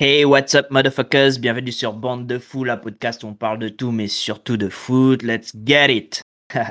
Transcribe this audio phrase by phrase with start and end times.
[0.00, 1.40] Hey, what's up, motherfuckers?
[1.40, 4.68] Bienvenue sur Bande de Fou, la podcast où on parle de tout, mais surtout de
[4.68, 5.24] foot.
[5.24, 6.22] Let's get it!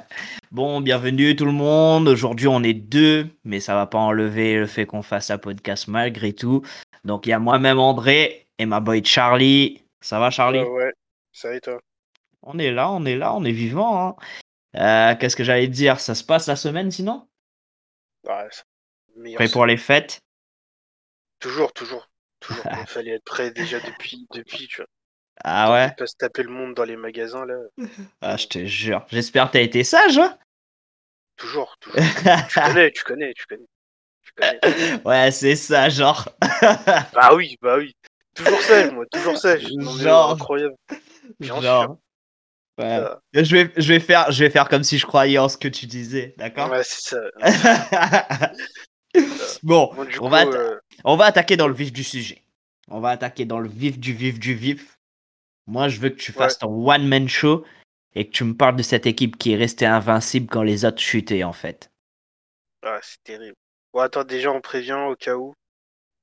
[0.51, 2.07] bon, bienvenue tout le monde.
[2.07, 5.89] Aujourd'hui, on est deux, mais ça va pas enlever le fait qu'on fasse un podcast
[5.89, 6.61] malgré tout.
[7.03, 9.83] Donc, il y a moi-même André et ma boy Charlie.
[9.99, 10.59] Ça va, Charlie?
[10.59, 10.93] Ouais, ouais.
[11.33, 11.81] Ça et toi?
[12.43, 14.07] On est là, on est là, on est vivant.
[14.07, 14.15] Hein.
[14.77, 15.99] Euh, Qu'est-ce que j'allais dire?
[15.99, 17.27] Ça se passe la semaine sinon?
[18.25, 20.21] Ouais, Prêt pour les fêtes?
[21.41, 22.07] Toujours, toujours.
[22.39, 22.63] Toujours.
[22.81, 24.87] Il fallait être prêt déjà depuis, depuis tu vois.
[25.43, 25.91] Ah ouais?
[25.97, 27.55] Pas se taper le monde dans les magasins là.
[28.21, 29.05] Ah, je te jure.
[29.09, 30.37] J'espère que t'as été sage, hein?
[31.35, 32.01] Toujours, toujours.
[32.49, 33.67] tu connais, tu connais, tu connais.
[34.23, 35.01] Tu connais.
[35.05, 36.27] Ouais, c'est ça, genre.
[37.13, 37.95] bah oui, bah oui.
[38.33, 39.67] Toujours sage, moi, toujours sage.
[39.99, 40.31] Genre.
[40.31, 40.75] Incroyable.
[41.39, 41.97] Bien genre.
[42.79, 43.01] Ouais.
[43.33, 45.67] Je, vais, je, vais faire, je vais faire comme si je croyais en ce que
[45.67, 46.69] tu disais, d'accord?
[46.69, 48.51] Ouais, c'est ça.
[49.63, 49.91] bon,
[50.21, 52.43] on, va euh, on va attaquer dans le vif du sujet.
[52.89, 54.97] On va attaquer dans le vif du vif du vif.
[55.67, 57.65] Moi, je veux que tu fasses ton one-man show
[58.15, 61.01] et que tu me parles de cette équipe qui est restée invincible quand les autres
[61.01, 61.91] chutaient, en fait.
[62.83, 63.55] Ah, c'est terrible.
[63.93, 65.53] Bon, attends, déjà, on prévient au cas où.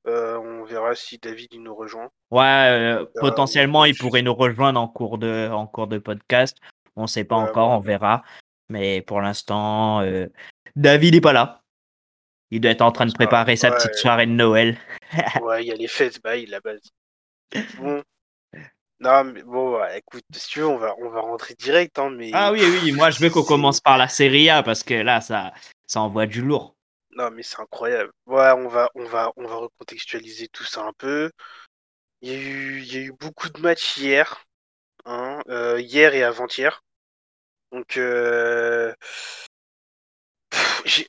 [0.07, 2.11] Euh, on verra si David il nous rejoint.
[2.31, 6.59] Ouais, euh, potentiellement il pourrait nous rejoindre en cours de, en cours de podcast.
[6.97, 8.23] On ne sait pas encore, on verra.
[8.69, 10.27] Mais pour l'instant, euh,
[10.77, 11.64] David n'est pas là.
[12.55, 14.79] Il doit être en train de préparer sa petite soirée de Noël.
[15.43, 16.89] ouais, il y a les fêtes, bah, il la base.
[17.79, 18.01] Bon.
[19.01, 21.99] Non, mais bon, écoute, si tu veux, on va, on va rentrer direct.
[21.99, 22.31] Hein, mais...
[22.33, 25.21] Ah oui, oui, moi je veux qu'on commence par la Serie A parce que là,
[25.21, 25.53] ça,
[25.89, 26.77] ça envoie du lourd.
[27.17, 28.13] Non, mais c'est incroyable.
[28.27, 31.33] Ouais, on va, on va, on va recontextualiser tout ça un peu.
[32.21, 34.45] Il y a eu, il y a eu beaucoup de matchs hier,
[35.07, 36.85] hein, euh, hier et avant-hier.
[37.73, 38.95] Donc, euh...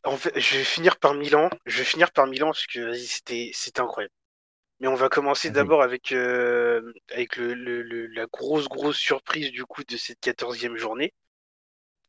[0.04, 1.50] en fait, je vais finir par Milan.
[1.66, 4.14] Je vais finir par Milan parce que c'était, c'était incroyable.
[4.80, 9.66] Mais on va commencer d'abord avec, euh, avec le, le, la grosse, grosse surprise du
[9.66, 11.14] coup de cette quatorzième journée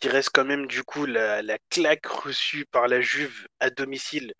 [0.00, 4.34] qui reste quand même du coup la, claque reçue par la Juve à domicile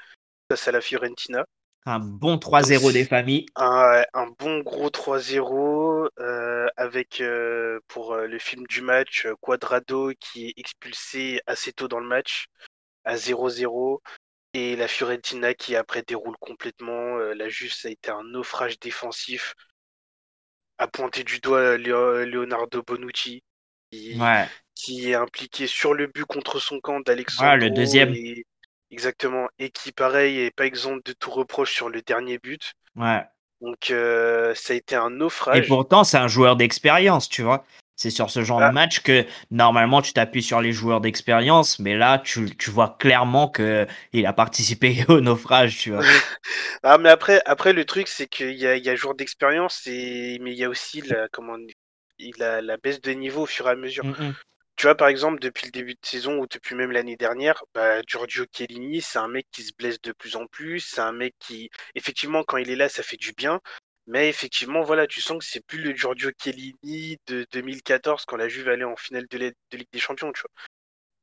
[0.50, 1.44] face à la Fiorentina.
[1.88, 3.46] Un bon 3-0 des familles.
[3.54, 4.02] Un,
[4.40, 11.40] bon gros 3-0 euh, avec euh, pour le film du match Quadrado qui est expulsé
[11.46, 12.48] assez tôt dans le match
[13.06, 14.00] à 0-0
[14.52, 17.16] et la Fiorentina qui après déroule complètement.
[17.16, 19.54] la Juve ça a été un naufrage défensif.
[20.78, 23.42] A pointé du doigt Leonardo Bonucci
[24.74, 27.56] qui, est impliqué sur le but contre son camp d'Alexandre.
[27.56, 28.14] le deuxième.
[28.90, 29.48] exactement.
[29.58, 32.74] Et qui, pareil, est pas exempt de tout reproche sur le dernier but.
[32.94, 33.22] Ouais.
[33.60, 35.64] Donc, euh, ça a été un naufrage.
[35.64, 37.64] Et pourtant, c'est un joueur d'expérience, tu vois.
[37.96, 38.72] C'est sur ce genre de ah.
[38.72, 43.48] match que normalement tu t'appuies sur les joueurs d'expérience, mais là tu, tu, vois clairement
[43.48, 46.04] que il a participé au naufrage, tu vois.
[46.82, 50.38] ah, mais après, après le truc c'est qu'il y a, y a joueurs d'expérience, et...
[50.42, 51.56] mais il y a aussi la, comment,
[52.38, 54.04] la, la, baisse de niveau au fur et à mesure.
[54.04, 54.34] Mm, mm.
[54.76, 58.02] Tu vois, par exemple, depuis le début de saison ou depuis même l'année dernière, bah,
[58.06, 60.80] Giorgio Chiellini, c'est un mec qui se blesse de plus en plus.
[60.80, 63.60] C'est un mec qui, effectivement, quand il est là, ça fait du bien.
[64.06, 68.48] Mais effectivement, voilà, tu sens que c'est plus le Giorgio Chiellini de 2014 quand la
[68.48, 70.50] Juve allait en finale de, de Ligue des Champions, tu vois.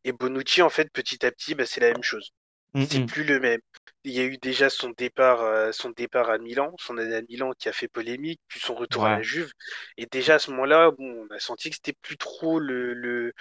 [0.04, 2.32] Et Bonucci, en fait, petit à petit, bah, c'est la même chose.
[2.74, 3.62] Mm, c'est plus le même.
[4.04, 7.22] Il y a eu déjà son départ, euh, son départ à Milan, son année à
[7.22, 9.52] Milan qui a fait polémique, puis son retour à la Juve.
[9.98, 13.34] Et déjà à ce moment-là, bon, on a senti que c'était plus trop le, le,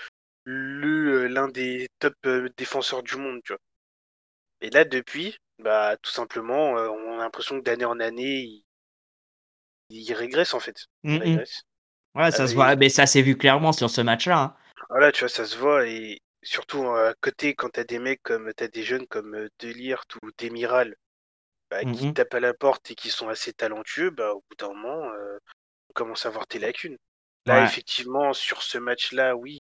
[0.45, 3.61] le euh, l'un des top euh, défenseurs du monde, tu vois.
[4.63, 8.65] Et là, depuis, bah, tout simplement, on a l'impression que d'année en année, il,
[9.91, 10.77] il régresse en fait.
[11.05, 11.63] Régresse.
[12.15, 14.39] Ouais, ça se voit, mais ça s'est vu clairement sur ce match-là.
[14.39, 14.57] Hein.
[14.91, 15.87] Voilà, tu vois, ça se voit.
[15.87, 20.31] Et, surtout à côté, quand t'as des mecs comme t'as des jeunes comme Delirte ou
[20.39, 20.97] Demiral
[21.71, 24.57] bah, qui mmh tapent à la porte et qui sont assez talentueux, bah, au bout
[24.59, 25.11] d'un moment,
[25.89, 26.99] on commence à voir tes lacunes.
[27.47, 29.61] Là, effectivement, sur ce match-là, oui,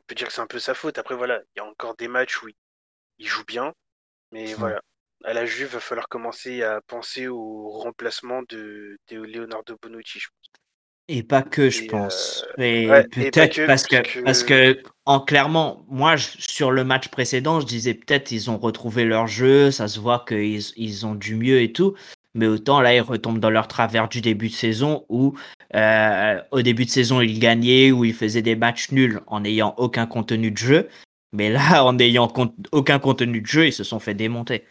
[0.00, 0.98] on peut dire que c'est un peu sa faute.
[0.98, 2.48] Après, voilà, il y a encore des matchs où
[3.18, 3.72] il, joue bien,
[4.32, 4.80] mais voilà.
[5.24, 10.18] À la Juve, il va falloir commencer à penser au remplacement de, de Leonardo Bonucci,
[10.18, 10.50] je pense.
[11.12, 12.46] Et pas que, je pense.
[12.56, 17.94] Et peut-être parce que, parce que, en clairement, moi, sur le match précédent, je disais
[17.94, 21.72] peut-être ils ont retrouvé leur jeu, ça se voit qu'ils ils ont du mieux et
[21.72, 21.96] tout.
[22.34, 25.36] Mais autant là, ils retombent dans leur travers du début de saison où,
[25.74, 29.74] euh, au début de saison, ils gagnaient, où ils faisaient des matchs nuls en n'ayant
[29.78, 30.88] aucun contenu de jeu.
[31.32, 32.32] Mais là, en n'ayant
[32.70, 34.64] aucun contenu de jeu, ils se sont fait démonter.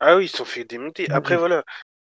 [0.00, 1.10] Ah oui, ils se sont fait démonter.
[1.10, 1.64] Après, voilà,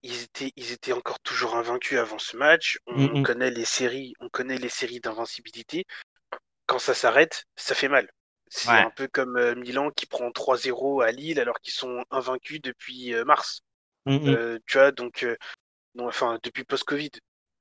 [0.03, 2.79] ils étaient, ils étaient encore toujours invaincus avant ce match.
[2.87, 5.85] On, mmh connaît les séries, on connaît les séries d'invincibilité.
[6.67, 8.09] Quand ça s'arrête, ça fait mal.
[8.49, 12.61] C'est un peu comme euh, Milan qui prend 3-0 à Lille alors qu'ils sont invaincus
[12.63, 13.63] depuis euh, mars.
[14.07, 15.27] Mmh euh, tu vois, donc
[15.99, 17.11] enfin depuis post-Covid.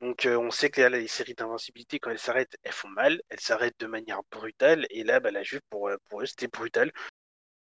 [0.01, 3.80] Donc on sait que les séries d'invincibilité, quand elles s'arrêtent, elles font mal, elles s'arrêtent
[3.80, 6.92] de manière brutale, et là, bah, la Juve, pour, pour eux, c'était brutal.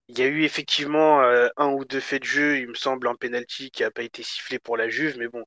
[0.08, 1.20] Il y a eu effectivement
[1.56, 4.22] un ou deux faits de jeu, il me semble, un penalty qui n'a pas été
[4.22, 5.44] sifflé pour la Juve, mais bon,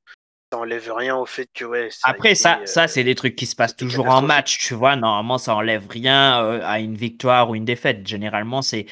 [0.52, 1.88] ça enlève rien au fait que ouais.
[2.04, 4.96] Après ça, ça c'est des trucs qui se passent toujours en match, tu vois.
[4.96, 8.06] Normalement, ça enlève rien à une victoire ou une défaite.
[8.06, 8.86] Généralement, c'est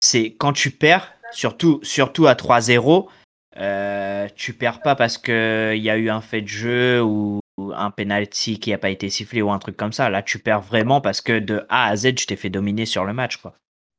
[0.00, 3.08] c'est quand tu perds, surtout surtout à 3-0,
[3.56, 7.40] euh, tu perds pas parce que il y a eu un fait de jeu ou
[7.74, 10.10] un penalty qui n'a pas été sifflé ou un truc comme ça.
[10.10, 13.04] Là, tu perds vraiment parce que de A à Z, tu t'es fait dominer sur
[13.04, 13.54] le match, quoi.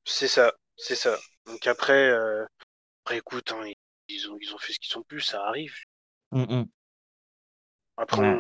[0.06, 1.18] C'est ça, c'est ça.
[1.46, 2.46] Donc après, euh,
[3.04, 3.70] après écoute, hein,
[4.08, 5.76] ils, ont, ils ont fait ce qu'ils sont plus, ça arrive.
[6.32, 6.64] Mmh
[7.98, 8.34] après,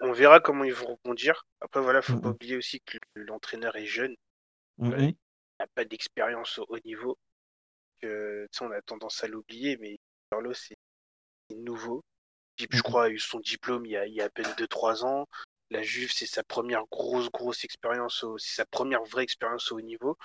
[0.00, 1.46] on, verra comment ils vont rebondir.
[1.60, 4.16] Après, voilà, faut pas oublier aussi que l'entraîneur est jeune.
[4.78, 5.14] il
[5.60, 7.16] n'a pas d'expérience au haut niveau.
[8.02, 9.96] Que, on a tendance à l'oublier, mais
[10.28, 10.74] Carlo, c'est
[11.54, 12.02] nouveau.
[12.58, 15.04] Je crois, a eu son diplôme il y a, il y a à peine 2-3
[15.04, 15.28] ans.
[15.70, 19.82] La Juve, c'est sa première grosse, grosse expérience, c'est sa première vraie expérience au haut
[19.82, 20.18] niveau.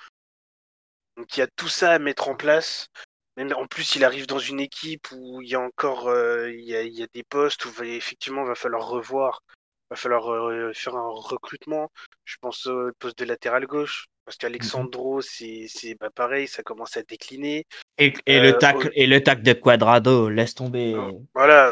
[1.16, 2.88] Donc il y a tout ça à mettre en place.
[3.36, 6.64] Même en plus, il arrive dans une équipe où il y a encore euh, il,
[6.64, 10.96] y a, des postes où effectivement il va falloir revoir, il va falloir euh, faire
[10.96, 11.90] un recrutement.
[12.24, 14.06] Je pense au poste de latéral gauche.
[14.24, 15.66] Parce qu'Alexandro, c'est
[16.00, 17.66] bah, pareil, ça commence à décliner.
[17.98, 20.94] Et, et le, euh, tac, et le tac de Quadrado, laisse tomber.
[21.34, 21.70] Voilà.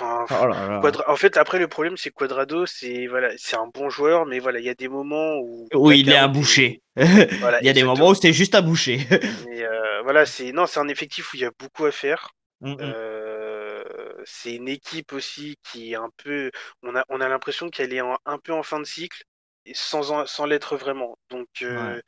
[0.00, 4.58] Oh en fait, après, le problème, c'est Quadrado, c'est voilà, un bon joueur, mais voilà,
[4.58, 5.68] il y a des moments où.
[5.74, 6.80] Où il est à boucher.
[6.96, 9.00] il y a des moments où c'est juste à boucher.
[9.48, 12.30] mais euh, voilà, c'est non, c'est un effectif où il y a beaucoup à faire.
[12.60, 12.76] Mmh, mmh.
[12.80, 13.84] Euh,
[14.24, 16.50] c'est une équipe aussi qui est un peu.
[16.82, 19.24] On a, on a l'impression qu'elle est un peu en fin de cycle
[19.72, 21.16] sans, sans l'être vraiment.
[21.30, 22.00] Donc, euh,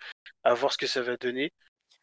[0.42, 1.52] à voir ce que ça va donner.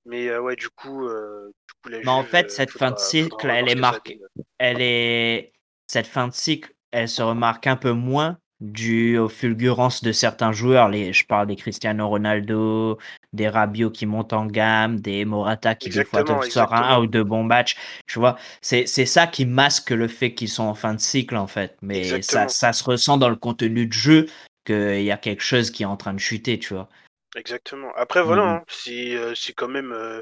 [0.06, 2.98] Mais euh, ouais, du coup, euh, du coup la Mais en fait, cette fin de
[2.98, 4.20] cycle, elle est marquée.
[4.58, 5.54] Elle est
[5.88, 10.52] cette fin de cycle, elle se remarque un peu moins dû aux fulgurances de certains
[10.52, 10.88] joueurs.
[10.88, 13.00] Les, je parle des Cristiano Ronaldo,
[13.34, 17.24] des Rabiot qui montent en gamme, des Morata qui des fois sortent un ou deux
[17.24, 17.76] bons matchs.
[18.08, 21.48] Tu vois, c'est ça qui masque le fait qu'ils sont en fin de cycle en
[21.48, 21.76] fait.
[21.82, 24.28] Mais ça, ça, se ressent dans le contenu de jeu
[24.66, 26.90] qu'il y a quelque chose qui est en train de chuter, tu vois.
[27.36, 27.94] Exactement.
[27.96, 30.22] Après, voilà, mmh hein, euh, c'est quand même euh,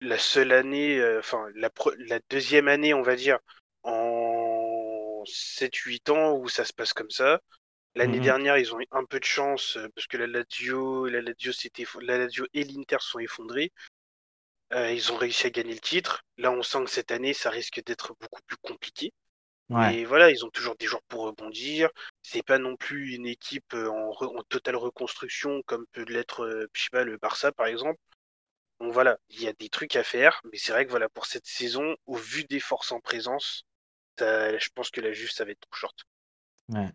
[0.00, 3.38] la seule année, euh, enfin, la, la, deuxième année, on va dire,
[3.84, 7.40] en 7-8 ans où ça se passe comme ça.
[7.94, 11.20] L'année mmh dernière, ils ont eu un peu de chance parce que la Lazio, la
[11.20, 11.52] Lazio,
[12.00, 13.70] la Lazio et l'Inter sont effondrés.
[14.74, 16.24] ils ont réussi à gagner le titre.
[16.38, 19.12] Là, on sent que cette année, ça risque d'être beaucoup plus compliqué.
[19.70, 21.88] Et voilà, ils ont toujours des joueurs pour rebondir.
[22.22, 26.82] C'est pas non plus une équipe euh, en, totale reconstruction comme peut l'être, euh, je
[26.82, 27.98] sais pas, le Barça par exemple.
[28.80, 31.24] Donc voilà, il y a des trucs à faire, mais c'est vrai que voilà, pour
[31.24, 33.64] cette saison, au vu des forces en présence,
[34.18, 35.96] je pense que la Juve, ça va être trop short.
[36.68, 36.90] Ouais.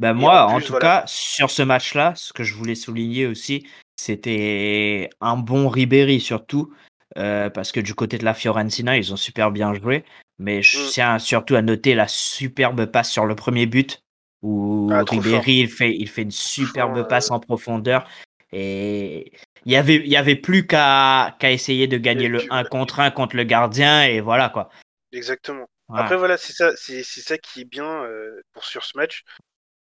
[0.00, 5.08] Bah moi, en, tout cas, sur ce match-là, ce que je voulais souligner aussi, c'était
[5.20, 6.74] un bon Ribéry surtout,
[7.16, 10.04] euh, parce que du côté de la Fiorentina, ils ont super bien joué.
[10.38, 10.88] Mais je mmh.
[10.90, 14.02] tiens surtout à noter la superbe passe sur le premier but
[14.42, 18.06] où ah, Ribéry il fait, il fait une superbe passe en profondeur.
[18.52, 19.32] Et
[19.64, 23.10] il y avait, il y avait plus qu'à essayer de gagner le 1 contre 1
[23.10, 24.68] contre le gardien et voilà quoi.
[25.12, 25.66] Exactement.
[25.92, 29.24] Après voilà, c'est ça, c'est ça qui est bien euh, pour sur ce match.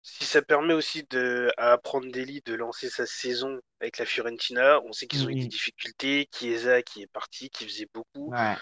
[0.02, 4.80] Si ça permet aussi de, à Apprendre Deli de lancer sa saison avec la Fiorentina,
[4.86, 8.32] on sait qu'ils ont eu des mmh difficultés, Chiesa qui est parti, qui faisait beaucoup.
[8.32, 8.54] Ouais.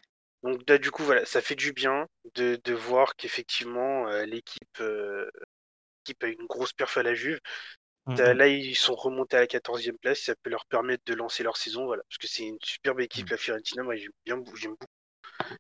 [0.47, 4.81] Donc bah, du coup, voilà, ça fait du bien de, de voir qu'effectivement, euh, l'équipe
[4.81, 5.29] euh,
[6.23, 7.41] a une grosse perf à la Juve.
[8.07, 11.43] Mmh là, ils sont remontés à la 14e place, ça peut leur permettre de lancer
[11.43, 13.33] leur saison, voilà, parce que c'est une superbe équipe, mmh.
[13.33, 14.87] la Fiorentina, moi j'aime beaucoup.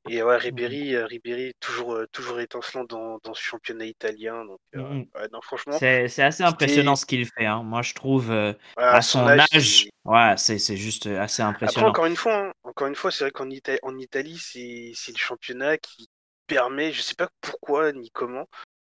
[0.08, 0.96] Et ouais, Ribéry, mmh.
[0.96, 4.44] euh, Ribéry toujours, toujours étincelant dans, dans ce championnat italien.
[4.44, 5.78] Donc, non, franchement.
[5.78, 7.46] C'est assez impressionnant ce qu'il fait.
[7.46, 7.62] Hein.
[7.62, 8.32] Moi, je trouve,
[8.76, 11.88] à, son âge, ouais, c'est juste assez impressionnant.
[11.88, 15.12] Après, encore une fois, hein, encore une fois, c'est vrai qu'en Italie, en Italie c'est
[15.12, 16.08] le championnat qui
[16.46, 18.46] permet, je sais pas pourquoi ni comment,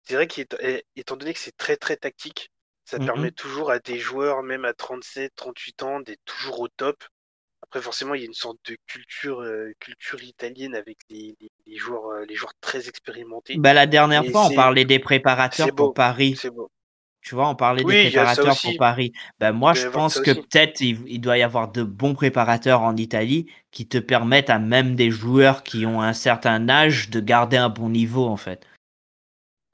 [0.05, 2.51] c'est vrai qu'étant donné que c'est très très tactique,
[2.85, 6.69] ça mmh permet toujours à des joueurs, même à 37, 38 ans, d'être toujours au
[6.69, 7.05] top.
[7.71, 11.77] Après, forcément, il y a une sorte de culture, euh, culture italienne avec les, les,
[11.77, 13.57] joueurs, euh, les joueurs très expérimentés.
[13.59, 16.39] Bah, la dernière fois, on parlait des préparateurs pour Paris.
[16.55, 16.71] Beau.
[17.21, 19.13] Tu vois, on parlait des préparateurs pour Paris.
[19.39, 23.51] Ben, moi, je pense que peut-être il, doit y avoir de bons préparateurs en Italie
[23.71, 27.69] qui te permettent à même des joueurs qui ont un certain âge de garder un
[27.69, 28.67] bon niveau, en fait.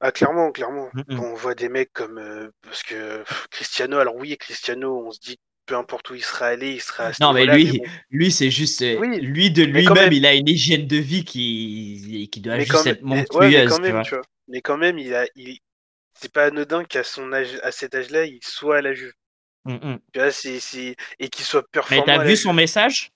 [0.01, 0.89] Ah, clairement, clairement.
[0.93, 2.17] Mmh on voit des mecs comme.
[2.17, 6.47] Euh, parce que Cristiano, alors oui, Cristiano, on se dit peu importe où il sera
[6.47, 7.07] allé, il sera.
[7.07, 8.81] À non, mais lui, lui c'est juste.
[8.81, 13.01] Euh, lui, de lui-même, il a une hygiène de vie qui, qui doit juste être
[13.01, 13.79] monstrueuse.
[13.81, 14.21] tu vois.
[14.47, 15.59] mais quand même, il a, il,
[16.13, 19.13] c'est pas anodin qu'à son âge, à cet âge-là, il soit à la Juve.
[19.65, 19.99] Mmh, mmh.
[20.13, 22.03] Tu vois, c'est, et qu'il soit performant.
[22.07, 23.11] Mais t'as vu son message?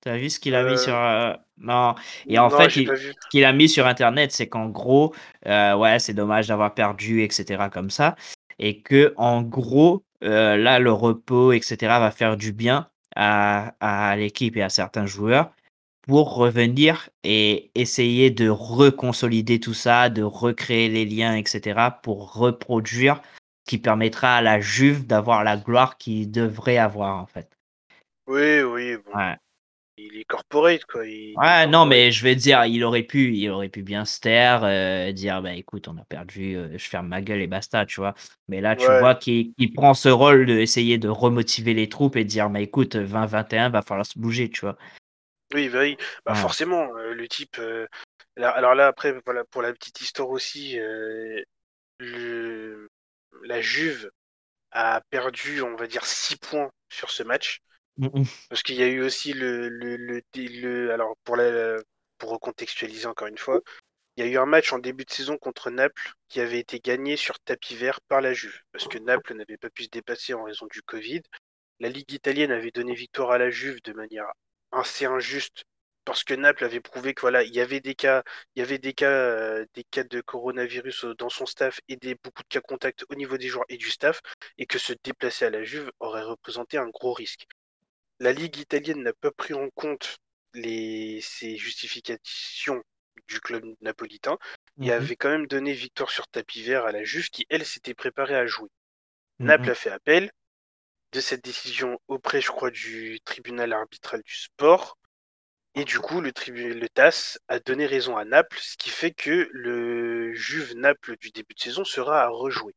[0.00, 0.96] T'as vu ce qu'il a mis sur.
[0.96, 1.94] Euh, non.
[2.26, 5.14] Et en fait, ce qu'il a mis sur Internet, c'est qu'en gros,
[5.46, 7.64] euh, ouais, c'est dommage d'avoir perdu, etc.
[7.72, 8.16] comme ça.
[8.58, 14.16] Et que, en gros, euh, là, le repos, etc., va faire du bien à, à
[14.16, 15.52] l'équipe et à certains joueurs
[16.02, 23.20] pour revenir et essayer de reconsolider tout ça, de recréer les liens, etc., pour reproduire
[23.64, 27.48] ce qui permettra à la Juve d'avoir la gloire qu'il devrait avoir, en fait.
[28.26, 28.96] Oui, oui.
[28.96, 29.16] Bon.
[29.16, 29.36] Ouais
[29.96, 31.02] il est corporate quoi.
[31.02, 34.62] ouais, non, mais je vais dire, il aurait pu, il aurait pu bien se taire,
[34.64, 38.00] euh, dire bah écoute, on a perdu, euh, je ferme ma gueule et basta, tu
[38.00, 38.14] vois.
[38.48, 42.28] Mais là, tu vois qu'il prend ce rôle d'essayer de remotiver les troupes et de
[42.28, 44.76] dire bah écoute, 20-21, va falloir se bouger, tu vois.
[45.54, 45.96] Oui, bah, oui.
[46.24, 47.60] bah forcément, euh, le type.
[48.36, 50.78] alors là, après, voilà, pour la petite histoire aussi,
[51.98, 52.88] le...
[53.44, 54.10] la Juve
[54.70, 57.60] a perdu, on va dire, 6 points sur ce match.
[57.98, 58.24] Mmh, mmh.
[58.48, 61.76] Parce qu'il y a eu aussi le, le, le, alors pour la,
[62.18, 63.60] pour recontextualiser encore une fois,
[64.16, 66.80] il y a eu un match en début de saison contre Naples qui avait été
[66.80, 70.34] gagné sur tapis vert par la Juve, parce que Naples n'avait pas pu se dépasser
[70.34, 71.22] en raison du Covid.
[71.80, 74.26] La Ligue italienne avait donné victoire à la Juve de manière
[74.72, 75.64] assez injuste,
[76.04, 78.22] parce que Naples avait prouvé que voilà, il y avait des cas,
[78.56, 82.16] il y avait des cas, euh, des cas de coronavirus dans son staff et des
[82.16, 84.20] beaucoup de cas contacts au niveau des joueurs et du staff,
[84.58, 87.46] et que se déplacer à la Juve aurait représenté un gros risque
[88.22, 90.18] la Ligue italienne n'a pas pris en compte
[90.54, 92.80] les, ces justifications
[93.26, 94.38] du club napolitain
[94.80, 94.90] et mhm.
[94.90, 98.36] avait quand même donné victoire sur tapis vert à la Juve qui, elle, s'était préparée
[98.36, 98.68] à jouer.
[99.40, 99.46] Mhm.
[99.48, 100.30] Naples a fait appel
[101.10, 104.98] de cette décision auprès, je crois, du tribunal arbitral du sport.
[105.74, 109.48] Et du coup, le, le TAS a donné raison à Naples, ce qui fait que
[109.52, 112.74] le Juve Naples du début de saison sera à rejouer.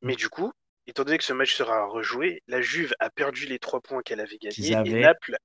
[0.00, 0.52] Mais du coup,
[0.86, 4.20] étant donné que ce match sera rejoué, la Juve a perdu les trois points qu'elle
[4.20, 5.36] avait gagnés et Naples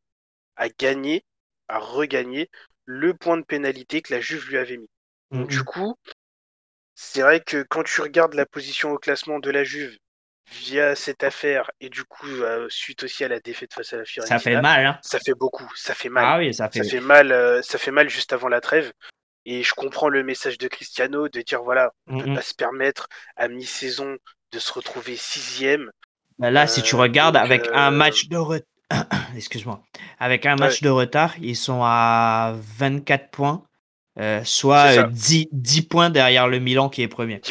[0.56, 1.24] a gagné,
[1.68, 2.50] a regagné
[2.86, 4.90] le point de pénalité que la Juve lui avait mis.
[5.32, 5.96] Donc, du coup,
[6.96, 9.98] c'est vrai que quand tu regardes la position au classement de la Juve
[10.50, 14.06] via cette affaire et du coup euh, suite aussi à la défaite face à la
[14.06, 14.86] Fiorentina, ça fait mal.
[14.86, 16.26] Hein ça fait beaucoup, ça fait mal.
[16.26, 17.32] Ah oui, ça fait, ça fait mal.
[17.32, 18.92] Euh, ça fait mal juste avant la trêve.
[19.46, 22.54] Et je comprends le message de Cristiano de dire voilà, on ne peut pas se
[22.54, 24.18] permettre à mi-saison
[24.52, 25.92] de se retrouver sixième.
[26.40, 28.68] Bah là, si tu euh, regardes avec un euh, match de retard,
[29.36, 29.82] excuse-moi,
[30.20, 33.64] avec un match de retard, ils sont à 24 points,
[34.20, 37.42] euh, soit 10, 10, points derrière le Milan qui est premier.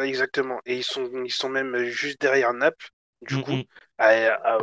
[0.00, 0.60] exactement.
[0.64, 2.88] Et ils sont, ils sont même juste derrière Naples,
[3.22, 3.62] du coup,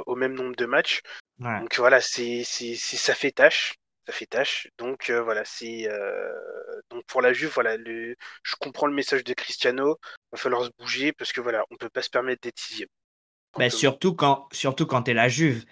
[0.05, 1.01] au même nombre de matchs.
[1.39, 4.67] Donc voilà, c'est, ça fait tâche ça fait tâche.
[4.77, 5.88] Donc voilà, c'est
[6.89, 8.15] donc pour la Juve, voilà, le...
[8.43, 9.98] je comprends le message de Cristiano.
[10.03, 12.89] Il va falloir se bouger parce que voilà, on peut pas se permettre d'être sixième.
[13.57, 15.63] Bah, surtout quand, surtout quand es la Juve,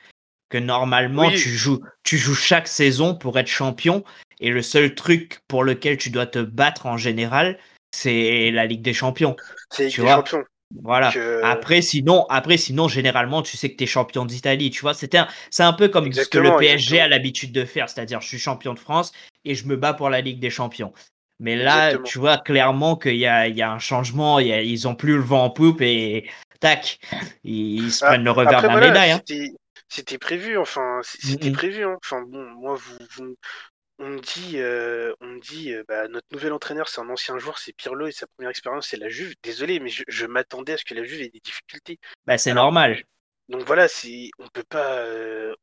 [0.50, 4.04] que normalement tu joues, tu joues chaque saison pour être champion
[4.40, 7.58] et le seul truc pour lequel tu dois te battre en général,
[7.92, 9.36] c'est la Ligue des Champions.
[9.72, 10.44] C'est Ligue des Champions.
[10.82, 11.12] Voilà.
[11.44, 14.70] Après, sinon, après, sinon, généralement, tu sais que tu es champion d'Italie.
[14.70, 17.66] Tu vois, c'est un, c'est un peu comme ce que le PSG a l'habitude de
[17.66, 17.90] faire.
[17.90, 19.12] C'est-à-dire, je suis champion de France
[19.46, 20.94] et je me bats pour la Ligue des Champions.
[21.40, 24.40] Mais là, tu vois clairement qu'il y a, il y a un changement.
[24.40, 27.00] ils ont plus le vent en poupe et tac,
[27.44, 29.12] ils, se ah, prennent le revers de la médaille.
[29.12, 29.22] Hein.
[29.90, 31.84] C'était prévu, enfin, c'était prévu.
[31.84, 31.98] Hein.
[32.02, 33.36] Enfin, bon, moi, vous, vous,
[34.02, 37.60] on me dit, euh, on dit euh, bah, notre nouvel entraîneur, c'est un ancien joueur,
[37.60, 39.36] c'est Pirlo et sa première expérience, c'est la Juve.
[39.44, 42.00] Désolé, mais je, m'attendais à ce que la Juve ait des difficultés.
[42.26, 43.04] Bah, c'est normal.
[43.48, 43.88] Donc voilà,
[44.40, 44.98] on peut pas.
[45.00, 45.54] Euh,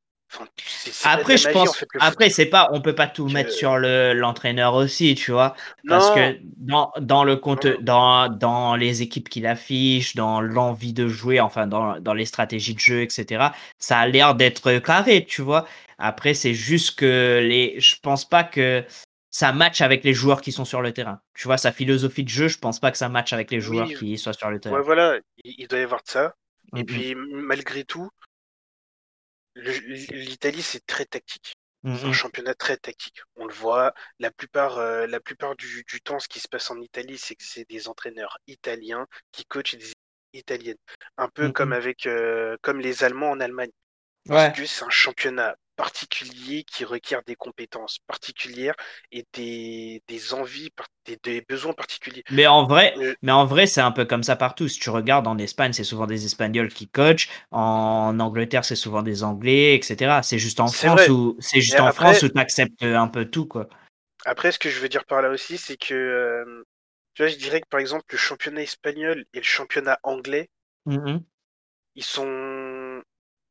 [1.04, 1.84] après, je pense.
[2.00, 2.68] après, c'est pas.
[2.72, 5.54] On peut pas tout mettre sur le, l'entraîneur aussi, tu vois.
[5.88, 11.08] Parce que dans, dans le compte, dans, dans les équipes qu'il affiche, dans l'envie de
[11.08, 13.48] jouer, enfin dans, dans les stratégies de jeu, etc.
[13.78, 15.66] Ça a l'air d'être carré, tu vois.
[15.98, 18.84] Après, c'est juste que les, je pense pas que
[19.30, 21.20] ça match avec les joueurs qui sont sur le terrain.
[21.34, 23.88] Tu vois, sa philosophie de jeu, je pense pas que ça match avec les joueurs
[23.88, 24.76] qui soient sur le terrain.
[24.76, 26.34] Ouais, voilà, il doit y avoir de ça.
[26.76, 28.10] Et puis, malgré tout,
[29.58, 31.56] l'Italie, c'est très tactique.
[31.84, 33.22] C'est un championnat très tactique.
[33.36, 36.80] On le voit, la plupart, euh, la plupart du, temps, ce qui se passe en
[36.80, 39.92] Italie, c'est que c'est des entraîneurs italiens qui coachent des
[40.32, 40.76] italiennes.
[41.16, 43.70] Un peu comme avec euh, comme les Allemands en Allemagne.
[44.26, 48.74] Parce que c'est un championnat particulier qui requiert des compétences particulières
[49.12, 50.70] et des, des envies,
[51.04, 52.24] des, des, besoins particuliers.
[52.32, 54.66] Mais en vrai, euh, mais en vrai, c'est un peu comme ça partout.
[54.66, 57.28] Si tu regardes en Espagne, c'est souvent des Espagnols qui coachent.
[57.52, 60.18] En Angleterre, c'est souvent des Anglais, etc.
[60.24, 63.46] C'est juste en France où c'est juste en France où tu acceptes un peu tout,
[63.46, 63.68] quoi.
[64.24, 66.64] Après, ce que je veux dire par là aussi, c'est que euh,
[67.14, 70.50] Tu vois, je dirais que par exemple, le championnat espagnol et le championnat anglais,
[70.86, 71.18] mmh
[71.94, 73.02] ils sont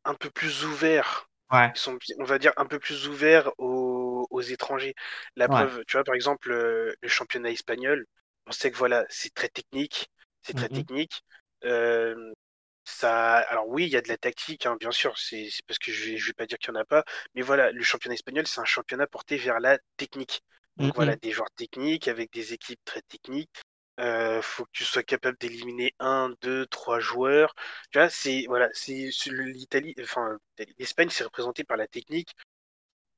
[0.06, 1.27] un peu plus ouverts.
[1.52, 1.72] Ouais.
[1.74, 4.96] Ils sont, on va dire, un peu plus ouverts aux, aux étrangers.
[5.36, 8.06] La preuve, tu vois, par exemple, le, championnat espagnol,
[8.48, 10.10] on sait que voilà, c'est très technique.
[10.44, 11.24] C'est très mmh technique.
[11.66, 12.34] Euh,
[12.86, 15.92] ça, alors oui, il y a de la tactique, hein, bien sûr, c'est parce que
[15.92, 17.04] je ne vais, vais pas dire qu'il n'y en a pas,
[17.36, 20.42] mais voilà, le championnat espagnol, c'est un championnat porté vers la technique.
[20.78, 23.62] Donc voilà, des joueurs techniques avec des équipes très techniques.
[24.00, 27.56] Euh, faut que tu sois capable d'éliminer un, deux, trois joueurs.
[27.92, 30.38] Tu vois, c'est voilà, c'est l'Italie, enfin
[30.78, 32.36] l'Espagne, c'est représenté par la technique.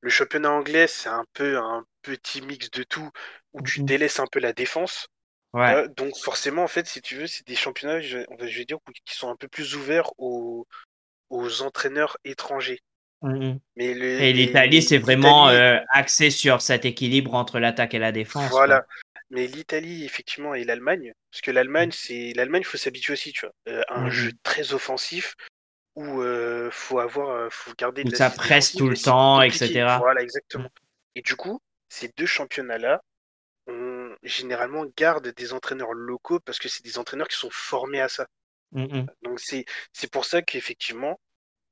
[0.00, 3.10] Le championnat anglais, c'est un peu un petit mix de tout
[3.52, 5.08] où tu délaisses un peu la défense.
[5.52, 5.88] Ouais.
[5.96, 9.28] donc forcément, en fait, si tu veux, c'est des championnats, je, vais dire, qui sont
[9.28, 10.66] un peu plus ouverts aux,
[11.28, 12.80] aux entraîneurs étrangers.
[13.22, 18.12] Mmh mais et l'Italie, c'est vraiment euh, axé sur cet équilibre entre l'attaque et la
[18.12, 18.50] défense.
[18.50, 18.86] Voilà.
[19.30, 21.92] Mais l'Italie, effectivement, et l'Allemagne, parce que l'Allemagne, mmh.
[21.92, 23.54] c'est l'Allemagne, il faut s'habituer aussi, tu vois.
[23.68, 25.34] Euh, un mmh jeu très offensif
[25.94, 29.98] où euh, faut avoir, faut garder de ça presse tout le temps, etc.
[29.98, 30.68] Voilà, exactement.
[31.14, 33.02] Et du coup, ces deux championnats-là,
[33.66, 38.08] on généralement garde des entraîneurs locaux parce que c'est des entraîneurs qui sont formés à
[38.08, 38.26] ça.
[39.22, 41.18] Donc c'est c'est pour ça qu'effectivement,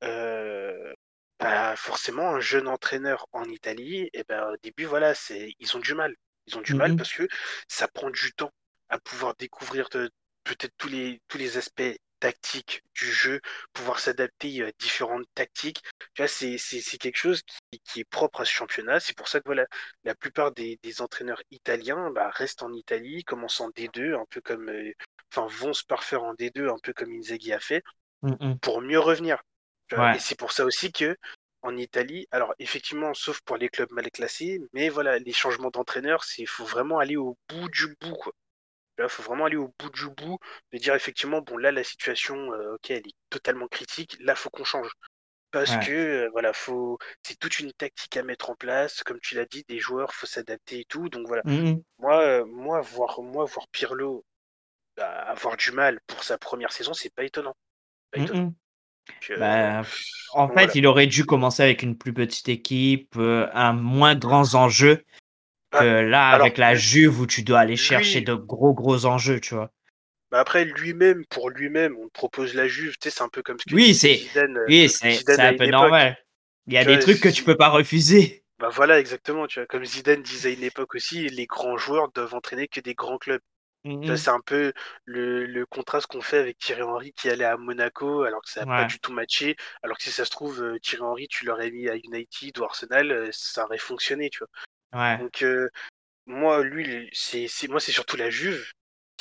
[0.03, 0.93] euh,
[1.39, 5.77] bah, forcément, un jeune entraîneur en Italie, et eh ben, au début, voilà, c'est, ils
[5.77, 6.13] ont du mal.
[6.49, 7.27] Ils ont du mal parce que
[7.67, 8.51] ça prend du temps
[8.89, 13.39] à pouvoir découvrir peut-être tous les, tous les aspects tactiques du jeu,
[13.71, 15.83] pouvoir s'adapter à différentes tactiques.
[16.15, 16.57] Tu vois, c'est,
[16.99, 18.99] quelque chose qui, qui, est propre à ce championnat.
[18.99, 19.65] C'est pour ça que voilà,
[20.03, 24.41] la plupart des, des entraîneurs italiens bah, restent en Italie, commencent en D2, un peu
[24.41, 24.91] comme, euh,
[25.31, 27.83] enfin, vont se parfaire en D2, un peu comme Inzaghi a fait,
[28.61, 29.41] pour mieux revenir.
[29.91, 31.15] Et c'est pour ça aussi que
[31.61, 36.23] en Italie, alors effectivement, sauf pour les clubs mal classés, mais voilà, les changements d'entraîneur,
[36.23, 38.33] c'est faut vraiment aller au bout du bout, quoi.
[38.97, 40.39] Il faut vraiment aller au bout du bout,
[40.73, 44.49] de dire effectivement, bon là la situation, euh, ok, elle est totalement critique, là faut
[44.49, 44.91] qu'on change.
[45.51, 49.35] Parce que euh, voilà, faut, c'est toute une tactique à mettre en place, comme tu
[49.35, 51.09] l'as dit, des joueurs, faut s'adapter et tout.
[51.09, 54.23] Donc voilà, mmh moi, euh, moi voir, moi voir Pirlo
[54.95, 57.55] bah, avoir du mal pour sa première saison, c'est pas étonnant.
[58.11, 58.53] Pas mmh étonnant.
[59.37, 59.81] Bah,
[60.33, 64.55] en fait, il aurait dû commencer avec une plus petite équipe, euh, un moins grands
[64.55, 65.03] enjeux
[65.71, 69.39] que ah, là, avec la Juve où tu dois aller chercher de gros gros enjeux,
[69.39, 69.71] tu vois.
[70.31, 73.57] Bah après, lui-même, pour lui-même, on propose la Juve, tu sais, c'est un peu comme
[73.59, 76.17] ce que oui, c'est euh, oui, c'est un peu normal.
[76.67, 78.43] Il y a des trucs que tu peux pas refuser.
[78.59, 79.65] Bah voilà, exactement, tu vois.
[79.67, 83.17] Comme Zidane disait à une époque aussi, les grands joueurs doivent entraîner que des grands
[83.17, 83.41] clubs.
[83.85, 84.73] Mmh c'est un peu
[85.05, 88.81] le, contraste qu'on fait avec Thierry Henry qui allait à Monaco alors que ça n'a
[88.81, 89.55] pas du tout matché.
[89.83, 92.63] Alors que si ça se trouve, euh, Thierry Henry, tu l'aurais mis à United ou
[92.65, 95.17] Arsenal, euh, ça aurait fonctionné, tu vois.
[95.17, 95.69] Donc, euh,
[96.25, 98.69] moi, lui, c'est moi, c'est surtout la Juve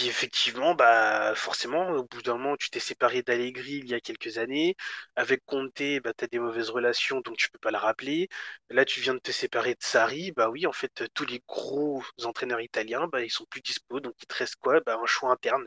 [0.01, 4.39] effectivement, bah, forcément, au bout d'un moment, tu t'es séparé d'Allegri il y a quelques
[4.39, 4.77] années.
[5.17, 8.29] Avec Conte, bah, tu as des mauvaises relations, donc tu peux pas le rappeler.
[8.71, 10.33] Là, tu viens de te séparer de Sarri.
[10.33, 14.01] Bah oui, en fait, tous les gros entraîneurs italiens, bah, ils sont plus dispo.
[14.01, 14.81] Donc, il te reste quoi?
[14.81, 15.67] Bah, Un choix interne.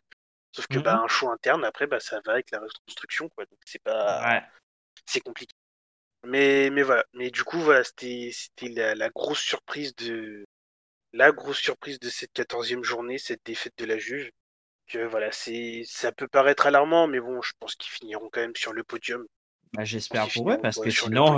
[0.54, 3.30] Sauf que bah, mmh un choix interne, après, bah, ça va avec la reconstruction.
[3.30, 3.46] Quoi.
[3.46, 4.42] Donc, c'est pas.
[5.06, 5.54] C'est compliqué.
[6.24, 7.04] Mais, mais voilà.
[7.14, 10.46] Mais du coup, voilà, c'était la, la grosse surprise de,
[11.14, 14.30] la grosse surprise de cette quatorzième journée, cette défaite de la Juve.
[14.88, 18.56] Que voilà, c'est ça peut paraître alarmant, mais bon, je pense qu'ils finiront quand même
[18.56, 19.26] sur le podium.
[19.74, 21.38] Bah, j'espère pour eux, parce que sinon,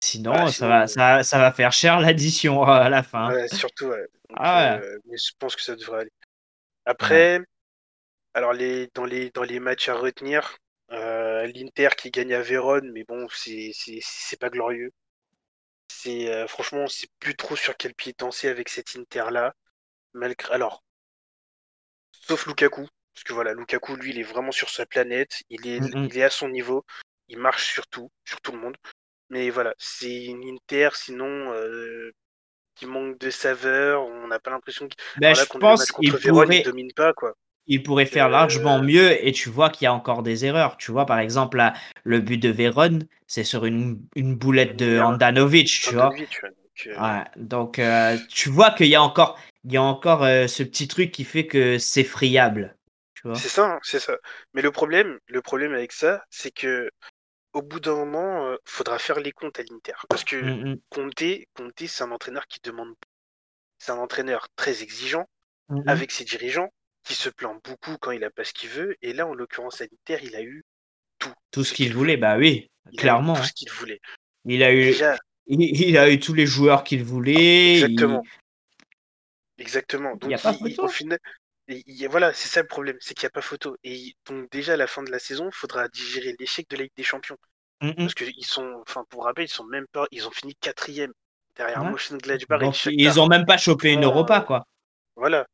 [0.00, 3.46] sinon, bah, ça, va, ça, ça, va faire cher l'addition à la fin.
[3.48, 3.92] surtout,
[4.34, 6.12] ah euh, mais je pense que ça devrait aller.
[6.84, 7.40] Après,
[8.34, 10.56] alors les, dans, les, dans les matchs à retenir,
[10.92, 14.92] euh, l'Inter qui gagne à Vérone, mais bon, c'est pas glorieux.
[15.88, 19.54] C'est euh, franchement, c'est plus trop sur quel pied danser avec cet Inter là.
[20.12, 20.82] Malgré alors,
[22.12, 25.80] sauf Lukaku, parce que voilà, Lukaku lui, il est vraiment sur sa planète, il est,
[25.80, 26.84] mm, il est à son niveau,
[27.28, 28.76] il marche sur tout, sur tout le monde.
[29.30, 32.12] Mais voilà, c'est une Inter, sinon euh,
[32.76, 34.06] qui manque de saveur.
[34.06, 34.98] On n'a pas l'impression qu'il.
[35.58, 36.62] Pense qu'il pourrait...
[36.62, 37.34] domine pas quoi
[37.66, 40.76] il pourrait faire largement euh, mieux et tu vois qu'il y a encore des erreurs.
[40.76, 41.62] Tu vois, par exemple,
[42.04, 46.10] le but de Vérone, c'est sur une, une boulette de Andanovic, tu vois.
[47.36, 50.88] Donc, euh, euh, tu vois qu'il y a encore, il y a encore ce petit
[50.88, 52.76] truc qui fait que c'est friable.
[53.34, 54.16] C'est ça, hein, c'est ça.
[54.54, 56.88] Mais le problème, le problème avec ça, c'est que
[57.54, 59.94] au bout d'un moment, il faudra faire les comptes à l'Inter.
[60.08, 60.76] Parce que mmh.
[60.90, 61.24] Conte,
[61.86, 62.94] c'est un entraîneur qui demande.
[63.78, 65.26] C'est un entraîneur très exigeant
[65.70, 66.70] mmh, avec ses dirigeants
[67.06, 68.96] qui se plaint beaucoup quand il a pas ce qu'il veut.
[69.00, 70.64] Et là, en l'occurrence, sanitaire, il a eu
[71.18, 71.32] tout.
[71.52, 73.34] Tout ce, qu'il voulait, bah oui, clairement.
[73.34, 74.00] tout ce qu'il voulait.
[74.44, 74.94] Il a eu,
[75.46, 77.76] il, a eu tous les joueurs qu'il voulait.
[77.76, 78.22] Exactement.
[79.58, 80.16] Exactement.
[80.16, 81.18] Donc, il, au final,
[81.68, 83.76] Et, voilà, c'est ça le problème, c'est qu'il n'y a pas photo.
[83.82, 86.82] Et donc déjà à la fin de la saison, il faudra digérer l'échec de la
[86.82, 87.38] Ligue des Champions.
[87.80, 91.12] Parce qu'ils sont, enfin pour rappel, ils sont même pas, ils ont fini quatrième
[91.56, 92.60] derrière Motion Gladbach.
[92.60, 94.66] Donc, ils ont même pas chopé une Europa, quoi.
[95.14, 95.46] Voilà.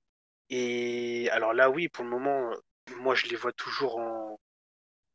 [0.54, 2.50] Et alors là, oui, pour le moment,
[2.98, 4.38] moi je les vois toujours en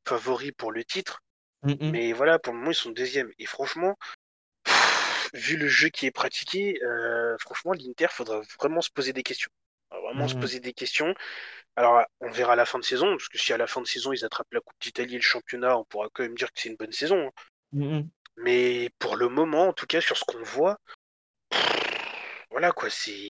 [0.08, 1.22] favori pour le titre.
[1.62, 3.32] Mmh Mais voilà, pour le moment, ils sont deuxième.
[3.38, 3.96] Et franchement,
[5.34, 9.52] vu le jeu qui est pratiqué, euh, franchement, l'Inter, faudra vraiment se poser des questions
[9.92, 10.40] vraiment se mmh.
[10.40, 11.14] poser des questions.
[11.76, 13.88] Alors, on verra à la fin de saison, parce que si à la fin de
[13.88, 16.60] saison ils attrapent la Coupe d'Italie et le championnat, on pourra quand même dire que
[16.60, 17.28] c'est une bonne saison.
[17.28, 17.32] Hein.
[17.74, 18.02] Mmh
[18.38, 20.80] Mais pour le moment, en tout cas, sur ce qu'on voit,
[22.50, 23.32] voilà quoi, c'est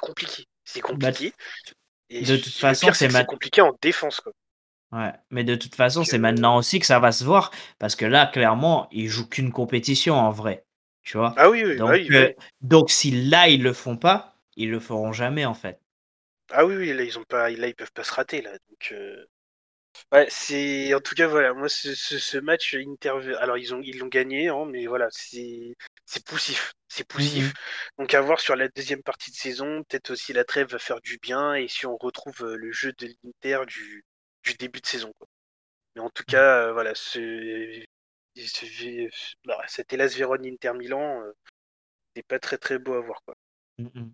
[0.00, 0.46] compliqué.
[0.64, 1.32] C'est bah, compliqué.
[2.10, 4.20] et de toute façon, c'est compliqué en défense.
[4.20, 4.32] Quoi.
[4.92, 8.04] Ouais, mais de toute façon, c'est maintenant aussi que ça va se voir, parce que
[8.04, 10.64] là, clairement, ils jouent qu'une compétition en vrai.
[11.02, 14.36] Tu vois ah oui, oui, donc, oui, euh, donc si là, ils le font pas,
[14.56, 15.80] ils le feront jamais en fait.
[16.50, 18.52] Ah oui, oui, là ils ont pas, là ils peuvent pas se rater là.
[18.52, 19.24] Donc euh,
[20.12, 23.98] ouais, c'est en tout cas voilà, moi ce, ce, match Inter, alors ils ont ils
[23.98, 25.74] l'ont gagné, hein, mais voilà, c'est
[26.06, 27.50] c'est poussif, c'est poussif.
[27.50, 27.52] Mmh
[27.98, 31.00] donc à voir sur la deuxième partie de saison, peut-être aussi la trêve va faire
[31.00, 34.04] du bien et si on retrouve euh, le jeu de l'Inter du,
[34.44, 35.12] du début de saison.
[35.18, 35.28] Quoi.
[35.94, 36.32] Mais en tout mmh.
[36.32, 37.84] cas, euh, voilà, ce,
[39.44, 41.22] bah, cet Elas Vérone Inter Milan,
[42.16, 43.34] c'est pas très très beau à voir quoi.
[43.78, 44.10] Mmh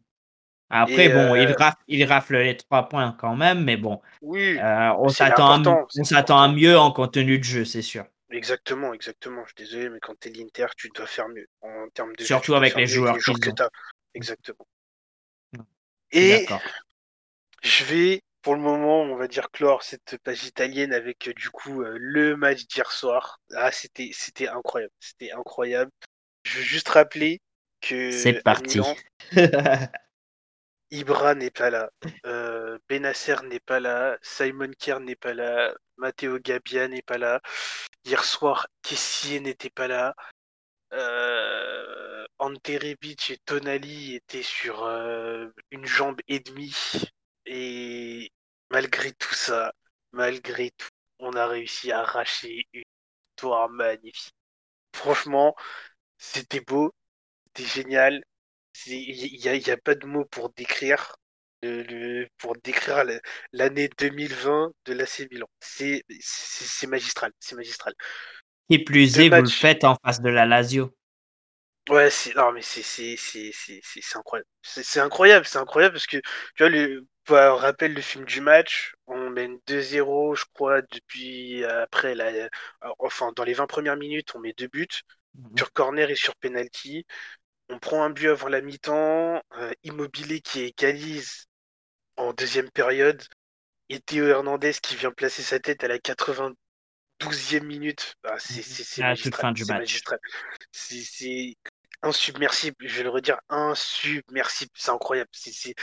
[0.71, 4.01] après, bon, il, euh, rafle, il, rafle, les trois points quand même, mais bon.
[4.21, 4.59] Oui.
[4.59, 8.05] Euh, on s'attend à, mieux en contenu de jeu, c'est sûr.
[8.31, 9.43] Exactement, exactement.
[9.45, 12.25] Je suis désolé, mais quand tu es l'Inter, tu dois faire mieux en termes de
[12.25, 13.71] Surtout avec les joueurs, que tu as.
[14.15, 14.67] Exactement.
[16.11, 16.47] Et
[17.63, 21.83] je vais, pour le moment, on va dire clore cette page italienne avec du coup
[21.83, 23.41] euh, le match d'hier soir.
[23.55, 24.93] Ah, c'était, c'était incroyable.
[25.01, 25.91] C'était incroyable.
[26.45, 27.41] Je veux juste rappeler
[27.81, 28.11] que.
[28.11, 28.81] C'est parti.
[30.91, 31.91] Ibra n'est pas là,
[32.25, 37.41] euh, Benasser n'est pas là, Simon Kerr n'est pas là, Matteo Gabbia n'est pas là.
[38.05, 40.15] Hier soir, Kessier n'était pas là.
[40.93, 42.27] Euh,
[43.31, 46.75] et Tonali étaient sur euh, une jambe et demie.
[47.47, 48.33] Et
[48.71, 49.73] malgré tout ça,
[50.13, 52.83] malgré tout, on a réussi à arracher une
[53.31, 54.35] victoire magnifique.
[54.95, 55.55] Franchement,
[56.19, 56.93] c'était beau,
[57.47, 58.25] c'était génial.
[58.87, 61.17] Il n'y a, pas de mots pour décrire
[61.63, 63.05] le, pour décrire
[63.53, 65.49] l'année 2020 de l'AC Milan.
[65.61, 66.05] C'est
[66.87, 67.95] magistral, c'est magistral.
[68.71, 70.95] Et plus est, vous le faites en face de la Lazio.
[71.89, 73.17] Ouais, c'est non mais c'est
[74.15, 74.47] incroyable.
[74.63, 79.31] C'est incroyable, c'est incroyable parce que tu vois le rappelle le film du match, on
[79.31, 82.49] mène 2-0, je crois, depuis après la
[82.99, 84.87] enfin dans les 20 premières minutes, on met deux buts
[85.35, 87.07] mmh sur corner et sur penalty.
[87.71, 91.48] On prend un but avant la mi-temps, euh, Immobilier qui égalise
[92.19, 93.23] en deuxième période,
[93.89, 98.15] et Théo Hernandez qui vient placer sa tête à la 92e minute.
[98.25, 100.19] Ah, c'est c'est magistral.
[100.73, 101.57] C'est
[102.03, 104.71] insubmersible, je vais le redire, insubmersible.
[104.75, 105.31] C'est incroyable.
[105.33, 105.75] C'est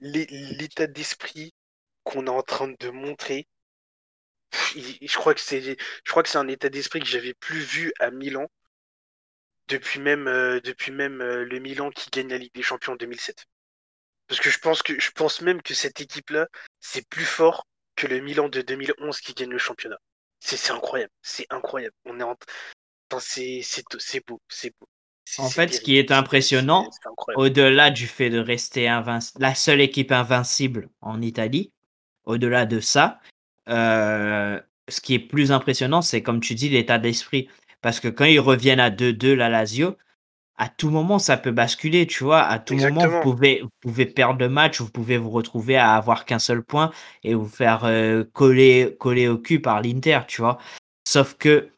[0.00, 1.52] l'état d'esprit
[2.04, 3.48] qu'on est en train de montrer.
[4.74, 7.92] Je crois que c'est, je crois que c'est un état d'esprit que j'avais plus vu
[7.98, 8.46] à Milan
[9.68, 12.96] depuis même, euh, depuis même euh, le Milan qui gagne la Ligue des Champions en
[12.96, 13.46] 2007.
[14.32, 16.46] Parce que je pense que je pense même que cette équipe-là,
[16.80, 17.66] c'est plus fort
[17.96, 19.98] que le Milan de 2011 qui gagne le championnat.
[20.40, 21.94] C'est incroyable, c'est incroyable.
[22.06, 22.34] On est en...
[23.18, 23.62] c'est
[24.26, 24.88] beau, c'est beau.
[25.36, 26.88] En fait, ce qui est impressionnant,
[27.34, 28.86] au-delà du fait de rester
[29.38, 31.70] la seule équipe invincible en Italie,
[32.24, 33.20] au-delà de ça,
[33.68, 37.50] euh, ce qui est plus impressionnant, c'est comme tu dis, l'état d'esprit.
[37.82, 39.98] Parce que quand ils reviennent à 2-2, la Lazio,
[40.62, 42.40] à tout moment, ça peut basculer, tu vois.
[42.40, 45.96] À tout moment, vous pouvez, vous pouvez perdre le match, vous pouvez vous retrouver à
[45.96, 46.92] avoir qu'un seul point
[47.24, 50.58] et vous faire euh, coller, coller au cul par l'Inter, tu vois.
[51.04, 51.70] Sauf que,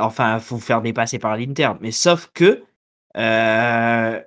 [0.00, 2.64] enfin, vous faire dépasser par l'Inter, mais sauf que,
[3.16, 4.20] euh,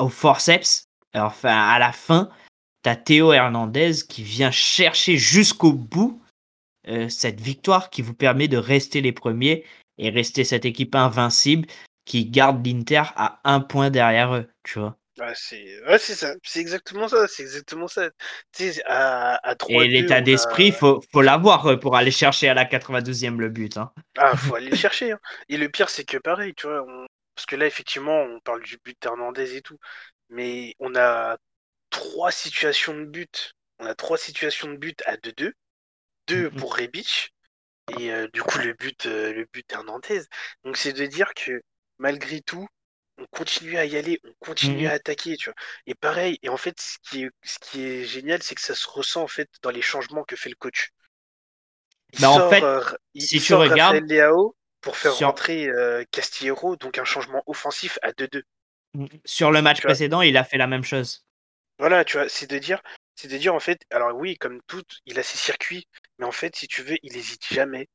[0.00, 2.30] au forceps, enfin, à la fin,
[2.82, 6.20] tu as Théo Hernandez qui vient chercher jusqu'au bout
[6.88, 9.64] euh, cette victoire qui vous permet de rester les premiers
[9.98, 11.68] et rester cette équipe invincible
[12.04, 14.98] qui garde l'Inter à un point derrière eux, tu vois.
[15.18, 18.10] Ouais, c'est ouais, ça, c'est exactement ça, c'est exactement ça.
[18.86, 22.54] à, à 3 Et l'état d'esprit, il faut, faut l'avoir euh, pour aller chercher à
[22.54, 23.76] la 92e le but.
[23.76, 23.92] Hein.
[24.18, 25.12] Ah, faut aller le chercher.
[25.12, 25.20] Hein.
[25.48, 26.84] Et le pire, c'est que pareil, tu vois,
[27.36, 29.78] parce que là, effectivement, on parle du but d'Hernandez et tout,
[30.30, 31.36] mais on a
[31.90, 33.54] trois situations de but.
[33.78, 35.52] On a trois situations de but à 2-2.
[36.26, 37.34] Deux, pour Rebic,
[37.98, 40.22] et euh, du coup, le but, euh, le but Hernandez.
[40.64, 41.62] Donc, c'est de dire que
[42.04, 42.68] malgré tout,
[43.16, 45.54] on continue à y aller, on continue mmh à attaquer, tu vois.
[45.86, 48.74] Et pareil, et en fait, ce qui est, ce qui est génial, c'est que ça
[48.74, 50.90] se ressent en fait dans les changements que fait le coach.
[52.12, 52.82] Il bah, en fait, euh,
[53.16, 54.04] si tu regardes,
[54.82, 58.42] pour faire rentrer euh, Castillero, donc un changement offensif à 2-2.
[58.92, 61.24] Mmh, sur le match précédent, il a fait la même chose.
[61.78, 62.82] Voilà, tu vois, c'est de dire,
[63.14, 65.88] c'est de dire en fait, alors oui, comme tout, il a ses circuits,
[66.18, 67.88] mais en fait, si tu veux, il n'hésite jamais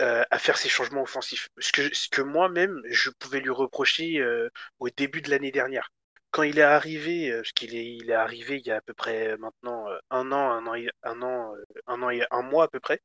[0.00, 1.48] euh, à faire ses changements offensifs.
[1.58, 5.90] Ce que, ce que moi-même, je pouvais lui reprocher euh, au début de l'année dernière.
[6.30, 8.80] Quand il est arrivé, euh, parce qu'il est, il est arrivé il y a à
[8.80, 11.54] peu près maintenant un an, un an, un an,
[11.86, 13.00] un an et un mois à peu près.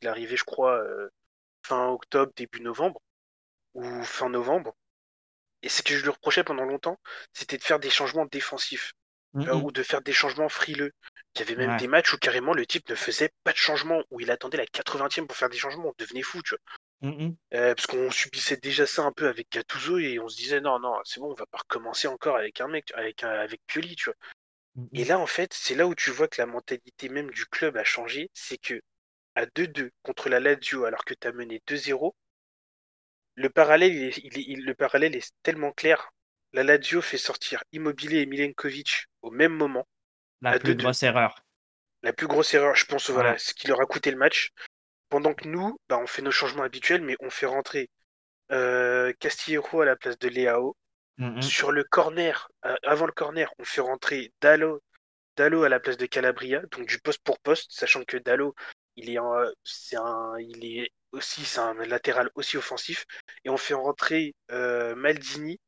[0.00, 0.82] Il est arrivé, je crois,
[1.66, 3.00] fin octobre, début novembre,
[3.74, 4.74] ou fin novembre.
[5.62, 6.98] Et ce que je lui reprochais pendant longtemps,
[7.32, 8.92] c'était de faire des changements défensifs.
[9.34, 10.92] Mmh ou de faire des changements frileux.
[11.34, 14.00] Il y avait même des matchs où carrément le type ne faisait pas de changement,
[14.12, 15.88] où il attendait la 80e pour faire des changements.
[15.88, 17.10] On devenait fou, tu vois.
[17.10, 20.60] Mmh euh, parce qu'on subissait déjà ça un peu avec Gattuso et on se disait
[20.60, 23.96] non, non, c'est bon, on va pas recommencer encore avec un mec, avec, avec Pioli,
[23.96, 24.14] tu vois.
[24.76, 27.44] Mmh et là, en fait, c'est là où tu vois que la mentalité même du
[27.46, 28.30] club a changé.
[28.34, 28.80] C'est que
[29.34, 32.14] à 2-2 contre la Lazio, alors que tu as mené 2-0,
[33.34, 36.12] le parallèle, il le parallèle est tellement clair
[36.54, 39.86] la Lazio fait sortir Immobilier et Milenkovic au même moment.
[40.40, 41.42] La plus grosse erreur.
[42.02, 44.50] La plus grosse erreur, je pense, voilà, ce qui leur a coûté le match.
[45.08, 47.90] Pendant que nous, bah, on fait nos changements habituels, mais on fait rentrer
[48.52, 50.76] euh, Castillero à la place de Leao.
[51.18, 51.42] Mm-hmm.
[51.42, 54.80] Sur le corner, euh, avant le corner, on fait rentrer Dallo,
[55.36, 58.54] Dallo à la place de Calabria, donc du poste pour poste, sachant que Dallo,
[58.96, 59.18] il est,
[59.64, 63.06] c'est un, il est aussi, c'est un latéral aussi offensif,
[63.44, 65.58] et on fait rentrer euh, Maldini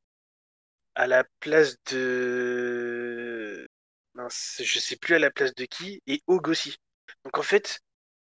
[0.96, 3.68] à la place de.
[4.14, 6.76] Mince, je sais plus à la place de qui, et Og aussi.
[7.24, 7.80] Donc en fait,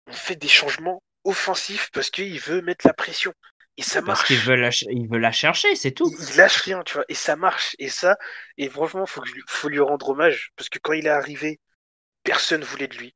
[0.06, 3.35] on fait des changements offensifs parce qu'il veut mettre la pression.
[3.76, 4.20] Et ça marche.
[4.20, 4.70] Parce qu'il veut, la...
[4.88, 6.11] il veut la chercher, c'est tout.
[6.11, 7.04] Il, lâche rien, tu vois.
[7.09, 7.74] Et ça marche.
[7.78, 8.16] Et ça,
[8.56, 10.52] et franchement, faut, faut lui rendre hommage.
[10.56, 11.59] Parce que quand il est arrivé,
[12.22, 13.14] personne voulait de lui.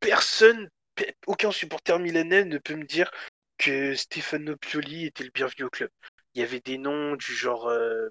[0.00, 0.68] Personne,
[1.26, 3.10] aucun supporter milanais ne peut me dire
[3.58, 5.90] que Stefano Pioli était le bienvenu au club
[6.34, 8.08] il y avait des noms du genre euh,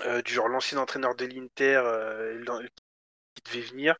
[0.00, 2.66] euh, du genre l'ancien entraîneur de l'Inter euh,
[3.34, 3.96] qui devait venir.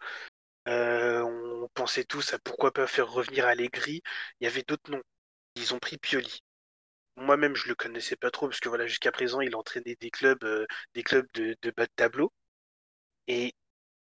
[0.66, 4.02] on pensait tous à pourquoi pas faire revenir Allegri.
[4.40, 5.02] Il y avait d'autres noms.
[5.56, 6.40] Ils ont pris Pioli.
[7.16, 10.44] Moi-même, je le connaissais pas trop parce que voilà, jusqu'à présent, il entraînait des clubs,
[10.94, 12.32] des clubs de, de bas de tableau.
[13.28, 13.52] Et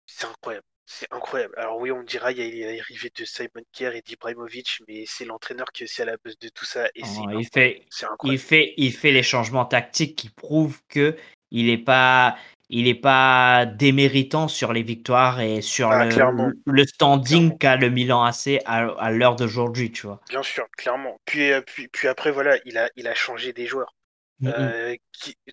[0.06, 0.66] c'est incroyable.
[0.86, 1.54] C'est incroyable.
[1.56, 5.24] Alors oui, on dira il y a l'arrivée de Simon Kerr et d'Ibrahimovic, mais c'est
[5.24, 6.86] l'entraîneur qui est aussi à la base de tout ça.
[6.94, 7.86] Et oh, il, fait,
[8.24, 11.16] il, fait, il fait les changements tactiques qui prouvent que
[11.50, 12.36] il n'est pas,
[12.68, 17.88] il est pas déméritant sur les victoires et sur ah, le, le, standing qu'a le
[17.88, 20.20] Milan AC à, l'heure d'aujourd'hui, tu vois.
[20.28, 21.18] Bien sûr, clairement.
[21.24, 23.94] Puis, euh, puis, puis après, voilà, il a, il a changé des joueurs.
[24.40, 24.96] Mm euh,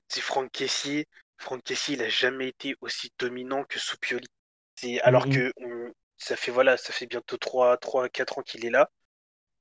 [0.10, 1.06] Franck Kessier.
[1.38, 4.28] Franck Kessier, il n'a jamais été aussi dominant que sous Pioli
[5.04, 5.52] alors mmh que
[6.18, 8.90] ça fait voilà, ça fait bientôt 3, 3 4 ans qu'il est là.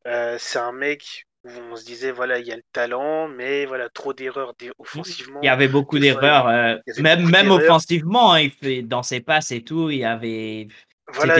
[0.06, 3.64] Euh, c'est un mec où on se disait voilà, il y a le talent, mais
[3.64, 5.40] voilà, trop d'erreurs offensivement.
[5.42, 9.52] Il y avait beaucoup d'erreurs, euh, même, même offensivement, hein, il fait, dans ses passes
[9.52, 10.68] et tout, il y avait.
[11.08, 11.38] Voilà,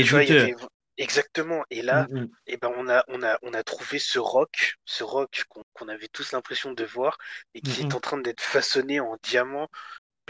[0.97, 1.65] exactement.
[1.71, 4.75] Et là, mmh et eh ben on a, on a, on a trouvé ce rock,
[4.85, 7.19] ce rock qu'on avait tous l'impression de voir
[7.55, 9.69] et qui est en train d'être façonné en diamant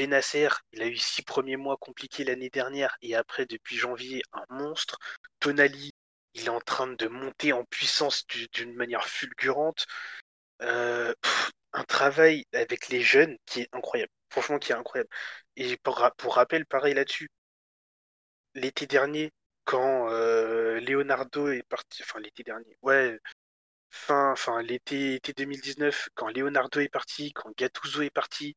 [0.01, 4.47] Benasser, il a eu six premiers mois compliqués l'année dernière et après, depuis janvier, un
[4.49, 4.99] monstre.
[5.41, 5.91] Tonali,
[6.33, 9.87] il est en train de monter en puissance d'une manière fulgurante.
[10.63, 11.13] Euh,
[11.75, 14.11] un travail avec les jeunes qui est incroyable.
[14.31, 15.11] Franchement, qui est incroyable.
[15.57, 17.29] Et pour, rappel, pareil là-dessus.
[18.55, 19.31] L'été dernier,
[19.65, 23.19] quand euh, Leonardo est parti, enfin l'été dernier, ouais,
[23.91, 28.57] fin, enfin l'été 2019, quand Leonardo est parti, quand Gattuso est parti,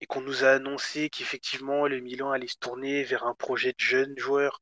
[0.00, 3.80] et qu'on nous a annoncé qu'effectivement le Milan allait se tourner vers un projet de
[3.80, 4.60] jeunes joueurs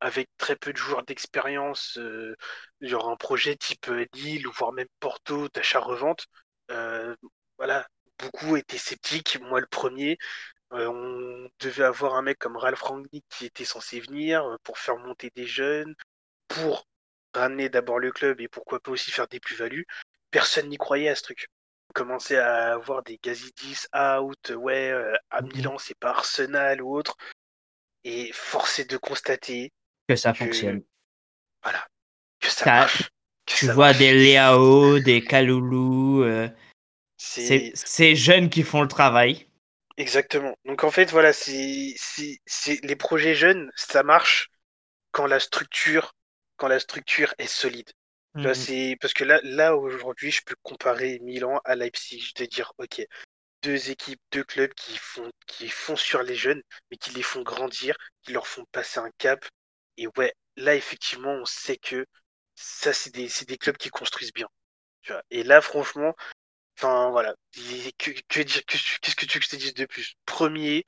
[0.00, 2.36] avec très peu de joueurs d'expérience, euh,
[2.80, 6.26] genre un projet type euh, Lille ou voire même Porto d'achat-revente.
[6.70, 7.16] Euh,
[7.58, 7.86] voilà,
[8.18, 10.18] beaucoup étaient sceptiques, moi le premier.
[10.70, 15.30] on devait avoir un mec comme Ralph Rangnick qui était censé venir pour faire monter
[15.34, 15.94] des jeunes,
[16.48, 16.86] pour
[17.34, 19.86] ramener d'abord le club et pourquoi pas aussi faire des plus-values.
[20.30, 21.48] Personne n'y croyait à ce truc
[21.94, 26.94] commencer à avoir des Gazidis out, ouais, euh, à mmh Milan, c'est pas Arsenal ou
[26.94, 27.16] autre.
[28.04, 29.72] Et forcé de constater
[30.06, 30.82] que ça fonctionne.
[31.62, 31.86] Voilà.
[32.40, 33.10] Que ça marche.
[33.46, 36.48] tu vois des Léao, des Kaloulou, euh,
[37.16, 39.48] c'est ces jeunes qui font le travail.
[39.96, 40.54] Exactement.
[40.64, 41.94] Donc en fait, voilà, c'est
[42.82, 44.50] les projets jeunes, ça marche
[45.12, 46.14] quand la structure,
[46.56, 47.90] quand la structure est solide.
[48.34, 52.72] Mmh c'est parce que là, là aujourd'hui, je peux comparer Milan à Leipzig, de dire,
[52.78, 53.06] ok,
[53.62, 57.42] deux équipes, deux clubs qui font, qui font sur les jeunes, mais qui les font
[57.42, 59.44] grandir, qui leur font passer un cap.
[59.96, 62.06] Et ouais, là, effectivement, on sait que
[62.56, 64.48] ça, c'est des, des, clubs qui construisent bien.
[65.02, 65.22] Tu vois.
[65.30, 66.14] Et là, franchement,
[66.76, 67.34] enfin voilà,
[67.98, 70.14] que, que dire, qu'est-ce que tu veux que je te dise de plus?
[70.26, 70.86] Premier,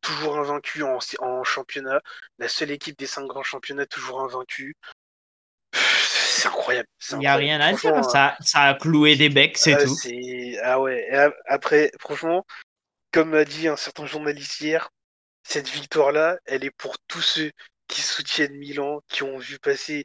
[0.00, 2.00] toujours invaincu en, en championnat,
[2.38, 4.74] la seule équipe des cinq grands championnats toujours invaincue
[6.40, 6.88] c'est incroyable.
[7.12, 9.96] Il n'y a rien à dire, ça, ça a cloué des becs, c'est tout.
[10.62, 11.08] Ah ouais,
[11.46, 12.44] après, franchement,
[13.12, 14.90] comme a dit un certain journaliste hier,
[15.42, 17.50] cette victoire-là, elle est pour tous ceux
[17.88, 20.04] qui soutiennent Milan, qui ont vu passer,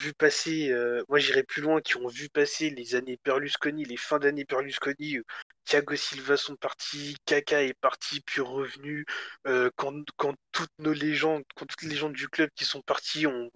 [0.00, 3.96] vu passer, euh, moi j'irai plus loin, qui ont vu passer les années Berlusconi, les
[3.96, 5.22] fins d'année Berlusconi, où
[5.64, 9.04] Thiago Silva sont partis, Kaka est parti puis revenu,
[9.46, 13.26] euh, quand, quand toutes nos légendes, quand toutes les légendes du club qui sont partis
[13.26, 13.50] ont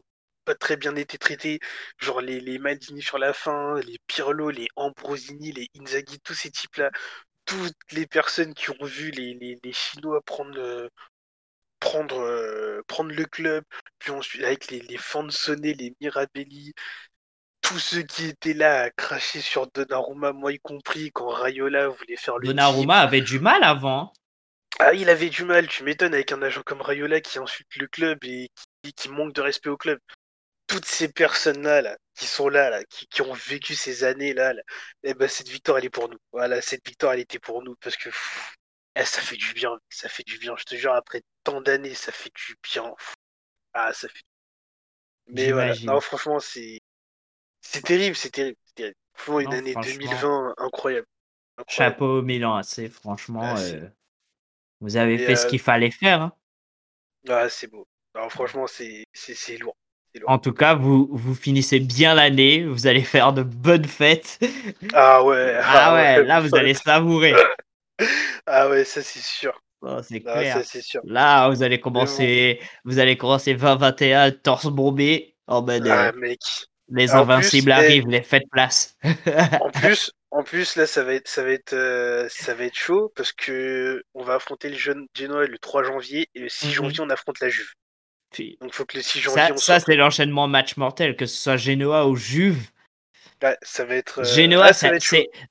[0.44, 1.60] pas très bien été traités,
[1.98, 6.50] genre les, les Maldini sur la fin, les Pirlo, les Ambrosini, les Inzaghi, tous ces
[6.50, 6.90] types-là,
[7.44, 10.88] toutes les personnes qui ont vu les, les, Chinois prendre, euh,
[11.80, 13.64] prendre, euh, prendre le club,
[13.98, 14.98] puis ensuite avec les, les
[15.30, 16.72] sonner les Mirabelli,
[17.60, 22.16] tous ceux qui étaient là à cracher sur Donnarumma, moi y compris, quand Rayola voulait
[22.16, 24.12] faire le Donnarumma avait du mal avant.
[24.78, 27.86] Ah, il avait du mal, tu m'étonnes, avec un agent comme Rayola qui insulte le
[27.86, 28.50] club et
[28.82, 29.98] qui, qui manque de respect au club
[30.72, 34.54] toutes ces personnes-là, là, qui sont là, là qui, ont vécu ces années-là,
[35.02, 36.16] eh ben, cette victoire, elle est pour nous.
[36.32, 38.08] Voilà, cette victoire, elle était pour nous parce que
[38.96, 40.54] eh, ça fait du bien, ça fait du bien.
[40.56, 42.90] Je te jure, après tant d'années, ça fait du bien.
[43.74, 44.22] Ah, ça fait.
[45.26, 46.80] Mais voilà, non, franchement, c'est
[47.60, 48.96] c'est terrible, c'est terrible, terrible.
[49.14, 51.06] Franchement, une année 2020 incroyable.
[51.68, 53.88] Chapeau Milan, c'est franchement, ah, euh,
[54.80, 56.22] vous avez fait ce euh, qu'il fallait faire.
[56.22, 56.32] Hein.
[57.28, 57.86] Ah, c'est beau.
[58.30, 59.06] franchement, c'est
[59.58, 59.76] lourd.
[60.26, 64.38] En tout cas, vous, vous finissez bien l'année, vous allez faire de bonnes fêtes.
[64.92, 65.56] Ah ouais.
[65.62, 67.34] Ah, ah ouais, là vous allez savourer.
[68.46, 69.58] ah ouais, ça c'est sûr.
[69.80, 70.62] Oh, c'est clair.
[71.04, 75.88] Là, vous allez commencer, vous allez commencer 2021 torse bombé en mode.
[75.88, 76.40] Ah, mec.
[76.88, 78.96] Les invincibles arrivent, les faites place.
[79.02, 82.76] en plus, en plus là, ça va être, ça va être, euh, ça va être
[82.76, 86.66] chaud parce que on va affronter le jeune Genoa le 3 janvier et le 6
[86.66, 86.72] mhm.
[86.72, 87.72] janvier on affronte la Juve.
[88.60, 89.56] Donc faut que le 6 janvier.
[89.56, 92.70] Ça, c'est l'enchaînement match mortel, que ce soit Genoa ou Juve.
[93.40, 94.20] Bah, ça va être.
[94.20, 94.98] Euh, Genoa, c'est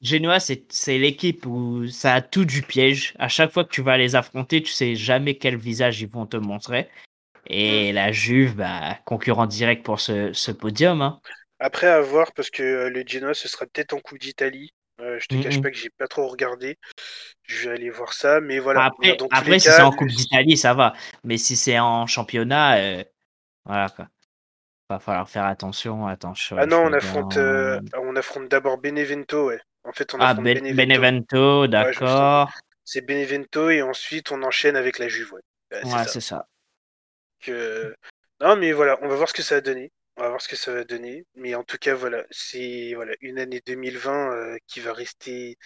[0.01, 3.13] Genoa, c'est l'équipe où ça a tout du piège.
[3.19, 6.25] À chaque fois que tu vas les affronter, tu sais jamais quel visage ils vont
[6.25, 6.89] te montrer.
[7.47, 7.95] Et mm.
[7.95, 11.01] la Juve, bah, concurrent direct pour ce, ce podium.
[11.01, 11.19] Hein.
[11.59, 14.73] Après, à voir, parce que euh, le Genoa, ce sera peut-être en Coupe d'Italie.
[15.01, 16.77] Euh, je te cache pas que j'ai pas trop regardé.
[17.43, 18.85] Je vais aller voir ça, mais voilà.
[18.85, 20.93] Après, après si c'est en Coupe d'Italie, ça va.
[21.23, 23.03] Mais si c'est en championnat, euh,
[23.65, 24.07] voilà quoi.
[24.89, 26.05] Va falloir faire attention.
[26.07, 29.59] attention ah non, on affronte, euh, on affronte d'abord Benevento, ouais.
[29.83, 31.65] En fait, on ah, affronte ben Benevento.
[31.67, 32.51] d'accord.
[32.83, 35.83] c'est Benevento et ensuite on enchaîne avec la Juve, ouais.
[35.83, 36.45] ouais, c'est ça.
[37.39, 37.95] Que...
[38.41, 39.91] Non, mais voilà, on va voir ce que ça va donner.
[40.17, 41.25] On va voir ce que ça va donner.
[41.35, 45.57] Mais en tout cas, voilà, c'est voilà, une année 2020 euh, qui va rester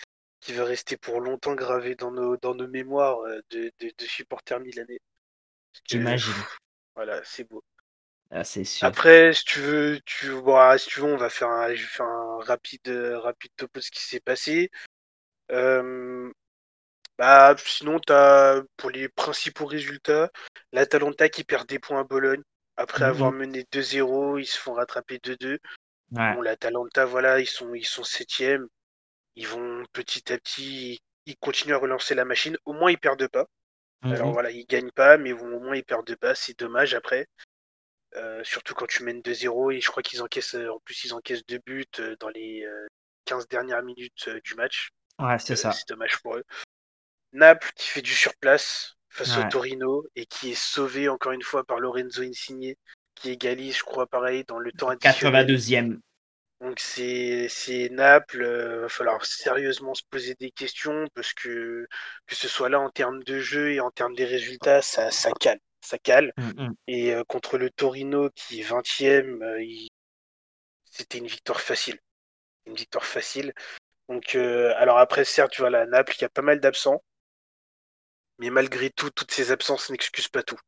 [0.42, 4.60] qui va rester pour longtemps gravée dans nos, dans nos mémoires euh, de, de, supporters
[4.60, 5.00] milanais.
[5.86, 6.34] J'imagine.
[6.94, 7.64] Voilà, c'est beau.
[8.30, 8.88] Ah, c'est sûr.
[8.88, 11.88] Après, si tu veux, tu, bon, si tu veux, on va faire un, je vais
[11.88, 12.88] faire un rapide,
[13.24, 14.70] rapide topo de ce qui s'est passé.
[15.52, 16.32] Euh,
[17.18, 20.32] bah, sinon, as, pour les principaux résultats,
[20.72, 22.44] l'Atalanta qui perd des points à Bologne.
[22.78, 23.40] Après avoir mhm.
[23.40, 25.60] mené 2-0, ils se font rattraper 2-2.
[26.12, 28.68] Bon, la Talenta, voilà, ils sont, ils sont septièmes.
[29.36, 32.58] Ils vont petit à petit, ils continuent à relancer la machine.
[32.66, 33.48] Au moins, ils perdent pas.
[34.02, 34.34] Alors mhm.
[34.34, 36.36] voilà, ils gagnent pas, mais au moins, ils perdent pas.
[36.36, 37.28] C'est dommage après.
[38.16, 41.46] Euh, surtout quand tu mènes 2-0 et je crois qu'ils encaissent, en plus, ils encaissent
[41.46, 42.66] deux buts euh, dans les
[43.26, 44.92] 15 euh, dernières minutes du match.
[45.20, 45.72] Ouais, c'est ça.
[45.72, 46.44] C'est dommage pour eux.
[47.34, 51.64] Naples qui fait du surplace face au Torino et qui est sauvé encore une fois
[51.64, 52.76] par Lorenzo Insigne
[53.16, 55.48] qui égalise, je crois, pareil, dans le temps additionnel.
[55.48, 56.00] 82e.
[56.62, 61.86] Donc c'est Naples, il euh, va falloir sérieusement se poser des questions parce que
[62.28, 65.32] que ce soit là en termes de jeu et en termes des résultats, ça, ça
[65.32, 65.60] cale.
[65.82, 66.34] Ça cale.
[66.38, 66.76] Mm, mm.
[66.88, 69.88] Et euh, contre le Torino qui est 20e, euh,
[70.90, 72.00] c'était une victoire facile.
[72.66, 73.54] Une victoire facile.
[74.08, 77.02] Donc alors après, certes, vois Naples, il y a pas mal d'absents.
[78.40, 80.60] Mais malgré tout, toutes ces absences n'excusent pas tout.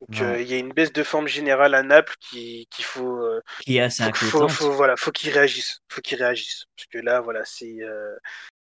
[0.00, 3.22] Donc euh, il y a une baisse de forme générale à Naples qui qu'il faut
[3.24, 6.98] euh, qui est assez faut, faut, voilà faut qu'ils réagissent faut qu'ils réagissent parce que
[6.98, 8.14] là voilà c'est euh,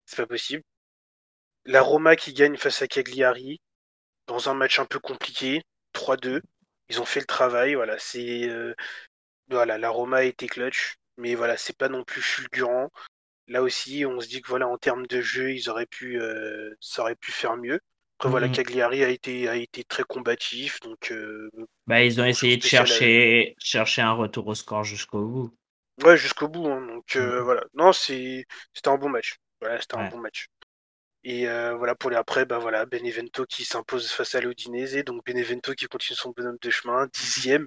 [0.07, 0.63] c'est pas possible
[1.65, 3.61] la Roma qui gagne face à Cagliari
[4.29, 5.63] dans un match un peu compliqué
[5.93, 6.41] 3-2
[6.89, 8.49] ils ont fait le travail voilà c'est
[9.49, 12.91] voilà la Roma a été clutch mais voilà, c'est pas non plus fulgurant.
[13.47, 16.21] Là aussi, on se dit que voilà, en termes de jeu, ils auraient pu,
[16.81, 17.81] ça aurait pu faire mieux.
[18.19, 21.13] Après, voilà, mmh Cagliari a été, a été très combatif, donc.
[21.87, 25.57] bah, ils ont essayé de chercher, chercher un retour au score jusqu'au bout.
[26.03, 26.67] Ouais, jusqu'au bout.
[26.69, 27.65] Hein, donc mmh voilà.
[27.75, 28.47] Non, c'était
[28.87, 29.37] un bon match.
[29.61, 30.49] Voilà, c'était un bon match.
[31.27, 35.05] Et voilà, pour les après, bah voilà, Benevento qui s'impose face à l'Odinese.
[35.05, 37.67] Donc Benevento qui continue son bonhomme de chemin, dixième.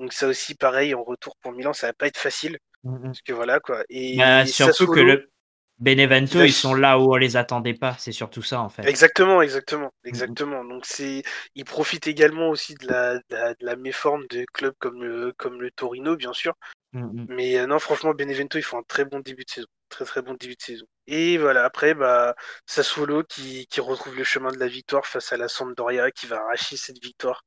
[0.00, 2.58] Donc ça aussi, pareil, en retour pour Milan, ça va pas être facile.
[2.84, 3.84] Mmh parce que voilà, quoi.
[3.88, 5.30] Et bah, surtout que le
[5.78, 7.96] Benevento, ils sont là où on les attendait pas.
[7.98, 8.84] C'est surtout ça, en fait.
[8.86, 10.64] Exactement, exactement, mmh exactement.
[10.64, 11.22] Donc c'est,
[11.54, 15.70] ils profitent également aussi de la, de la, méforme de clubs comme le, comme le
[15.70, 16.54] Torino, bien sûr.
[16.92, 19.68] Mais non, franchement, Benevento, ils font un très bon début de saison.
[19.90, 20.86] Très très bon début de saison.
[21.06, 25.36] Et voilà, après, bah, Sassuolo qui, qui retrouve le chemin de la victoire face à
[25.36, 27.44] la Sampdoria qui va arracher cette victoire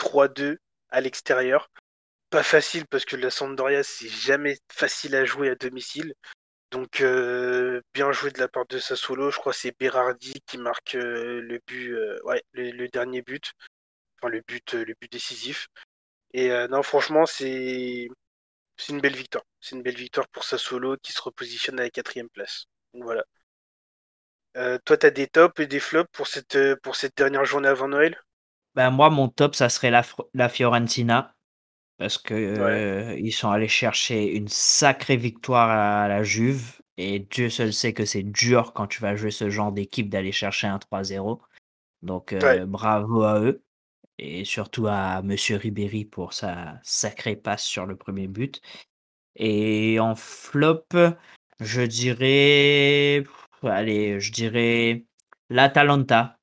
[0.00, 0.56] 3-2
[0.90, 1.70] à l'extérieur.
[2.30, 6.12] Pas facile parce que la Sampdoria, c'est jamais facile à jouer à domicile.
[6.70, 9.30] Donc euh, bien joué de la part de Sassuolo.
[9.30, 13.52] Je crois que c'est Berardi qui marque euh, le but, euh, ouais, le, dernier but,
[14.20, 15.68] enfin le but, le but décisif.
[16.34, 18.08] Et non, franchement, c'est
[18.76, 19.44] c'est une belle victoire.
[19.60, 22.66] C'est une belle victoire pour Sassuolo qui se repositionne à la quatrième place.
[22.92, 23.24] Donc voilà.
[24.84, 27.88] Toi, tu as des tops et des flops pour cette, pour cette dernière journée avant
[27.88, 28.20] Noël?
[28.74, 30.02] Ben, Moi, mon top, ça serait la,
[30.34, 31.34] la Fiorentina.
[31.98, 36.80] Parce que euh, ils sont allés chercher une sacrée victoire à la Juve.
[36.96, 40.32] Et Dieu seul sait que c'est dur quand tu vas jouer ce genre d'équipe d'aller
[40.32, 41.40] chercher un 3-0.
[42.02, 42.34] Donc
[42.66, 43.62] bravo à eux.
[44.18, 48.60] Et surtout à Monsieur Ribéry pour sa sacrée passe sur le premier but.
[49.36, 50.86] Et en flop,
[51.60, 53.24] je dirais,
[53.62, 55.04] allez, je dirais
[55.50, 56.38] l'Atalanta.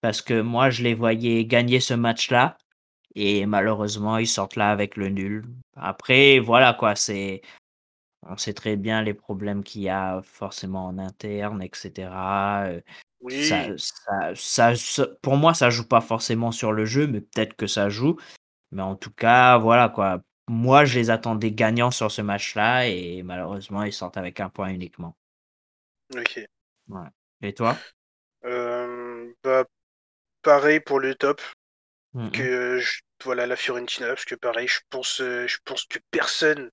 [0.00, 2.56] Parce que moi, je les voyais gagner ce match-là.
[3.16, 5.44] Et malheureusement, ils sortent là avec le nul.
[5.74, 7.42] Après, voilà quoi, c'est.
[8.28, 12.10] On sait très bien les problèmes qu'il y a forcément en interne, etc.
[13.20, 13.44] Oui.
[13.44, 17.88] Ça, ça, pour moi, ça joue pas forcément sur le jeu, mais peut-être que ça
[17.88, 18.16] joue.
[18.72, 23.22] Mais en tout cas, voilà quoi moi, je les attendais gagnants sur ce match-là et
[23.22, 25.16] malheureusement, ils sortent avec un point uniquement.
[26.14, 26.40] Ok.
[26.88, 27.08] Ouais.
[27.42, 27.76] Et toi?
[28.44, 29.64] Euh, bah,
[30.42, 31.40] Pareil pour le top.
[32.14, 32.80] Mmh que
[33.24, 36.70] voilà la Fiorentina, parce que pareil, je pense, euh, je pense que personne,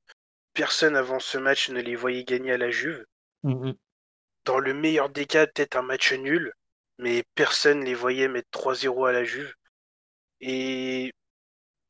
[0.53, 3.05] personne avant ce match ne les voyait gagner à la Juve.
[3.43, 3.71] Mmh
[4.45, 6.53] Dans le meilleur des cas, peut-être un match nul,
[6.97, 9.53] mais personne les voyait mettre 3-0 à la Juve.
[10.41, 11.13] Et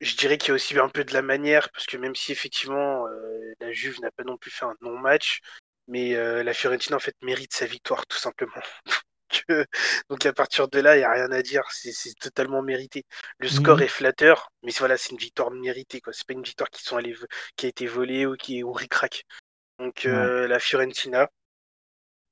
[0.00, 2.32] je dirais qu'il y a aussi un peu de la manière, parce que même si
[2.32, 5.40] effectivement euh, la Juve n'a pas non plus fait un non-match,
[5.88, 8.62] mais euh, la Fiorentina en fait mérite sa victoire tout simplement.
[10.08, 13.04] donc, à partir de là, il n'y a rien à dire, c'est totalement mérité.
[13.38, 13.82] Le score mhm.
[13.82, 16.12] est flatteur, mais voilà, c'est une victoire méritée, quoi.
[16.12, 17.16] C'est pas une victoire qui, sont allés,
[17.56, 18.92] qui a été volée ou qui est au ric
[19.78, 21.28] Donc euh, la Fiorentina.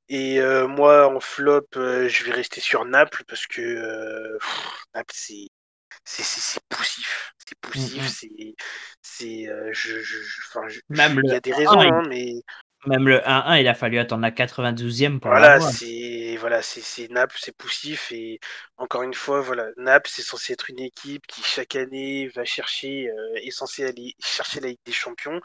[0.09, 4.39] Et moi, en flop, je vais rester sur Naples parce que
[4.95, 5.49] Naples, c'est
[6.05, 7.33] c'est poussif.
[7.47, 8.55] C'est poussif, mmh.
[9.03, 9.49] c'est.
[9.49, 12.43] Euh, je, je, enfin, Même il y a des raisons, hein, mais.
[12.87, 17.37] Même le 1-1, il a fallu attendre la 92e pour Voilà, c'est voilà, c'est Naples,
[17.41, 18.41] c'est poussif et
[18.77, 23.09] encore une fois, voilà, Naples c'est censé être une équipe qui chaque année va chercher,
[23.09, 25.41] euh, est censé aller chercher la Ligue des Champions.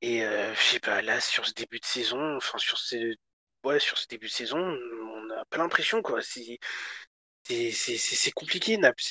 [0.00, 3.14] Et euh, je sais pas, là sur ce début de saison, enfin sur ce,
[3.64, 6.20] ouais, sur ce début de saison, on a pas l'impression quoi.
[6.22, 6.58] C'est
[7.46, 9.02] c'est compliqué, Naples.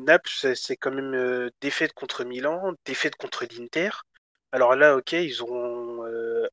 [0.00, 3.90] Naples, c'est quand même euh, défaite contre Milan, défaite contre l'Inter.
[4.52, 5.89] Alors là, ok, ils auront euh,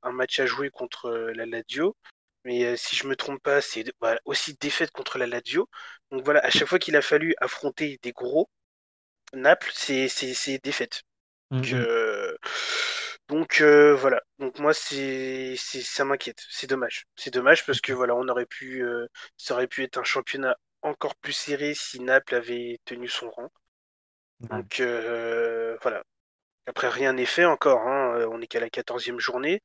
[0.04, 1.96] un match à jouer contre euh, la Lazio,
[2.44, 5.70] mais si je me trompe pas, c'est bah, aussi défaite contre la Lazio.
[6.12, 8.50] Donc voilà, à chaque fois qu'il a fallu affronter des gros,
[9.34, 11.04] Naples, c'est défaite.
[11.52, 12.36] Mmh, mmh.
[13.28, 14.22] Donc, voilà.
[14.40, 16.42] Donc moi, c'est ça m'inquiète.
[16.50, 17.06] C'est dommage.
[17.18, 18.82] C'est dommage parce que voilà, on aurait pu,
[19.36, 23.52] ça aurait pu être un championnat encore plus serré si Naples avait tenu son rang.
[24.40, 26.04] Donc euh, voilà.
[26.68, 27.82] Après, rien n'est fait encore.
[27.88, 28.20] Hein.
[28.20, 29.62] Euh, on n'est qu'à la 14e journée.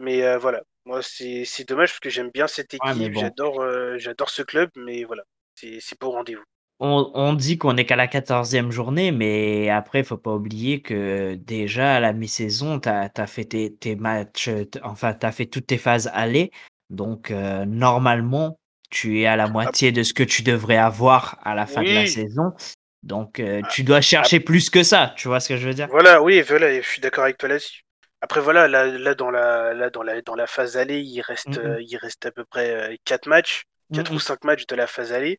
[0.00, 0.62] Mais euh, voilà.
[0.84, 3.12] Moi, c'est dommage parce que j'aime bien cette équipe.
[3.14, 3.64] J'adore
[3.96, 4.70] j'adore ce club.
[4.76, 5.22] Mais voilà.
[5.54, 6.42] C'est au rendez-vous.
[6.82, 11.34] On, dit qu'on n'est qu'à la 14e journée, mais après, il faut pas oublier que
[11.34, 14.48] déjà à la mi-saison, tu as, fait tes, matchs,
[14.82, 16.50] enfin, tu as fait toutes tes phases aller.
[16.88, 21.66] Donc, normalement, tu es à la moitié de ce que tu devrais avoir à la
[21.66, 22.54] fin de la saison.
[23.02, 25.14] Donc, euh, ah, tu dois chercher plus que ça.
[25.16, 25.88] Tu vois ce que je veux dire?
[25.90, 27.82] Voilà, oui, voilà, je suis d'accord avec toi là-dessus.
[28.22, 31.58] Après, voilà, là, là, dans, la, là dans, la, dans la phase allée, il reste,
[31.58, 33.64] mmh euh, il reste à peu près 4 euh, matchs,
[33.94, 35.38] 4 mmh ou 5 matchs de la phase allée.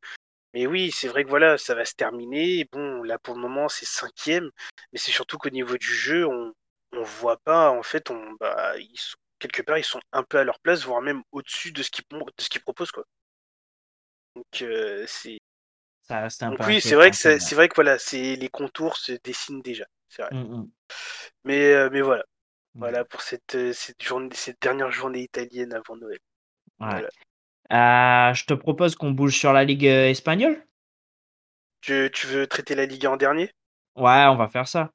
[0.53, 2.67] Mais oui, c'est vrai que voilà, ça va se terminer.
[2.71, 4.49] Bon, là pour le moment, c'est cinquième.
[4.91, 6.53] Mais c'est surtout qu'au niveau du jeu, on,
[6.93, 10.39] on voit pas, en fait, on, bah, ils sont, quelque part, ils sont un peu
[10.39, 13.05] à leur place, voire même au-dessus de ce qu'ils de ce qu'ils proposent, quoi.
[14.36, 15.38] Donc, euh, c'est.
[16.03, 18.97] Ça reste un Donc, oui, c'est vrai que c'est vrai que voilà, c'est les contours
[18.97, 19.86] se dessinent déjà.
[20.09, 20.34] C'est vrai.
[20.34, 20.71] Mmh, mmh.
[21.45, 22.25] Mais, euh, mais voilà.
[22.76, 26.19] Voilà pour cette, euh, cette, journée, cette dernière journée italienne avant Noël.
[26.80, 27.05] Ouais.
[27.69, 30.65] je te propose qu'on bouge sur la Ligue espagnole.
[31.82, 33.51] Tu, tu veux traiter la Ligue en dernier?
[33.95, 34.91] Ouais, on va faire ça.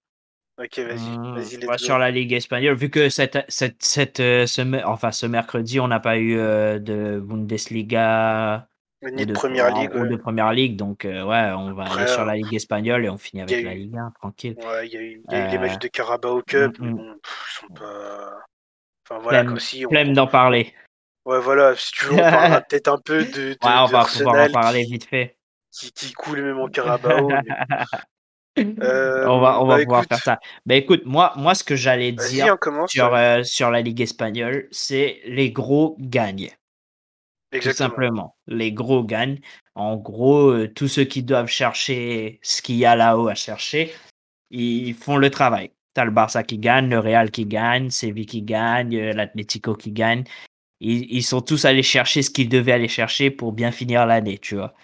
[0.58, 1.18] Ok, vas-y.
[1.18, 5.26] Mmh, vas sur la Ligue espagnole, vu que cette, cette, cette, euh, ce, enfin, ce
[5.26, 8.66] mercredi, on n'a pas eu euh, de Bundesliga
[9.10, 9.94] ni de, première ligue.
[9.94, 13.08] Ou de première ligue, donc euh, ouais, on va aller sur la Ligue espagnole et
[13.08, 14.56] on finit avec la Ligue 1, tranquille.
[14.58, 18.32] Ouais, il y a eu, les matchs de Carabao Cup, mais bon, ils sont pas.
[19.08, 19.84] Enfin voilà, comme si.
[19.86, 20.12] On...
[20.12, 20.74] d'en parler.
[21.24, 23.30] Ouais, voilà, si tu veux, on parlera peut-être un peu de.
[23.32, 25.36] de ouais, on va pouvoir en parler vite fait.
[25.72, 27.28] Qui, qui coule même en Carabao.
[27.28, 27.40] mais...
[28.80, 30.38] Euh, on va, on va pouvoir faire ça.
[30.64, 32.56] Bah écoute, moi, moi ce que j'allais dire
[32.88, 36.50] sur, euh, sur la Ligue espagnole, c'est les gros gagnent.
[37.52, 38.36] Tout simplement.
[38.46, 39.40] Les gros gagnent.
[39.74, 43.92] En gros, euh, tous ceux qui doivent chercher ce qu'il y a là-haut à chercher,
[44.50, 45.70] ils font le travail.
[45.94, 50.24] T'as le Barça qui gagne, le Real qui gagne, Séville qui gagne, l'Atlético qui gagne.
[50.80, 54.38] Ils, ils, sont tous allés chercher ce qu'ils devaient aller chercher pour bien finir l'année,
[54.38, 54.74] tu vois.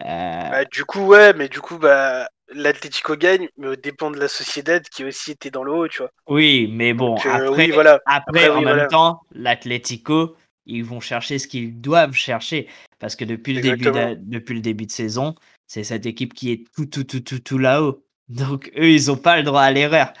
[0.00, 4.28] Bah, du coup, ouais, mais du coup, bah, l'Atlético gagne, mais au dépend de la
[4.28, 6.10] Sociedad qui aussi était dans le haut, tu vois.
[6.28, 8.00] Oui, mais bon, euh, après, voilà.
[8.06, 10.36] après, en même temps, l'Atlético,
[10.66, 12.68] ils vont chercher ce qu'ils doivent chercher.
[12.98, 15.34] Parce que depuis le, début de, depuis le début de saison,
[15.66, 18.04] c'est cette équipe qui est tout, tout, tout, tout, tout là-haut.
[18.28, 20.12] Donc, eux, ils n'ont pas le droit à l'erreur.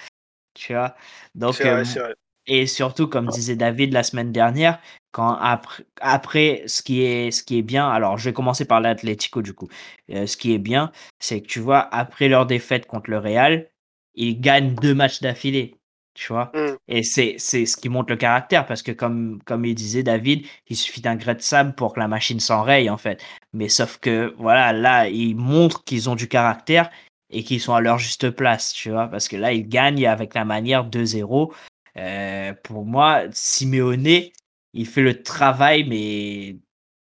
[0.54, 0.94] Tu vois?
[1.34, 2.14] Donc, vrai, euh, vrai.
[2.46, 4.78] Et surtout, comme disait David la semaine dernière,
[5.12, 8.80] quand après, après ce, qui est, ce qui est bien, alors je vais commencer par
[8.80, 9.68] l'Atlético du coup.
[10.10, 13.68] Euh, ce qui est bien, c'est que tu vois, après leur défaite contre le Real,
[14.14, 15.76] ils gagnent deux matchs d'affilée.
[16.14, 16.52] Tu vois?
[16.54, 16.73] Mmh.
[16.88, 20.76] Et c'est, ce qui montre le caractère parce que, comme, comme il disait David, il
[20.76, 23.22] suffit d'un grès de sable pour que la machine s'enraye en fait.
[23.52, 26.90] Mais sauf que, voilà, là, ils montrent qu'ils ont du caractère
[27.30, 30.34] et qu'ils sont à leur juste place, tu vois, parce que là, ils gagnent avec
[30.34, 31.52] la manière 2-0.
[31.96, 34.30] Euh, pour moi, Simeone,
[34.74, 36.56] il fait le travail, mais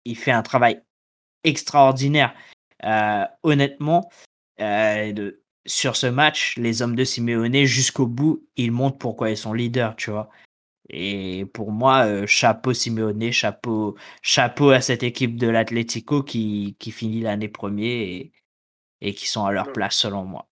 [0.05, 0.81] il fait un travail
[1.43, 2.33] extraordinaire.
[2.83, 4.09] Euh, honnêtement,
[4.59, 5.31] euh,
[5.67, 9.95] sur ce match, les hommes de Simeone, jusqu'au bout, ils montrent pourquoi ils sont leaders,
[9.95, 10.29] tu vois.
[10.89, 17.21] Et pour moi, chapeau Simeone, chapeau, chapeau à cette équipe de l'Atlético qui, qui finit
[17.21, 18.31] l'année premier
[19.01, 20.47] et, qui sont à leur place selon moi.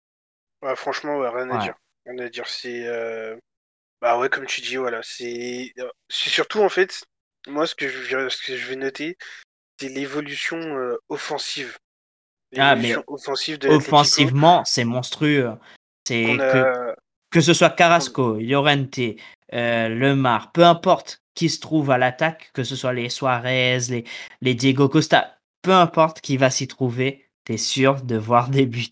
[0.74, 1.74] franchement, rien à dire.
[2.06, 2.48] Rien à dire.
[2.48, 2.88] C'est
[4.02, 5.72] bah ouais, comme tu dis, voilà, c'est
[6.08, 7.04] surtout en fait,
[7.46, 9.16] moi ce que je, ce que je vais noter,
[9.78, 11.78] c'est l'évolution euh, offensive.
[12.58, 15.52] Ah, mais offensive de offensivement, c'est monstrueux.
[16.06, 16.94] C'est que,
[17.30, 18.98] que ce soit Carrasco, Llorente,
[19.54, 24.04] euh, Lemar, peu importe qui se trouve à l'attaque, que ce soit les Suarez, les,
[24.42, 28.90] les Diego Costa, peu importe qui va s'y trouver, t'es sûr de voir des buts.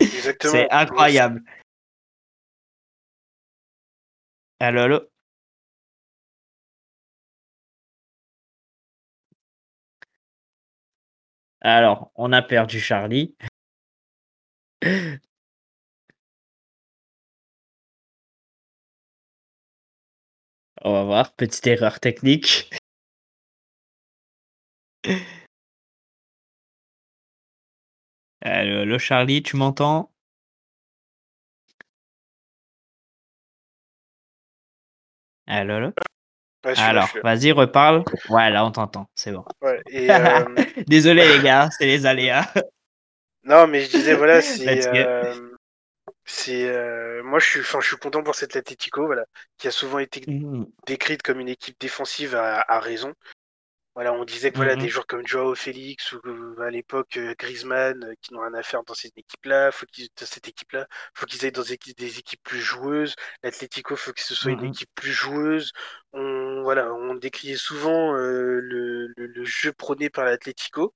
[0.40, 1.42] c'est incroyable.
[4.58, 5.09] Allô, allô?
[11.62, 13.34] Alors, on a perdu Charlie.
[20.82, 22.70] On va voir, petite erreur technique.
[28.42, 30.10] Allô, Charlie, tu m'entends?
[35.46, 35.92] Allô?
[36.64, 38.04] Alors, vas-y, reparle.
[38.28, 39.44] Ouais, là, on t'entend, c'est bon.
[39.62, 40.44] Euh,
[40.86, 42.46] Désolé, les gars, c'est les aléas.
[43.42, 44.82] Non, mais je disais, voilà, c'est.
[46.26, 49.24] c'est euh, moi, je suis, je suis content pour cette Atletico, voilà,
[49.56, 50.66] qui a souvent été mmh.
[50.86, 53.14] décrite comme une équipe défensive à raison.
[53.96, 57.34] Voilà, on disait que voilà, des mmh joueurs comme Joao Félix ou à l'époque euh,
[57.36, 60.86] Griezmann euh, qui n'ont rien à faire dans cette équipe-là, faut qu'ils dans cette équipe-là,
[61.12, 63.16] faut qu'ils aillent dans des équipes, des équipes plus joueuses.
[63.42, 65.72] L'Atlético, faut que ce soit une mmh équipe plus joueuse.
[66.12, 70.94] On voilà, on décriait souvent euh, le, le, jeu prôné par l'Atlético.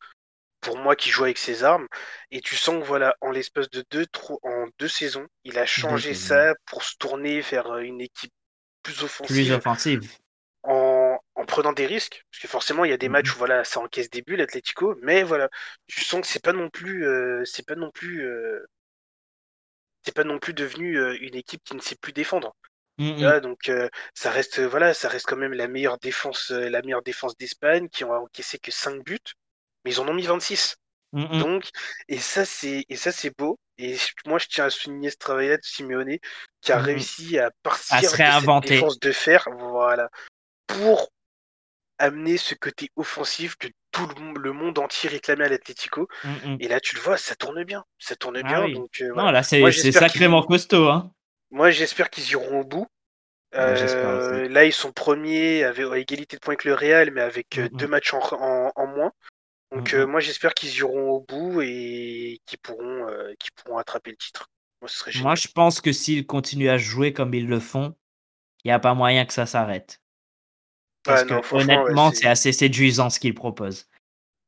[0.61, 1.88] Pour moi, qui joue avec ses armes,
[2.30, 4.07] et tu sens que voilà, en l'espace de deux,
[4.42, 8.32] en deux saisons, il a changé ça pour se tourner vers une équipe
[8.82, 9.36] plus offensive.
[9.36, 10.09] Plus offensive
[11.45, 13.34] en, prenant des risques, parce que forcément il y a des matchs mhm.
[13.34, 15.49] où voilà ça encaisse des buts l'Atlético, mais voilà
[15.86, 18.64] tu sens que c'est pas non plus euh, c'est pas non plus euh,
[20.03, 22.55] c'est pas non plus devenu euh, une équipe qui ne sait plus défendre.
[22.99, 23.40] Mhm.
[23.40, 23.72] donc
[24.14, 28.05] ça reste voilà ça reste quand même la meilleure défense la meilleure défense d'Espagne qui
[28.05, 29.18] ont encaissé que 5 buts,
[29.84, 30.76] mais ils en ont mis 26.
[31.14, 31.70] Mmh Donc,
[32.09, 33.57] et ça, c'est, et ça, c'est beau.
[33.78, 36.18] Et moi, je tiens à souligner ce travail-là de Simeone
[36.61, 40.11] qui a réussi à partir de cette défense de fer, voilà,
[40.66, 41.12] pour
[41.99, 46.09] amener ce côté offensif que tout le, monde entier réclamait à l'Atlético.
[46.59, 47.84] Et là, tu le vois, ça tourne bien.
[47.99, 48.68] Ça tourne ah bien.
[48.68, 50.88] Donc, euh, non, là, c'est sacrément costaud.
[50.88, 51.12] Hein.
[51.51, 52.86] Moi, j'espère qu'ils iront au bout.
[53.55, 57.59] Euh, là, ils sont premiers avec, à égalité de points avec le Real, mais avec
[57.59, 59.12] euh, deux matchs en, moins.
[59.70, 63.07] Donc, moi, j'espère qu'ils iront au bout et qu'ils pourront,
[63.57, 64.49] pourront attraper le titre.
[64.80, 67.95] Moi, ce serait moi je pense que s'ils continuent à jouer comme ils le font,
[68.64, 70.01] il n'y a pas moyen que ça s'arrête.
[71.05, 73.87] Parce que honnêtement, c'est assez séduisant ce qu'il propose.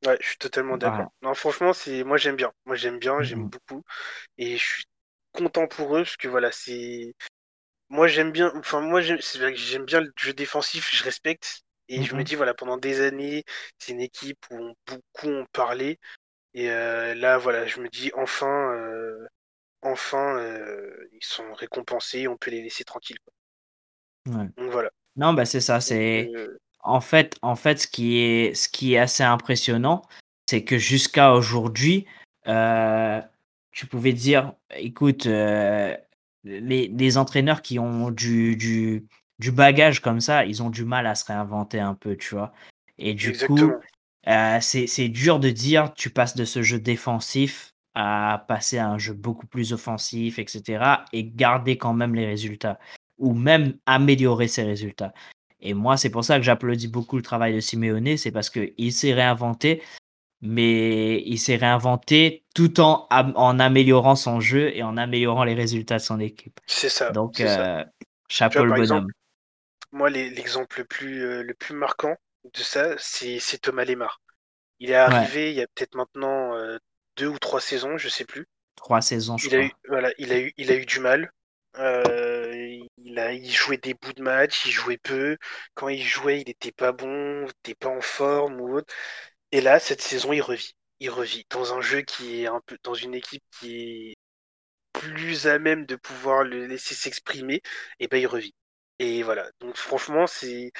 [0.05, 1.13] Ouais, je suis totalement d'accord.
[1.23, 2.53] Non, franchement, c'est moi j'aime bien.
[2.67, 3.83] Moi j'aime bien, j'aime mmh beaucoup,
[4.39, 4.85] et je suis
[5.33, 7.15] content pour eux parce que voilà, c'est
[7.91, 8.53] moi j'aime bien.
[8.57, 12.55] Enfin moi j'aime bien le jeu défensif, je respecte, et je me mmh dis voilà
[12.55, 13.45] pendant des années,
[13.79, 15.99] c'est une équipe où beaucoup ont parlé,
[16.55, 19.27] et euh, là voilà, je me dis enfin, euh,
[19.83, 23.19] enfin euh, ils sont récompensés, on peut les laisser tranquilles.
[24.57, 24.91] Donc voilà.
[25.17, 25.81] Non, bah c'est ça.
[25.81, 26.31] C'est
[26.87, 30.03] en fait, en fait, ce qui est, ce qui est assez impressionnant,
[30.49, 32.07] c'est que jusqu'à aujourd'hui,
[32.47, 33.21] euh,
[33.73, 35.97] tu pouvais dire, écoute, euh,
[36.45, 39.05] les, les, entraîneurs qui ont du, du,
[39.41, 42.53] du, bagage comme ça, ils ont du mal à se réinventer un peu, tu vois.
[42.99, 43.73] Et du coup,
[44.29, 48.99] euh, c'est dur de dire, tu passes de ce jeu défensif à passer à un
[48.99, 50.85] jeu beaucoup plus offensif, etc.
[51.13, 52.79] et garder quand même les résultats
[53.19, 55.13] ou même améliorer ses résultats.
[55.61, 58.93] Et moi, c'est pour ça que j'applaudis beaucoup le travail de Simeone, c'est parce qu'il
[58.93, 59.83] s'est réinventé,
[60.43, 65.97] mais il s'est réinventé tout en, en améliorant son jeu et en améliorant les résultats
[65.97, 66.61] de son équipe.
[66.67, 67.11] C'est ça.
[67.11, 67.85] Donc, euh,
[68.29, 69.09] chapeau le bonhomme.
[69.93, 72.15] moi, l'exemple le plus, euh, le plus marquant
[72.45, 74.21] de ça, c'est Thomas Lemar.
[74.79, 76.77] Il est arrivé il y a peut-être maintenant euh,
[77.17, 78.47] deux ou trois saisons, je sais plus.
[78.77, 79.61] Trois saisons, je il crois.
[79.61, 81.33] A eu, voilà, il a eu, il a eu du mal.
[81.79, 85.37] Euh, il, a, il jouait des bouts de match, il jouait peu.
[85.75, 88.93] Quand il jouait, il n'était pas bon, il n'était pas en forme ou autre.
[89.53, 90.75] Et là, cette saison, il revit.
[91.01, 94.17] Il revit dans un jeu qui est un peu dans une équipe qui est
[94.93, 97.63] plus à même de pouvoir le laisser s'exprimer.
[98.01, 98.55] Et ben, il revit.
[98.99, 99.51] Et voilà.
[99.61, 100.73] Donc, franchement, c'est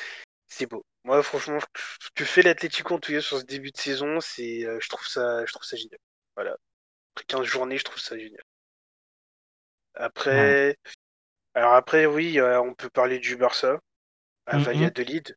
[0.49, 0.85] c'est beau.
[1.05, 1.59] Moi, franchement,
[2.01, 5.07] ce que fait l'Atlético en tout sur ce début de saison, c'est, euh, je trouve
[5.07, 5.99] ça, je trouve ça génial.
[6.37, 6.57] Voilà.
[7.15, 8.43] Après 15 journées, je trouve ça génial.
[9.97, 10.77] Après,
[11.55, 13.81] alors après, oui, on peut parler du Barça
[14.47, 15.37] à mmh Valladolid.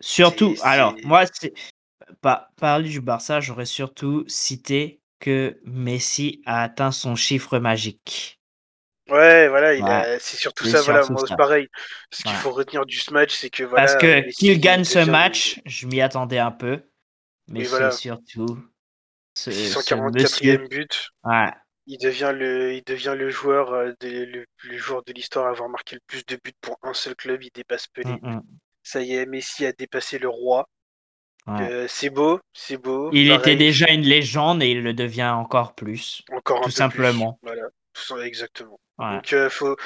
[0.00, 1.24] Surtout, alors moi,
[2.20, 8.38] pas parler du Barça, j'aurais surtout cité que Messi a atteint son chiffre magique.
[9.08, 11.68] Ouais, voilà, c'est surtout ça, voilà, moi c'est pareil.
[12.10, 13.86] Ce qu'il faut retenir du ce match, c'est que voilà.
[13.86, 16.82] Parce que qu'il gagne ce match, je m'y attendais un peu,
[17.48, 18.58] mais c'est surtout
[19.34, 21.08] ce, 644e but.
[21.24, 21.50] Ouais
[21.92, 25.68] il devient le, il devient le joueur, euh, de, le, joueur de l'histoire à avoir
[25.68, 27.42] marqué le plus de buts pour un seul club.
[27.42, 28.12] Il dépasse Pelé.
[28.22, 28.42] Mm, mm.
[28.82, 30.68] Ça y est, Messi a dépassé le roi.
[31.48, 33.10] Euh, c'est beau, c'est beau.
[33.12, 36.22] Il était déjà une légende et il le devient encore plus.
[36.30, 37.38] Encore tout simplement.
[37.42, 37.68] Voilà,
[38.24, 38.78] exactement.
[38.98, 39.76] Donc, euh, faut...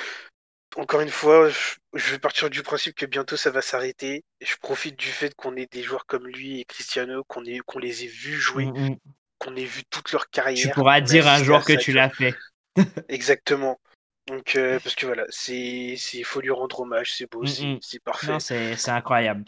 [0.76, 4.22] encore une fois, je, vais partir du principe que bientôt ça va s'arrêter.
[4.42, 8.04] Je profite du fait qu'on ait des joueurs comme lui et Cristiano, qu'on qu'on les
[8.04, 8.96] ait vus jouer, mm,
[9.39, 10.66] qu'on ait vu toute leur carrière.
[10.66, 12.34] Tu pourras dire un jour que tu l'as fait.
[13.09, 13.78] Exactement.
[14.26, 18.03] Donc, euh, parce que voilà, c'est, il faut lui rendre hommage, c'est beau, mm, c'est,
[18.03, 18.41] parfait.
[18.41, 19.45] c'est, incroyable.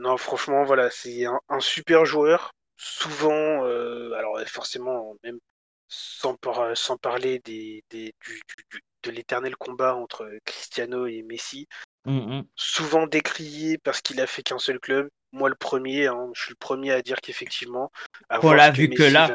[0.00, 2.52] non, franchement, voilà, c'est un, super joueur.
[2.76, 5.38] Souvent, euh, alors forcément, même
[5.88, 6.36] sans,
[6.74, 8.42] sans parler des, des du,
[9.02, 11.68] de l'éternel combat entre Cristiano et Messi,
[12.04, 12.44] mm, mm.
[12.56, 16.52] souvent décrié parce qu'il a fait qu'un seul club, moi le premier, hein, je suis
[16.52, 17.90] le premier à dire qu'effectivement,
[18.30, 19.30] on l'a vu que là,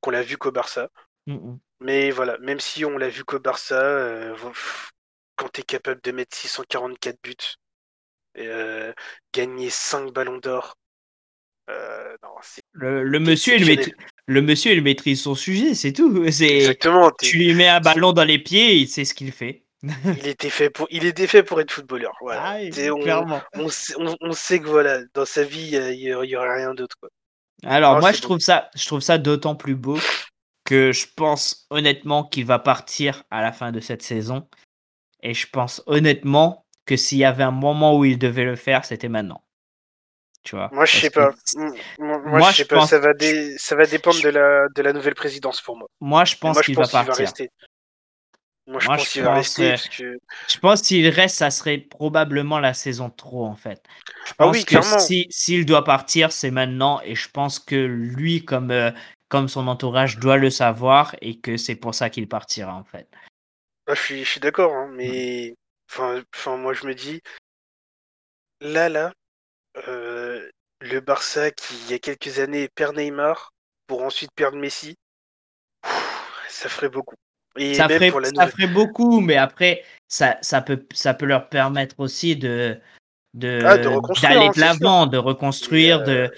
[0.00, 0.88] qu'on l'a vu qu'au Barça.
[1.26, 1.56] Mm.
[1.80, 4.34] Mais voilà, même si on l'a vu qu'au Barça, euh,
[5.36, 7.34] quand tu es capable de mettre 644 buts,
[8.38, 8.92] euh,
[9.32, 10.76] gagner 5 ballons d'or,
[11.70, 12.16] euh,
[12.72, 13.94] le, monsieur, il maîtrise,
[14.26, 16.24] le monsieur, il maîtrise son sujet, c'est tout.
[16.26, 17.10] Exactement.
[17.20, 19.63] Tu lui mets un ballon dans les pieds, il sait ce qu'il fait.
[20.18, 22.12] il était fait pour, il était fait pour être footballeur.
[22.20, 22.42] Voilà.
[22.44, 23.68] Ah on,
[24.20, 26.96] on, sait que voilà, dans sa vie, il y, aura rien d'autre.
[27.64, 29.98] Alors moi, je trouve ça, je trouve ça d'autant plus beau
[30.64, 34.48] que je pense honnêtement qu'il va partir à la fin de cette saison.
[35.22, 38.84] Et je pense honnêtement que s'il y avait un moment où il devait le faire,
[38.84, 39.42] c'était maintenant.
[40.42, 40.68] Tu vois.
[40.72, 41.32] Moi, je sais pas.
[41.98, 42.86] Moi, je sais pas.
[42.86, 43.12] Ça va,
[43.56, 45.88] ça va dépendre de la, de la nouvelle présidence pour moi.
[46.00, 47.32] Moi, je pense qu'il va partir.
[48.66, 49.70] Moi, je pense qu'il va rester.
[49.70, 50.18] Parce que...
[50.48, 53.82] Je pense s'il reste, ça serait probablement la saison trop, en fait.
[54.26, 57.00] Je ah pense que s'il doit partir, c'est maintenant.
[57.02, 58.90] Et je pense que lui, comme, euh,
[59.28, 63.08] comme son entourage, doit le savoir et que c'est pour ça qu'il partira, en fait.
[63.86, 65.54] Ah, je suis, je suis d'accord, hein, mais
[65.90, 67.20] enfin, enfin, moi, je me dis,
[68.62, 69.12] là, là,
[69.88, 70.48] euh,
[70.80, 73.52] le Barça qui, il y a quelques années, perd Neymar
[73.86, 74.96] pour ensuite perdre Messi,
[76.48, 77.16] ça ferait beaucoup
[77.74, 82.36] ça, ferait, ça ferait beaucoup, mais après, ça, ça, peut, ça peut leur permettre aussi
[82.36, 82.78] de
[83.36, 86.28] ah, d'aller de, de l'avant, de reconstruire, de, euh,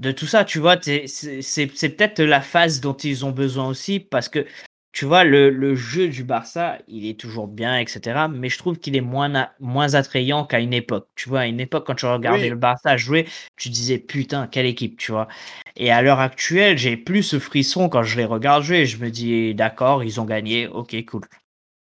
[0.00, 0.44] de tout ça.
[0.44, 4.46] Tu vois, c'est peut-être la phase dont ils ont besoin aussi parce que
[4.92, 8.26] tu vois, le, le, jeu du Barça, il est toujours bien, etc.
[8.28, 11.08] Mais je trouve qu'il est moins, moins attrayant qu'à une époque.
[11.14, 14.66] Tu vois, à une époque, quand tu regardais le Barça jouer, tu disais putain, quelle
[14.66, 15.28] équipe, tu vois.
[15.76, 18.84] Et à l'heure actuelle, j'ai plus ce frisson quand je les regarde jouer.
[18.86, 21.22] Je me dis, d'accord, ils ont gagné, ok, cool.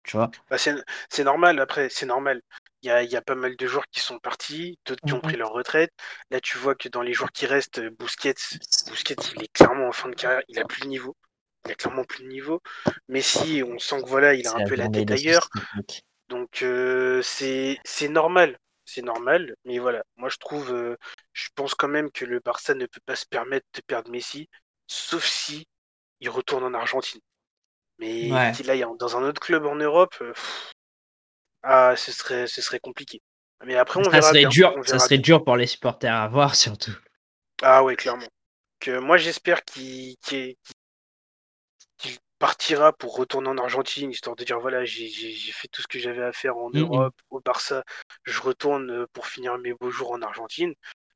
[0.04, 0.30] Tu vois?
[0.50, 2.40] Bah c'est normal, après, c'est normal.
[2.82, 5.20] Il y a, y a, pas mal de joueurs qui sont partis, d'autres qui ont
[5.20, 5.92] pris mmh leur retraite.
[6.30, 8.34] Là, tu vois que dans les joueurs qui restent, Bousquet,
[9.36, 11.16] il est clairement en fin de carrière, il a plus le niveau
[11.64, 12.60] il a clairement plus de niveau.
[13.08, 15.48] Messi, on sent que voilà, il a un peu la tête ailleurs.
[16.28, 19.54] Donc euh, c'est normal, c'est normal.
[19.64, 20.96] Mais voilà, moi je trouve, euh,
[21.32, 24.48] je pense quand même que le Barça ne peut pas se permettre de perdre Messi,
[24.86, 25.66] sauf si
[26.20, 27.20] il retourne en Argentine.
[27.98, 30.32] Mais aille dans un autre club en Europe, euh,
[31.62, 33.20] ah, ce serait, ce serait compliqué.
[33.64, 36.56] Mais après, on ça verra serait dur, ça serait dur pour les supporters à voir
[36.56, 36.96] surtout.
[37.62, 38.26] Ah ouais, clairement.
[38.80, 40.16] Que moi j'espère qu'il
[42.42, 45.08] partira pour retourner en Argentine, histoire de dire voilà, j'ai
[45.52, 46.78] fait tout ce que j'avais à faire en mm, mm.
[46.80, 47.84] Europe, au Barça,
[48.24, 50.74] je retourne euh, pour finir mes beaux jours en Argentine.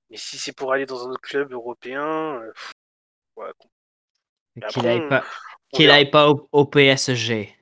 [0.08, 2.52] Mais si c'est pour aller dans un autre club européen, euh,
[3.34, 3.50] ouais,
[4.68, 4.84] qu'il
[5.88, 7.52] n'aille pas, au, PSG.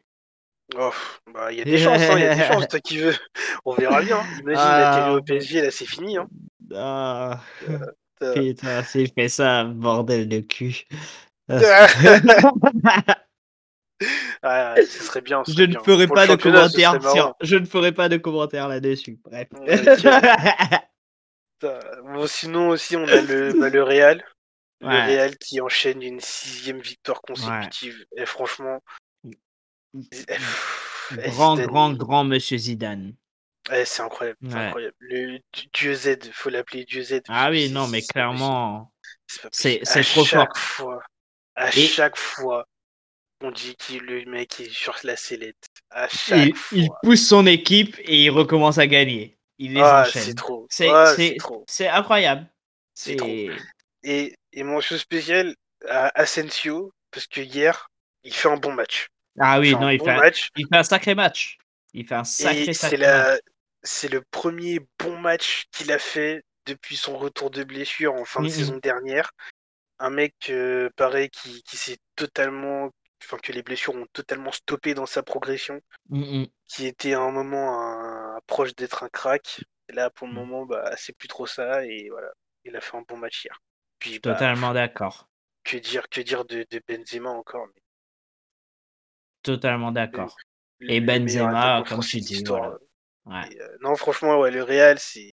[0.76, 0.92] Oh,
[1.32, 3.16] bah, il y a des chances, hein, il y a des chances, toi qui veux.
[3.64, 4.18] On verra bien.
[4.18, 4.40] Hein.
[4.40, 6.18] Imagine ah, au PSG, là c'est fini.
[6.18, 6.28] Hein.
[6.74, 7.40] Ah,
[7.70, 10.84] euh, putain, s'il fait ça, bordel de cul.
[14.42, 15.42] Ah, ce serait bien.
[15.46, 16.98] je, ne ferai pas de commentaires
[17.40, 19.18] je ne ferai pas de commentaires là-dessus.
[19.24, 19.48] Bref.
[21.60, 24.24] bon, sinon aussi, on a le, bah, le Real.
[24.80, 28.04] Le Real qui enchaîne une sixième victoire consécutive.
[28.16, 28.82] Et franchement.
[31.10, 33.14] grand, grand, grand monsieur Zidane.
[33.84, 34.96] c'est incroyable, incroyable.
[35.00, 35.38] Le
[35.72, 37.22] Dieu Z, faut l'appeler Dieu Z.
[37.28, 38.92] Ah oui, non, mais clairement,
[39.52, 40.48] c'est trop fort.
[40.54, 41.02] Fois,
[41.54, 42.66] à chaque fois,
[43.40, 45.66] on dit que le mec est sur la sellette.
[45.90, 46.78] À chaque il, fois.
[46.78, 49.36] il pousse son équipe et il recommence à gagner.
[49.58, 50.22] Il les ah, enchaîne.
[50.22, 51.64] C'est trop.
[51.68, 52.50] C'est incroyable.
[52.94, 53.28] C'est trop.
[54.02, 55.54] Et, et mon chose spécial
[55.88, 57.88] à Asensio, parce que hier,
[58.22, 59.08] il fait un bon match.
[59.38, 61.58] Ah oui, non, il, fait un, il fait un sacré match.
[61.92, 63.38] Il fait un sacré, sacré la...
[63.82, 68.42] C'est le premier bon match qu'il a fait depuis son retour de blessure en fin
[68.42, 69.30] de saison dernière.
[69.98, 72.90] Un mec, euh, pareil, qui, qui s'est totalement
[73.24, 76.46] enfin, que les blessures ont totalement stoppé dans sa progression, mmh, mmh.
[76.68, 79.64] qui était à un moment proche d'être un crack.
[79.88, 80.36] Et là, pour le mmh.
[80.36, 81.84] moment, bah, c'est plus trop ça.
[81.84, 82.28] Et voilà,
[82.64, 83.60] il a fait un bon match hier.
[83.98, 85.28] Puis, bah, totalement d'accord.
[85.62, 87.66] Que dire, que dire de, Benzema encore
[89.42, 90.36] Totalement d'accord.
[90.80, 92.44] Et Benzema, comme tu dis.
[92.48, 92.78] Euh,
[93.28, 95.32] euh, non, franchement, ouais, le Real, c'est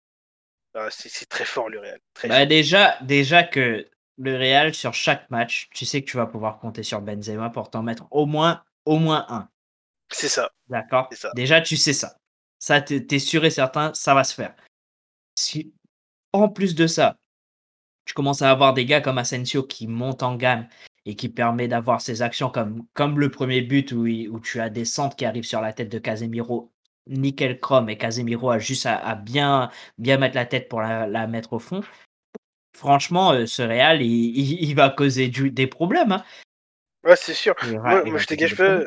[0.74, 2.00] bah, c'est très fort, le Real.
[2.24, 3.86] Bah, déjà, déjà que
[4.22, 7.70] le Real, sur chaque match, tu sais que tu vas pouvoir compter sur Benzema pour
[7.70, 9.50] t'en mettre au moins, au moins un.
[10.10, 10.52] C'est ça.
[10.70, 11.10] D'accord?
[11.36, 12.18] Déjà, tu sais ça.
[12.60, 14.56] Ça, tu es sûr et certain, ça va se faire.
[15.36, 15.74] Si,
[16.34, 17.18] en plus de ça,
[18.06, 20.68] tu commences à avoir des gars comme Asensio qui montent en gamme
[21.06, 24.70] et qui permet d'avoir ces actions comme, comme le premier but où, où tu as
[24.70, 26.72] des centres qui arrivent sur la tête de Casemiro,
[27.08, 31.54] nickel chrome, et Casemiro a juste à, bien, bien mettre la tête pour la mettre
[31.54, 31.82] au fond
[32.74, 36.12] franchement, euh, ce Real, il, va causer des problèmes.
[36.12, 36.24] Hein.
[37.04, 37.56] Ouais, c'est sûr.
[37.64, 38.82] moi, je te gâche pas.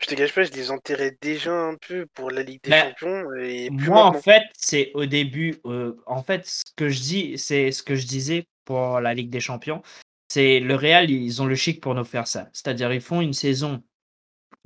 [0.00, 2.88] Je te gâche pas, je les enterrais déjà un peu pour la Ligue des ben,
[2.88, 3.32] Champions.
[3.40, 5.60] Et moi, en fait, c'est au début.
[5.64, 9.30] Euh, en fait, ce que je dis, c'est ce que je disais pour la Ligue
[9.30, 9.82] des Champions.
[10.28, 12.48] C'est le Real, ils ont le chic pour nous faire ça.
[12.52, 13.82] C'est-à-dire, ils font une saison,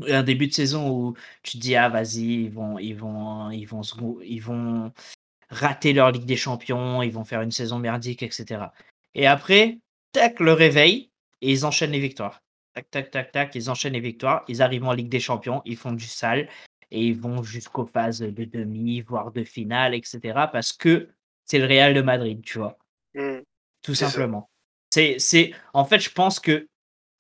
[0.08, 3.66] un début de saison où tu te dis ah vas-y, ils vont, ils vont, ils
[3.66, 3.82] vont,
[4.22, 4.92] ils vont,
[5.51, 8.66] rater leur Ligue des Champions, ils vont faire une saison merdique, etc.
[9.14, 9.78] Et après,
[10.12, 12.42] tac, le réveil, et ils enchaînent les victoires.
[12.74, 15.76] Tac, tac, tac, tac, ils enchaînent les victoires, ils arrivent en Ligue des Champions, ils
[15.76, 16.49] font du sale,
[16.90, 20.20] et ils vont jusqu'aux phases de demi, voire de finale, etc.
[20.53, 21.09] Parce que
[21.44, 22.78] c'est le Real de Madrid, tu vois.
[23.14, 23.38] Mmh.
[23.82, 24.49] Tout simplement.
[24.90, 26.66] C'est, c'est, en fait, je pense que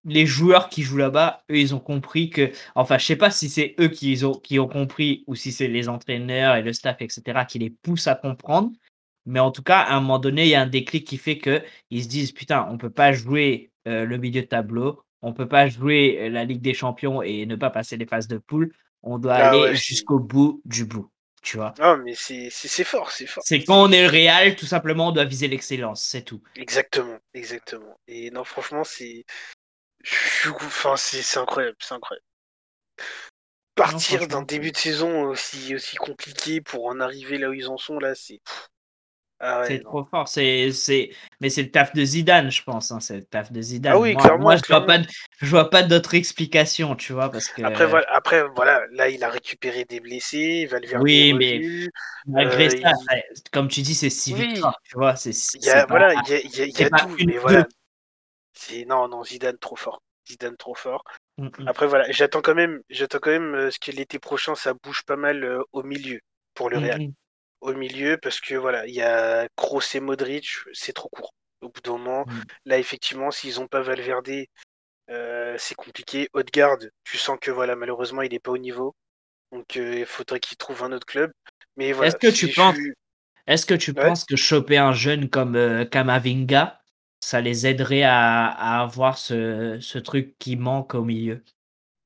[0.04, 3.48] les joueurs qui jouent là-bas, eux, ils ont compris que, enfin, je sais pas si
[3.48, 7.00] c'est eux qui ont, qui ont compris ou si c'est les entraîneurs et le staff,
[7.00, 8.70] etc., qui les poussent à comprendre.
[9.26, 11.38] Mais en tout cas, à un moment donné, il y a un déclic qui fait
[11.38, 15.34] que ils se disent putain, on peut pas jouer euh, le milieu de tableau, on
[15.34, 18.38] peut pas jouer euh, la Ligue des Champions et ne pas passer les phases de
[18.38, 18.72] poule.
[19.02, 21.10] On doit ah aller jusqu'au bout du bout.
[21.42, 21.72] Tu vois.
[21.78, 22.50] Non, mais c'est
[22.84, 23.42] fort, c'est fort.
[23.46, 26.42] C'est quand on est le Real, tout simplement, on doit viser l'excellence, c'est tout.
[26.56, 27.98] Exactement, exactement.
[28.08, 29.24] Et non, franchement, c'est
[30.46, 32.24] Enfin, c'est incroyable, c'est incroyable.
[33.74, 37.76] Partir d'un début de saison aussi, aussi compliqué pour en arriver là où ils en
[37.76, 38.40] sont, là, c'est.
[39.40, 40.26] Ah c'est trop fort.
[40.26, 41.10] C'est, c'est...
[41.40, 42.90] Mais c'est le taf de Zidane, je pense.
[42.90, 42.98] Hein.
[42.98, 43.92] C'est le taf de Zidane.
[43.92, 44.98] Ah oui, moi, clairement, moi, je vois pas,
[45.40, 47.62] je vois pas d'autre explication, tu vois, parce que.
[47.62, 51.60] Après voilà, après, voilà, là, il a récupéré des blessés, Valverde Oui, mais
[52.26, 53.14] malgré euh, ça,
[53.52, 55.14] comme tu dis, c'est si vite, tu vois.
[55.14, 57.64] C'est, il y a, voilà, il y a, y a, y a tout, mais voilà.
[58.58, 60.02] C'est non, non, Zidane trop fort.
[60.28, 61.04] Zidane trop fort.
[61.38, 61.68] Mm, mm.
[61.68, 65.04] Après voilà, j'attends quand même, j'attends quand même euh, ce que l'été prochain ça bouge
[65.04, 66.18] pas mal euh, au milieu
[66.54, 67.08] pour le mm, Real.
[67.60, 71.32] Au milieu parce que voilà, il y a Kroos et Modric, c'est trop court.
[71.60, 72.24] Au bout d'un moment,
[72.64, 74.44] là effectivement, s'ils ont pas Valverde,
[75.10, 76.28] euh, c'est compliqué.
[76.34, 78.94] Haute-Garde, tu sens que voilà, malheureusement, il n'est pas au niveau.
[79.50, 81.32] Donc il faudrait qu'il trouve un autre club.
[81.76, 82.08] Mais voilà.
[82.08, 82.76] Est-ce que tu penses
[83.48, 86.78] Est-ce que tu penses que choper un jeune comme Kamavinga,
[87.28, 88.46] ça les aiderait à,
[88.80, 91.44] avoir ce, truc qui manque au milieu?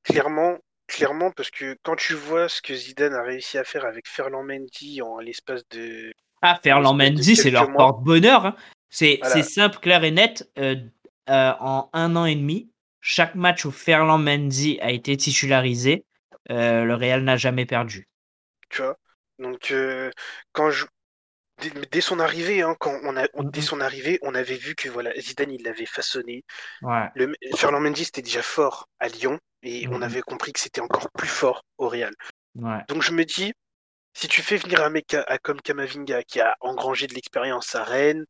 [0.03, 4.05] Clairement, clairement, parce que quand tu vois ce que Zidane a réussi à faire avec
[4.05, 6.11] Ferland Mendy en l'espace de.
[6.41, 8.47] Ah, Ferland Mendy, c'est leur porte-bonheur.
[8.47, 8.55] Hein.
[8.89, 10.51] C'est simple, clair et net.
[10.57, 10.75] Euh,
[11.29, 12.69] euh, en un an et demi,
[12.99, 16.03] chaque match où Ferland Mendy a été titularisé,
[16.51, 18.09] euh, le Real n'a jamais perdu.
[18.69, 18.97] Tu vois?
[19.39, 19.73] Donc,
[20.51, 20.85] quand je,
[21.91, 25.11] dès, son arrivée, hein, quand on a, dès son arrivée, on avait vu que voilà,
[25.19, 26.43] Zidane il l'avait façonné.
[26.81, 31.09] Le, Ferland Mendy c'était déjà fort à Lyon et on avait compris que c'était encore
[31.11, 32.13] plus fort au Real.
[32.87, 33.53] Donc je me dis,
[34.13, 38.25] si tu fais venir un mec comme Kamavinga qui a engrangé de l'expérience à Rennes,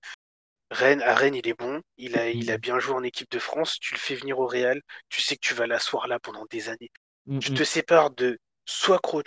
[0.72, 3.40] Rennes, à Rennes, il est bon, il a, il a bien joué en équipe de
[3.40, 6.46] France, tu le fais venir au Real, tu sais que tu vas l'asseoir là pendant
[6.50, 6.92] des années.
[7.40, 9.24] Tu te sépares de soit Kroos,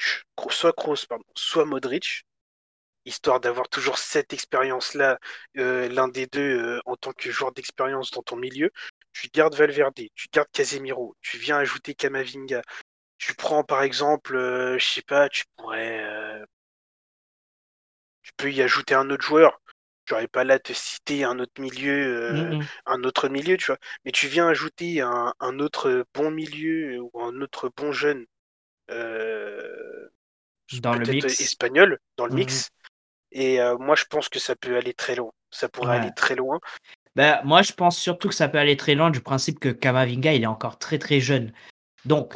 [0.51, 2.24] soit Kroos, pardon, soit Modric,
[3.07, 5.19] histoire d'avoir toujours cette expérience-là,
[5.57, 8.71] euh, l'un des deux euh, en tant que joueur d'expérience dans ton milieu.
[9.13, 12.63] Tu gardes Valverde, tu gardes Casemiro, tu viens ajouter Kamavinga.
[13.19, 16.05] Tu prends par exemple, euh, je sais pas, tu pourrais,
[18.23, 19.61] tu peux y ajouter un autre joueur.
[20.09, 23.79] J'aurais pas là te citer un autre milieu, mmh un autre milieu, tu vois.
[24.05, 28.27] Mais tu viens ajouter un, autre bon milieu ou un autre bon jeune.
[28.89, 28.95] dans
[30.95, 31.41] le mix.
[31.41, 32.71] espagnol dans le mmh mix
[33.33, 35.31] et euh, moi, je pense que ça peut aller très loin.
[35.51, 36.59] Ça pourrait aller très loin.
[37.14, 40.35] Ben, moi, je pense surtout que ça peut aller très loin du principe que Kamavinga,
[40.35, 41.53] il est encore très très jeune.
[42.05, 42.35] Donc,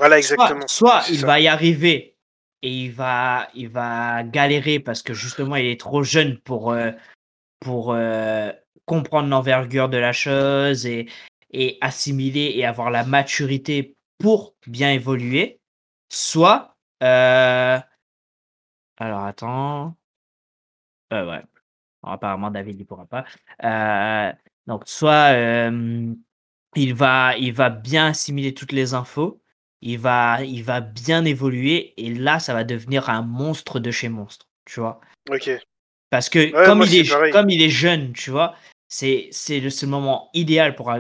[0.67, 2.17] soit, il va y arriver
[2.63, 6.93] et il va, il va galérer parce que justement, il est trop jeune pour, euh,
[7.61, 8.51] pour euh,
[8.87, 11.09] comprendre l'envergure de la chose et,
[11.53, 15.61] et assimiler et avoir la maturité pour bien évoluer.
[16.11, 17.85] Soit, alors
[19.25, 19.95] attends,
[21.13, 21.43] euh, ouais.
[22.03, 23.25] Apparemment, David ne pourra pas.
[23.65, 24.33] Euh,
[24.67, 25.33] donc, soit
[26.77, 29.43] il, va, il va bien assimiler toutes les infos,
[29.83, 34.09] il va, il va bien évoluer, et là, ça va devenir un monstre de chez
[34.09, 35.01] monstre, tu vois.
[35.29, 35.51] Ok.
[36.11, 38.55] Parce que comme, il est, comme il est jeune, tu vois,
[38.89, 40.93] c'est, c'est le, moment idéal pour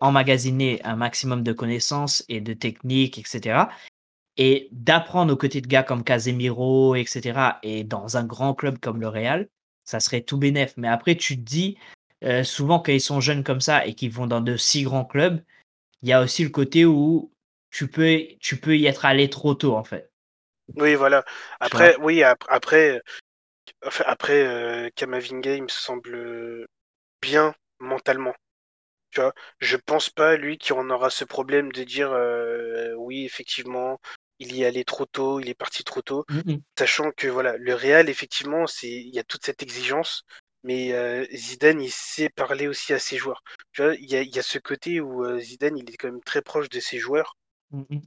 [0.00, 3.64] emmagasiner un maximum de connaissances et de techniques, etc
[4.36, 9.00] et d'apprendre aux côtés de gars comme Casemiro, etc., et dans un grand club comme
[9.00, 9.48] le Real,
[9.84, 10.74] ça serait tout bénef.
[10.76, 11.78] Mais après, tu te dis,
[12.24, 15.04] euh, souvent quand ils sont jeunes comme ça et qu'ils vont dans de si grands
[15.04, 15.42] clubs,
[16.02, 17.32] il y a aussi le côté où
[17.70, 20.10] tu peux, tu peux y être allé trop tôt, en fait.
[20.76, 21.24] Oui, voilà.
[21.60, 23.02] Après, oui, après, après,
[24.06, 26.66] après euh, Kamavinga, il me semble
[27.20, 28.34] bien mentalement.
[29.10, 33.24] Tu vois, je pense pas lui qui en aura ce problème de dire euh, oui
[33.24, 34.00] effectivement
[34.38, 37.74] il y allait trop tôt, il est parti trop tôt, mmh sachant que voilà, le
[37.74, 40.24] Real, effectivement, c'est il y a toute cette exigence,
[40.64, 43.42] mais euh, Zidane, il sait parler aussi à ses joueurs.
[43.72, 45.96] Tu vois, il y a, il y a ce côté où euh, Zidane, il est
[45.96, 47.36] quand même très proche de ses joueurs.
[47.70, 47.98] Mmh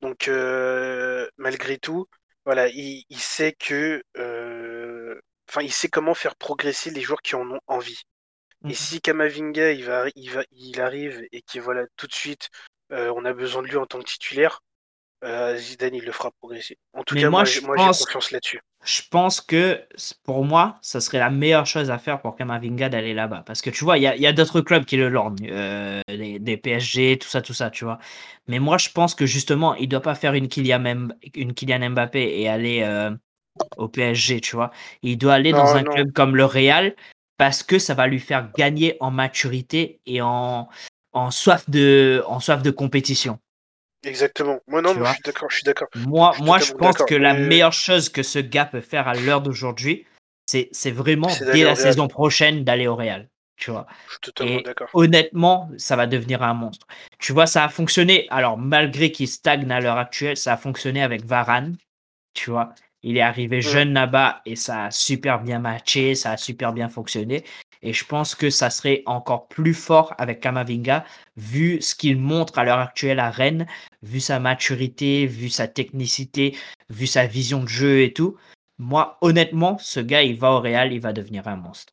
[0.00, 2.06] Donc, euh, malgré tout,
[2.46, 4.02] voilà, il, il sait que,
[5.48, 8.02] enfin, il sait comment faire progresser les joueurs qui en ont envie.
[8.68, 12.48] Et si Kamavinga, il va, il va, il arrive et qu'il voilà tout de suite,
[12.90, 14.62] on a besoin de lui en tant que titulaire,
[15.24, 16.78] euh, Zidane, il le fera progresser.
[16.92, 18.60] En tout cas, moi, j'ai confiance là-dessus.
[18.84, 19.82] je pense que
[20.22, 23.42] pour moi, ça serait la meilleure chose à faire pour Kamavinga d'aller là-bas.
[23.44, 27.18] Parce que tu vois, il y a, d'autres clubs qui le lorgnent, euh, des, PSG,
[27.18, 27.98] tout ça, tout ça, tu vois.
[28.46, 31.90] Mais moi, je pense que justement, il ne doit pas faire une Kylian, une Kylian
[31.90, 33.10] Mbappé et aller euh,
[33.76, 34.70] au PSG, tu vois.
[35.02, 36.94] Il doit aller dans un club comme le Real
[37.38, 40.68] parce que ça va lui faire gagner en maturité et en,
[41.12, 43.38] en, soif, de, en soif de compétition.
[44.04, 44.60] Exactement.
[44.66, 45.50] Moi, non, je suis d'accord.
[45.50, 45.88] Je suis d'accord.
[45.94, 49.40] Moi, moi je pense que la meilleure chose que ce gars peut faire à l'heure
[49.40, 50.06] d'aujourd'hui,
[50.46, 53.28] c'est, c'est vraiment dès la saison prochaine d'aller au Real.
[53.56, 53.86] Tu vois.
[54.06, 54.88] Je suis totalement d'accord.
[54.94, 56.86] Honnêtement, ça va devenir un monstre.
[57.18, 58.28] Tu vois, ça a fonctionné.
[58.30, 61.76] Alors, malgré qu'il stagne à l'heure actuelle, ça a fonctionné avec Varane.
[62.34, 62.72] Tu vois.
[63.02, 66.88] Il est arrivé jeune là-bas et ça a super bien matché, ça a super bien
[66.88, 67.44] fonctionné.
[67.82, 71.04] Et je pense que ça serait encore plus fort avec Kamavinga,
[71.36, 73.66] vu ce qu'il montre à l'heure actuelle à Rennes,
[74.02, 76.56] vu sa maturité, vu sa technicité,
[76.90, 78.36] vu sa vision de jeu et tout.
[78.78, 81.92] Moi, honnêtement, ce gars, il va au Real, il va devenir un monstre.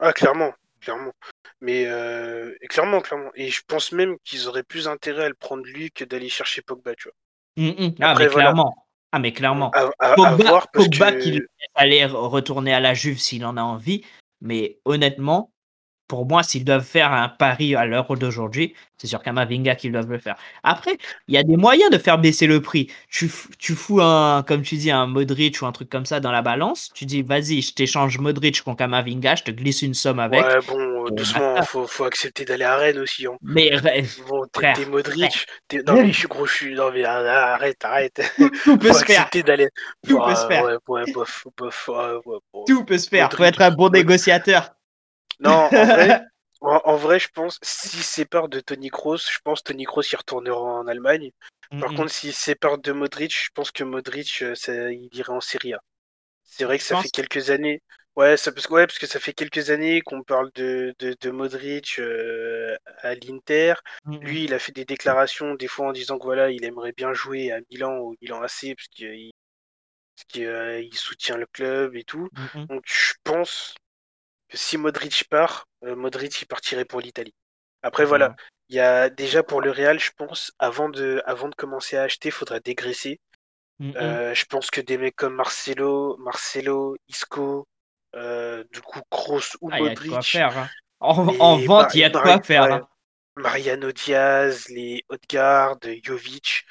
[0.00, 1.12] Ah, clairement, clairement.
[1.60, 3.30] Mais euh, clairement, clairement.
[3.34, 6.62] Et je pense même qu'ils auraient plus intérêt à le prendre lui que d'aller chercher
[6.62, 7.64] Pogba, tu vois.
[7.64, 7.94] Mmh, mmh.
[8.00, 8.86] Ah, mais clairement.
[9.10, 9.72] Ah, mais clairement.
[10.72, 14.04] Pogba, qu'il allait retourner à la Juve s'il en a envie.
[14.40, 15.50] Mais honnêtement,
[16.08, 20.10] pour moi, s'ils doivent faire un pari à l'heure d'aujourd'hui, c'est sur Kamavinga qu'ils doivent
[20.10, 20.36] le faire.
[20.64, 20.96] Après,
[21.28, 22.90] il y a des moyens de faire baisser le prix.
[23.10, 26.32] Tu, tu fous un, comme tu dis, un Modric ou un truc comme ça dans
[26.32, 26.90] la balance.
[26.94, 30.42] Tu dis, vas-y, je t'échange Modric contre Kamavinga, je te glisse une somme avec.
[30.42, 33.26] Ouais, bon, doucement, faut, faut accepter d'aller à Rennes aussi.
[33.26, 33.36] Hein.
[33.42, 33.70] Mais
[34.28, 35.46] bon, t'es Modric.
[35.86, 36.74] non, mais je suis gros, je suis.
[36.74, 38.20] Non, mais arrête, arrête.
[38.64, 39.28] Tout, peut se faire.
[39.30, 40.78] Tout peut se faire.
[42.66, 43.30] Tout peut se faire.
[43.30, 44.70] Faut être un bon négociateur.
[45.40, 45.68] Non,
[46.60, 50.16] en vrai, je pense, s'il sépare de Tony Kroos, je pense que Tony Kroos y
[50.16, 51.30] retournera en Allemagne.
[51.80, 55.40] Par contre, s'il sépare de Modric, je pense que Modric, euh, ça, il irait en
[55.40, 55.80] Serie A.
[56.42, 57.82] C'est vrai que ça fait quelques années.
[58.16, 61.30] Ouais, ça, parce, que, ouais, parce que ça fait quelques années qu'on parle de, de,
[61.30, 63.74] Modric euh, à l'Inter.
[64.06, 67.12] Lui, il a fait des déclarations des fois en disant que voilà, il aimerait bien
[67.12, 69.30] jouer à Milan ou Milan AC parce qu'il
[70.38, 72.28] euh, il soutient le club et tout.
[72.68, 73.74] Donc je pense
[74.52, 77.34] si Modric part, euh, Modric il partirait pour l'Italie.
[77.82, 78.34] Après voilà,
[78.68, 82.02] il y a déjà pour le Real, je pense, avant de, avant de commencer à
[82.02, 83.20] acheter, il faudrait dégraisser.
[83.78, 83.96] Mm, mm.
[83.96, 87.66] Euh, je pense que des mecs comme Marcelo, Marcelo, Isco,
[88.16, 90.36] euh, du coup Kroos ou ah, Modric.
[90.36, 90.68] Hein.
[91.00, 92.64] En, vente, il y a de quoi faire.
[92.64, 92.88] Hein.
[93.36, 96.64] Mariano Diaz, les Odegaard, Jovic,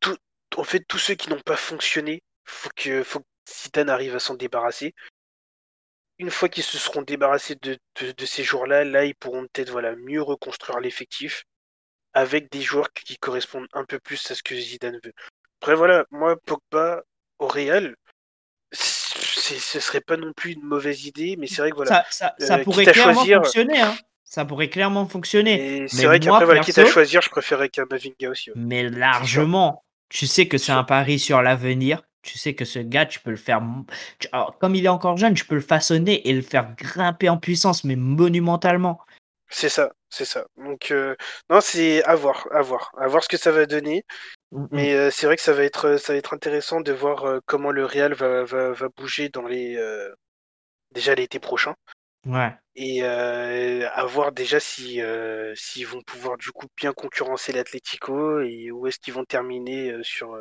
[0.00, 0.16] tout,
[0.56, 4.18] en fait tous ceux qui n'ont pas fonctionné, faut que faut que Zidane arrive à
[4.18, 4.92] s'en débarrasser
[6.24, 7.78] une fois qu'ils se seront débarrassés de,
[8.24, 11.44] ces joueurs-là, là, ils pourront peut-être voilà, mieux reconstruire l'effectif
[12.14, 15.12] avec des joueurs qui correspondent un peu plus à ce que Zidane veut.
[15.60, 17.02] Après, voilà, moi, Pogba
[17.38, 17.94] au Real,
[18.72, 22.06] ce serait pas non plus une mauvaise idée, mais c'est vrai que voilà.
[22.10, 23.96] Ça, euh, pourrait clairement fonctionner, hein.
[24.24, 25.86] Ça pourrait clairement fonctionner.
[25.88, 28.50] C'est vrai qu'après, voilà, quitte à choisir, je préférais Kamavinga aussi.
[28.56, 33.06] Mais largement, tu sais que c'est un pari sur l'avenir tu sais que ce gars,
[33.06, 33.62] tu peux le faire.
[34.60, 37.84] comme il est encore jeune, tu peux le façonner et le faire grimper en puissance,
[37.84, 39.00] mais monumentalement.
[39.48, 40.46] C'est ça, c'est ça.
[40.56, 41.14] Donc, euh,
[41.50, 44.04] non, c'est à voir, à voir, à voir ce que ça va donner.
[44.50, 44.68] Mmh, mmh.
[44.72, 47.38] Mais euh, c'est vrai que ça va être, ça va être intéressant de voir euh,
[47.46, 49.78] comment le Real va, va, bouger dans les
[50.90, 51.74] déjà l'été prochain.
[52.26, 52.52] Ouais.
[52.74, 55.00] Et à voir déjà si
[55.54, 60.36] s'ils vont pouvoir du coup bien concurrencer l'Atlético et où est-ce qu'ils vont terminer sur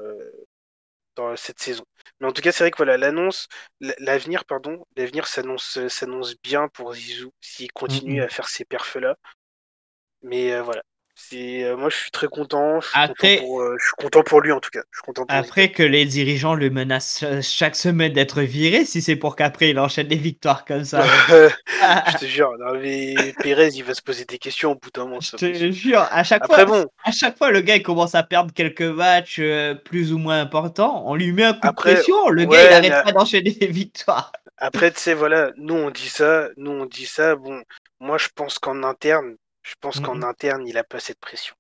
[1.15, 1.85] dans cette saison.
[2.19, 3.47] Mais en tout cas, c'est vrai que voilà, l'annonce,
[3.99, 9.17] l'avenir, pardon, l'avenir s'annonce, s'annonce bien pour Zizou s'il continue à faire ces perfs-là.
[10.23, 10.83] Mais euh, voilà.
[11.33, 12.81] Euh, moi, je suis très content.
[12.81, 14.81] Je suis, après, content pour, euh, je suis content pour lui en tout cas.
[14.91, 19.15] Je suis content après que les dirigeants le menacent chaque semaine d'être viré, si c'est
[19.15, 21.03] pour qu'après il enchaîne des victoires comme ça.
[21.29, 25.05] je te jure, non, mais Pérez, il va se poser des questions au bout d'un
[25.05, 25.19] moment.
[25.21, 28.23] Je te jure, à chaque fois, bon, à chaque fois, le gars il commence à
[28.23, 29.41] perdre quelques matchs
[29.85, 32.29] plus ou moins importants, on lui met un coup de pression.
[32.29, 34.31] Le gars il arrête pas d'enchaîner des victoires.
[34.57, 37.35] Après, tu sais, voilà, nous on dit ça, nous on dit ça.
[37.35, 37.61] Bon,
[37.99, 41.55] moi je pense qu'en interne, je pense qu'en mmh interne, il a pas cette pression.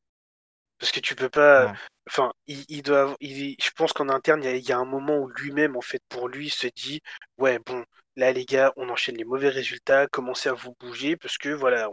[0.79, 1.73] Parce que tu peux pas.
[2.09, 3.15] Enfin, il, doit.
[3.21, 6.49] je pense qu'en interne, il y, a, un moment où lui-même, en fait, pour lui,
[6.49, 7.01] se dit
[7.37, 7.85] Ouais, bon,
[8.17, 11.89] là, les gars, on enchaîne les mauvais résultats, commencez à vous bouger, parce que voilà,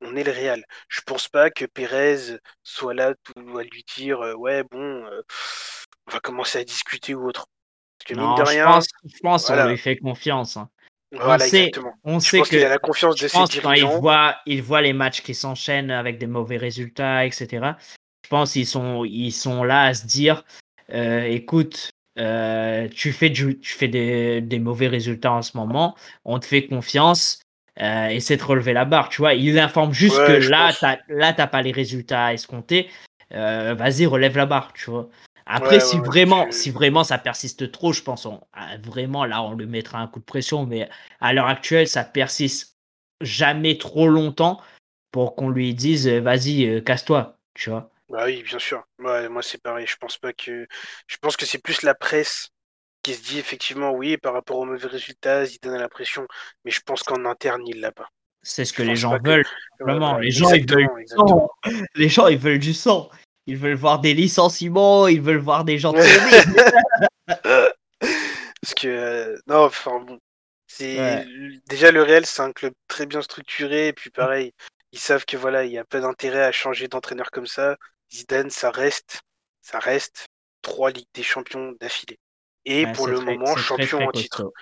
[0.00, 0.64] on, est le réel.
[0.88, 5.20] Je pense pas que Pérez soit là tout, à lui dire euh, Ouais, bon, euh,
[6.06, 7.46] on va commencer à discuter ou autre.
[7.98, 8.80] Parce que mine de rien.
[9.04, 10.56] Je pense, qu'on lui fait confiance.
[10.56, 10.70] Hein
[11.12, 11.70] on sait,
[12.04, 15.22] on sait que a la confiance de ses Quand il voit, il voit les matchs
[15.22, 17.72] qui s'enchaînent avec des mauvais résultats, etc.
[18.24, 20.44] Je pense qu'ils sont, ils sont là à se dire,
[20.92, 26.38] euh, écoute, euh, tu fais, tu fais des, des, mauvais résultats en ce moment, on
[26.38, 27.40] te fait confiance,
[27.80, 29.34] euh, essaie de relever la barre, tu vois.
[29.34, 32.88] Il informe juste que là, tu là, t'as pas les résultats escomptés,
[33.32, 35.08] euh, vas-y, relève la barre, tu vois.
[35.46, 39.66] Après, si, vraiment, si vraiment ça persiste trop, je pense, ah, vraiment, là, on lui
[39.66, 40.88] mettra un coup de pression, mais
[41.20, 42.76] à l'heure actuelle, ça persiste
[43.20, 44.60] jamais trop longtemps
[45.10, 47.90] pour qu'on lui dise, vas-y, casse-toi, tu vois.
[48.08, 48.82] Bah oui, bien sûr.
[48.98, 49.86] moi, c'est pareil.
[49.86, 50.66] Je pense pas que.
[51.06, 52.50] Je pense que c'est plus la presse
[53.02, 56.26] qui se dit effectivement oui par rapport aux mauvais résultats, Zidane a la pression,
[56.64, 58.08] mais je pense qu'en interne il l'a pas.
[58.42, 59.46] C'est ce que les gens veulent.
[59.80, 61.50] Vraiment, les gens ils veulent du sang.
[61.94, 63.10] Les gens ils veulent du sang.
[63.46, 65.92] Ils veulent voir des licenciements, ils veulent voir des gens
[67.26, 70.18] Parce que euh, non, enfin bon,
[70.66, 71.26] c'est
[71.66, 74.52] déjà le Real, c'est un club très bien structuré et puis pareil,
[74.92, 77.76] ils savent que voilà, il y a pas d'intérêt à changer d'entraîneur comme ça.
[78.12, 79.22] Zidane, ça reste,
[79.62, 80.26] ça reste
[80.60, 82.18] trois Ligues des Champions d'affilée.
[82.64, 84.52] Et pour le moment, champion en titre.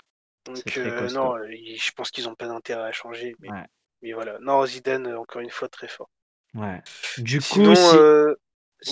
[0.47, 3.37] Donc euh, non, je pense qu'ils n'ont pas d'intérêt à changer.
[3.41, 4.39] Mais, voilà.
[4.41, 6.09] Non, Zidane, euh, encore une fois, très fort.
[6.55, 6.81] Ouais.
[7.18, 8.35] Du coup, si, euh,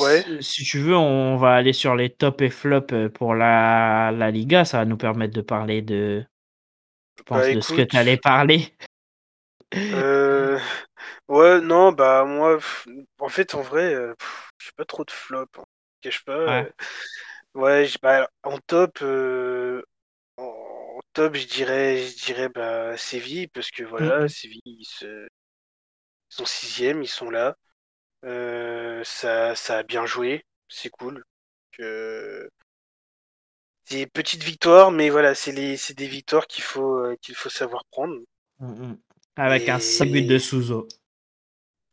[0.01, 0.25] ouais.
[0.41, 4.65] si, tu veux, on va aller sur les top et flop pour la, la Liga.
[4.65, 6.25] Ça va nous permettre de parler de,
[7.19, 8.73] je pense, bah, de ce que tu allais parler.
[9.75, 10.59] Euh...
[11.29, 12.59] Ouais, non, bah moi,
[13.19, 14.15] en fait, en vrai, je
[14.59, 15.47] j'ai pas trop de flop.
[15.59, 15.65] Hein.
[16.03, 16.65] Je cache pas.
[17.55, 19.03] Ouais, bah, en top,
[20.39, 25.29] en top, je dirais, je dirais bah, Séville, parce que voilà, mmh Séville, ils,
[26.29, 27.57] sont sixième, ils sont là.
[28.23, 31.25] Ça, ça a bien joué, c'est cool.
[31.73, 32.49] Que...
[33.85, 38.19] C'est petite victoire, mais voilà, c'est des victoires qu'il faut, qu'il faut savoir prendre.
[38.61, 38.95] Mmh
[39.37, 40.87] Avec un 5 but de Souzo.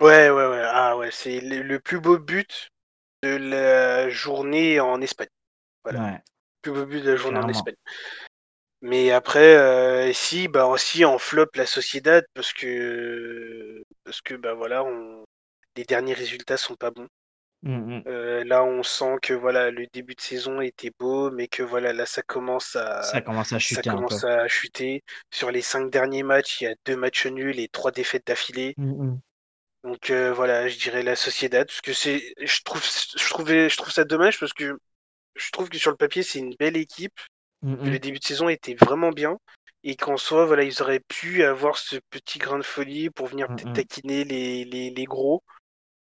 [0.02, 0.64] Ouais, ouais, ouais.
[0.66, 2.70] Ah ouais, c'est le, plus beau but
[3.24, 5.30] de la journée en Espagne.
[5.84, 6.04] Voilà.
[6.04, 6.12] Ouais.
[6.12, 7.76] Le plus beau but de la journée en Espagne.
[8.82, 14.54] Mais après, euh, si, bah aussi en flop la Sociedad parce que parce que bah
[14.54, 15.25] voilà, on...
[15.76, 17.08] les derniers résultats sont pas bons.
[17.64, 21.64] Mmh euh, là, on sent que voilà, le début de saison était beau, mais que
[21.64, 23.82] voilà, là, ça commence à ça commence à chuter.
[23.82, 25.04] Ça commence à chuter.
[25.32, 28.74] Sur les cinq derniers matchs, il y a deux matchs nuls et trois défaites d'affilée.
[28.78, 29.16] Mmh
[29.84, 33.78] donc euh, voilà, je dirais la Sociedad, parce que c'est, je trouve, je trouvais, je
[33.78, 34.80] trouve ça dommage parce que
[35.36, 37.20] je trouve que sur le papier c'est une belle équipe.
[37.62, 39.38] Le début de saison était vraiment bien
[39.84, 43.48] et qu'en soi, voilà, ils auraient pu avoir ce petit grain de folie pour venir
[43.48, 45.44] peut-être taquiner les, les, les, gros.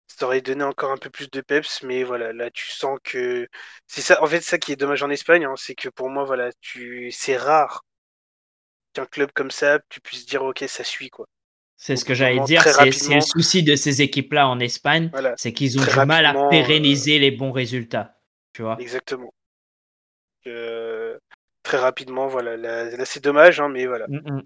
[0.08, 3.48] Ça aurait donné encore un peu plus de peps, mais voilà, là tu sens que
[3.86, 4.22] c'est ça.
[4.22, 7.10] En fait, ça qui est dommage en Espagne, hein, c'est que pour moi, voilà, tu,
[7.12, 7.82] c'est rare
[8.92, 11.26] qu'un club comme ça, tu puisses dire ok, ça suit quoi.
[11.76, 12.62] C'est ce que j'allais dire.
[12.62, 17.18] C'est le souci de ces équipes-là en Espagne, c'est qu'ils ont du mal à pérenniser
[17.18, 18.16] les bons résultats.
[18.52, 19.32] Tu vois Exactement.
[21.62, 22.56] très rapidement, voilà.
[22.56, 24.06] Là, c'est dommage, hein, mais voilà.
[24.08, 24.42] Mm, mm.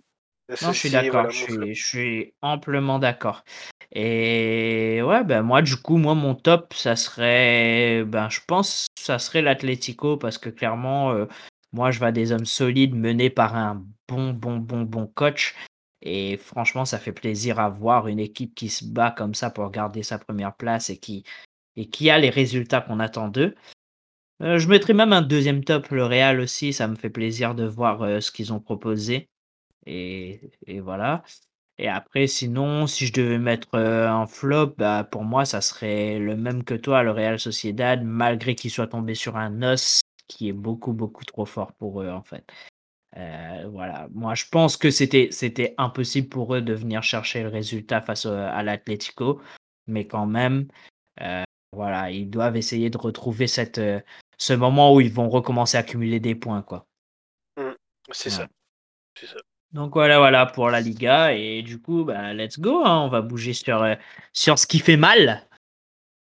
[0.50, 1.30] Je suis d'accord.
[1.30, 3.44] je, suis, amplement d'accord.
[3.92, 9.18] Et ouais, ben moi, du coup, moi, mon top, ça serait, ben, je pense, ça
[9.18, 11.26] serait l'Atlético parce que clairement, euh,
[11.72, 15.54] moi, je vois des hommes solides menés par un bon, bon, bon, bon coach
[16.02, 19.70] et franchement, ça fait plaisir à voir une équipe qui se bat comme ça pour
[19.70, 21.24] garder sa première place et qui,
[21.76, 23.54] et qui a les résultats qu'on attend d'eux.
[24.42, 26.72] Euh, je mettrai même un deuxième top, le Real aussi.
[26.72, 29.29] Ça me fait plaisir de voir euh, ce qu'ils ont proposé.
[29.86, 31.22] Et, et, voilà.
[31.78, 36.18] Et après, sinon, si je devais mettre euh, un flop, bah, pour moi, ça serait
[36.18, 40.48] le même que toi, le Real Sociedad, malgré qu'ils soient tombés sur un os qui
[40.48, 42.44] est beaucoup, beaucoup trop fort pour eux, en fait.
[43.16, 47.48] Euh, voilà, moi je pense que c'était c'était impossible pour eux de venir chercher le
[47.48, 49.40] résultat face à l'Atlético,
[49.88, 50.68] mais quand même,
[51.20, 53.80] euh, voilà, ils doivent essayer de retrouver cette,
[54.38, 56.86] ce moment où ils vont recommencer à accumuler des points, quoi.
[57.56, 57.72] Mmh,
[58.12, 58.48] c'est ça.
[59.72, 63.20] Donc voilà, voilà pour la Liga et du coup, bah, let's go, hein, on va
[63.20, 63.86] bouger sur
[64.32, 65.46] sur ce qui fait mal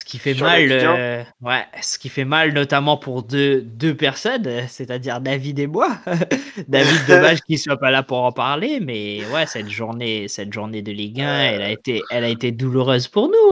[0.09, 5.20] qui fait mal, euh, ouais, ce qui fait mal notamment pour deux, deux personnes, c'est-à-dire
[5.20, 5.98] David et moi.
[6.69, 10.81] David, dommage qu'il soit pas là pour en parler, mais ouais, cette journée, cette journée
[10.81, 11.73] de Ligue 1, elle a euh.
[11.73, 13.51] été, elle a été douloureuse pour nous.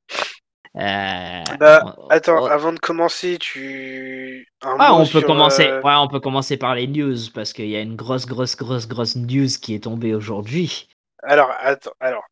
[0.77, 4.47] Euh, bah, attends, avant de commencer, tu.
[4.63, 5.71] ah, on peut commencer.
[5.83, 8.87] Ouais, on peut commencer par les news parce qu'il y a une grosse, grosse, grosse,
[8.87, 10.89] grosse news qui est tombée aujourd'hui.
[11.23, 12.25] Alors, attends, alors,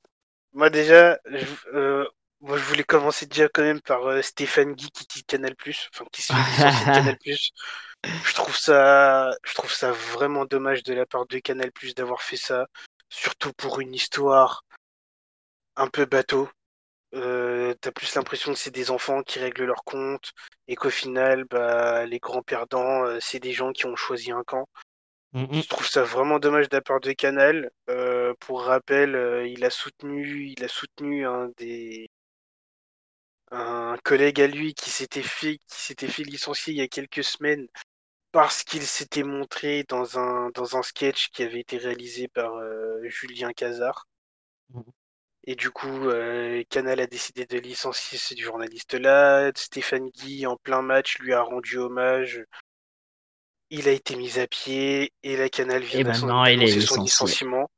[0.53, 2.07] moi déjà, je,
[2.45, 5.55] moi, je voulais commencer déjà quand même par euh, Stéphane Guy qui quitte Canal+,
[5.95, 6.35] enfin qui se fait
[6.85, 7.17] Canal+.
[7.25, 12.37] Je trouve ça, je trouve ça vraiment dommage de la part de Canal+ d'avoir fait
[12.37, 12.67] ça,
[13.09, 14.67] surtout pour une histoire
[15.77, 16.51] un peu bateau.
[17.15, 20.33] Euh, t'as plus l'impression que c'est des enfants qui règlent leur compte
[20.67, 24.43] et qu'au final, bah, les grands perdants, euh, c'est des gens qui ont choisi un
[24.43, 24.69] camp.
[25.33, 27.71] Mmh Je trouve ça vraiment dommage de la part de Canal.
[27.89, 32.09] Euh, pour rappel, il a soutenu, il a soutenu un des
[33.51, 37.23] un collègue à lui qui s'était fait qui s'était fait licencier il y a quelques
[37.23, 37.69] semaines
[38.33, 42.53] parce qu'il s'était montré dans un dans un sketch qui avait été réalisé par
[43.05, 44.07] Julien Cazard.
[44.71, 44.83] Mmh
[45.47, 49.51] et du coup, euh, Canal a décidé de licencier ce journaliste-là.
[49.55, 52.43] Stéphane Guy, en plein match, lui a rendu hommage.
[53.69, 57.71] Il a été mis à pied et la Canal vient d'annoncer son licenciement.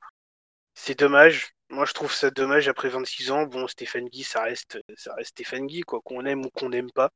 [0.75, 1.49] C'est dommage.
[1.69, 3.43] Moi, je trouve ça dommage après 26 ans.
[3.43, 6.91] Bon, Stéphane Guy, ça reste, ça reste Stéphane Guy, quoi, qu'on aime ou qu'on n'aime
[6.91, 7.11] pas.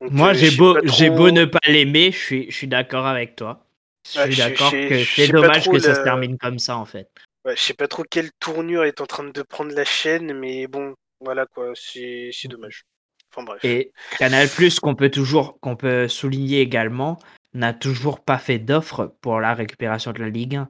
[0.00, 3.34] Moi, euh, j'ai beau, j'ai beau ne pas l'aimer, je suis, je suis d'accord avec
[3.34, 3.66] toi.
[4.06, 7.10] Je suis d'accord que c'est dommage que ça se termine comme ça, en fait.
[7.44, 10.66] Ouais, je sais pas trop quelle tournure est en train de prendre la chaîne, mais
[10.66, 12.84] bon, voilà quoi, c'est dommage.
[13.32, 13.64] Enfin bref.
[13.64, 17.18] Et Canal Plus qu'on peut toujours qu'on peut souligner également
[17.52, 20.68] n'a toujours pas fait d'offre pour la récupération de la Ligue 1.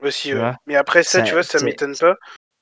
[0.00, 0.32] Aussi,
[0.66, 2.16] mais après ça, tu vois, ça m'étonne pas.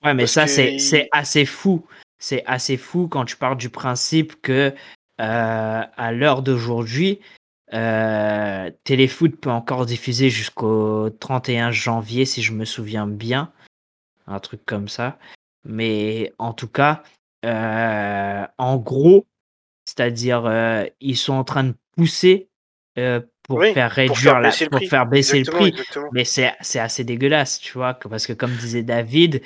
[0.05, 1.87] Ouais, mais ça c'est assez fou.
[2.19, 4.73] C'est assez fou quand tu pars du principe que
[5.21, 7.21] euh, à l'heure d'aujourd'hui,
[7.73, 13.53] euh, Téléfoot peut encore diffuser jusqu'au 31 janvier, si je me souviens bien.
[14.27, 15.19] Un truc comme ça.
[15.65, 17.03] Mais en tout cas,
[17.45, 19.27] euh, en gros,
[19.85, 22.49] c'est-à-dire, euh, ils sont en train de pousser
[23.43, 25.75] pour faire réduire la, pour faire baisser le prix.
[26.13, 29.43] Mais c'est assez dégueulasse, tu vois, parce que comme disait David,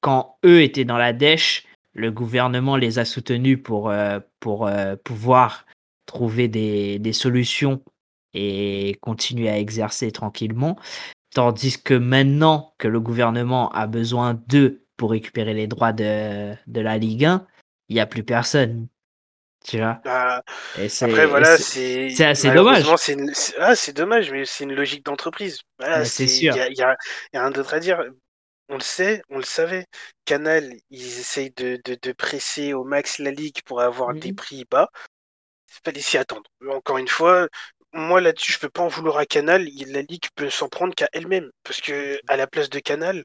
[0.00, 3.92] quand eux étaient dans la dèche, le gouvernement les a soutenus pour,
[4.40, 4.70] pour
[5.04, 5.66] pouvoir
[6.06, 7.82] trouver des, des solutions
[8.34, 10.76] et continuer à exercer tranquillement.
[11.34, 16.80] Tandis que maintenant que le gouvernement a besoin d'eux pour récupérer les droits de, de
[16.80, 17.46] la Ligue 1,
[17.88, 18.88] il n'y a plus personne.
[19.64, 20.00] Tu vois?
[20.04, 20.42] Bah,
[20.76, 22.84] Après, voilà, c'est assez dommage.
[23.58, 25.60] Ah, c'est dommage, mais c'est une logique d'entreprise.
[26.04, 26.54] c'est sûr.
[26.54, 26.96] Il y a, y a,
[27.32, 28.04] rien d'autre à dire.
[28.68, 29.86] On le sait, on le savait.
[30.24, 34.64] Canal, ils essayent de, de, de presser au max la Ligue pour avoir des prix
[34.70, 34.90] bas
[35.84, 36.44] fallait s'y attendre.
[36.70, 37.48] Encore une fois,
[37.92, 39.68] moi là-dessus, je peux pas en vouloir à Canal.
[39.88, 41.50] La Ligue peut s'en prendre qu'à elle-même.
[41.62, 43.24] Parce que à la place de Canal,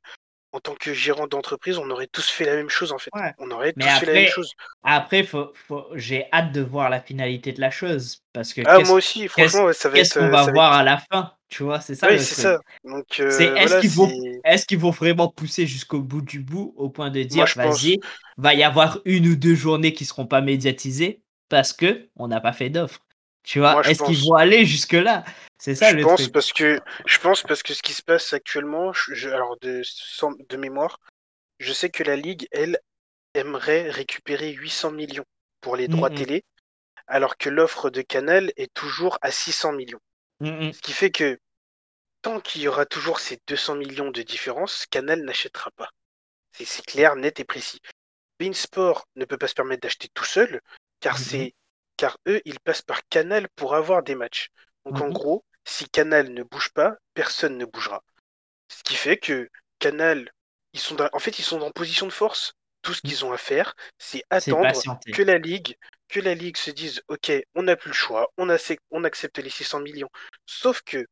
[0.52, 3.12] en tant que gérant d'entreprise, on aurait tous fait la même chose en fait.
[3.38, 4.52] On aurait tous fait la même chose.
[4.84, 5.52] Après, faut,
[5.96, 8.24] j'ai hâte de voir la finalité de la chose.
[8.34, 11.34] Parce que ah, moi aussi, franchement, ça va Qu'est-ce qu'on va voir à la fin
[11.50, 12.10] Tu vois, c'est ça.
[12.10, 12.60] Oui, c'est ça.
[12.84, 14.12] Donc, euh, est-ce qu'ils vont,
[14.44, 18.00] est qu'ils vont vraiment pousser jusqu'au bout du bout au point de dire, vas-y,
[18.38, 21.22] va y avoir une ou deux journées qui seront pas médiatisées?
[21.50, 23.00] Parce que on n'a pas fait d'offre.
[23.44, 25.24] Tu vois, est-ce qu'ils vont aller jusque là
[25.58, 28.92] C'est ça je pense parce que je pense parce que ce qui se passe actuellement,
[29.24, 29.82] alors de,
[30.50, 31.00] de mémoire,
[31.60, 32.78] je sais que la ligue, elle,
[33.34, 35.26] aimerait récupérer 800 millions
[35.62, 36.44] pour les droits télé,
[37.08, 40.00] alors que l'offre de Canal est toujours à 600 millions.
[40.42, 41.40] Ce qui fait que
[42.22, 45.90] tant qu'il y aura toujours ces 200 millions de différence, Canal n'achètera pas.
[46.54, 47.82] C'est clair, net et précis.
[48.40, 50.62] Beansport ne peut pas se permettre d'acheter tout seul,
[51.00, 51.56] car mmh c'est
[51.98, 54.50] car eux ils passent par Canal pour avoir des matchs.
[54.86, 58.04] Donc en mmh gros, si Canal ne bouge pas, personne ne bougera.
[58.70, 59.50] Ce qui fait que
[59.80, 60.32] Canal,
[60.74, 62.54] ils sont en fait ils sont en position de force.
[62.82, 63.10] Tout ce mmh.
[63.10, 64.72] qu'ils ont à faire, c'est attendre
[65.14, 65.76] que la ligue
[66.08, 68.48] que la ligue se dise OK, on n'a plus le choix, on,
[68.92, 70.10] on accepte les 600 millions.
[70.46, 71.06] Sauf que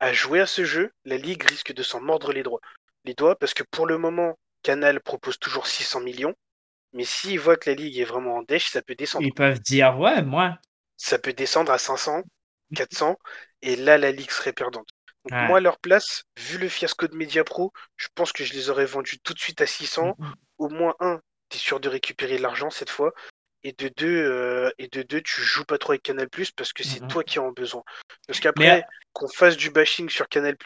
[0.00, 2.60] à jouer à ce jeu, la ligue risque de s'en mordre les doigts.
[3.04, 6.34] Les doigts parce que pour le moment, Canal propose toujours 600 millions
[6.96, 9.26] mais s'ils voient que la ligue est vraiment en dèche, ça peut descendre.
[9.26, 10.58] Ils peuvent dire, ouais, moi.
[10.96, 12.22] Ça peut descendre à 500,
[12.74, 13.18] 400,
[13.62, 14.88] et là, la ligue serait perdante.
[15.24, 18.70] Donc, moi, à leur place, vu le fiasco de Mediapro, je pense que je les
[18.70, 20.14] aurais vendus tout de suite à 600.
[20.18, 20.34] Mm, mm.
[20.58, 23.12] Au moins, un, tu es sûr de récupérer l'argent cette fois.
[23.64, 26.84] Et de deux, euh, et de deux, tu joues pas trop avec Canal parce que
[26.84, 27.82] c'est mm, toi qui en as besoin.
[28.28, 30.56] Parce qu'après, qu'on fasse du bashing sur Canal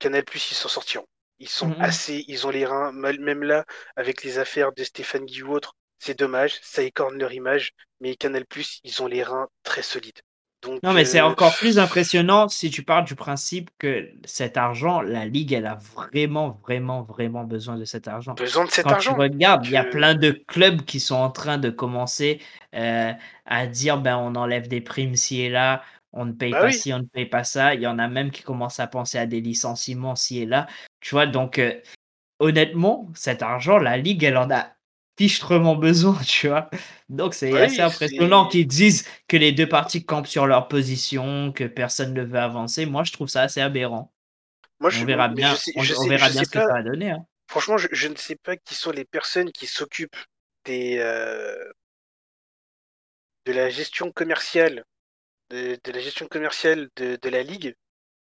[0.00, 1.06] Canal ils s'en sortiront.
[1.40, 3.64] Ils sont mmh assez, ils ont les reins, même là,
[3.96, 5.58] avec les affaires de Stéphane Guy ou
[5.98, 10.20] c'est dommage, ça écorne leur image, mais Canal Plus, ils ont les reins très solides.
[10.62, 14.56] Donc, non, mais c'est euh, encore plus impressionnant si tu parles du principe que cet
[14.56, 18.34] argent, la Ligue, elle a vraiment, vraiment, vraiment besoin de cet argent.
[18.34, 19.14] Besoin de cet Quand argent.
[19.14, 22.40] Tu regardes, il y a plein de clubs qui sont en train de commencer
[22.74, 23.12] euh,
[23.46, 25.82] à dire ben, on enlève des primes ci et là,
[26.12, 27.74] on ne paye bah pas ci, on ne paye pas ça.
[27.74, 30.66] Il y en a même qui commencent à penser à des licenciements ci et là.
[31.00, 31.80] Tu vois, donc euh,
[32.38, 34.72] honnêtement, cet argent, la Ligue, elle en a
[35.16, 36.70] fichtrement besoin, tu vois.
[37.08, 41.64] Donc c'est assez impressionnant qu'ils disent que les deux parties campent sur leur position, que
[41.64, 42.86] personne ne veut avancer.
[42.86, 44.12] Moi, je trouve ça assez aberrant.
[44.80, 47.10] Moi, on verra bien, on, verra bien ce que ça va donner.
[47.10, 47.26] Hein.
[47.48, 50.16] franchement, je, ne sais pas qui sont les personnes qui s'occupent
[50.64, 50.98] des
[53.46, 54.84] de la gestion commerciale
[55.50, 57.74] de, la gestion commerciale de, la ligue,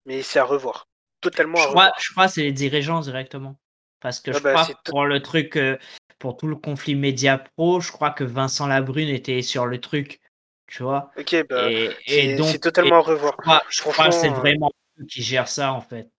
[0.06, 0.88] mais c'est à revoir.
[1.22, 3.56] Totalement je crois, Je crois que c'est les dirigeants directement.
[4.00, 5.78] Parce que je bah, crois pour le truc, euh,
[6.18, 10.20] pour tout le conflit média pro, je crois que Vincent Labrune était sur le truc.
[10.68, 11.12] Tu vois?
[11.18, 13.36] Ok, bah, et, donc, c'est totalement à revoir.
[13.70, 16.10] Je crois, que c'est euh, vraiment eux qui gèrent ça en fait.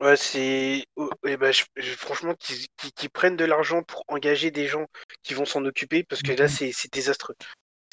[0.00, 0.84] Ouais, c'est.
[0.96, 1.50] Oh, bah,
[1.96, 4.86] franchement, qu'ils prennent de l'argent pour engager des gens
[5.22, 6.72] qui vont s'en occuper, parce que là, mm-hmm.
[6.72, 7.34] c'est désastreux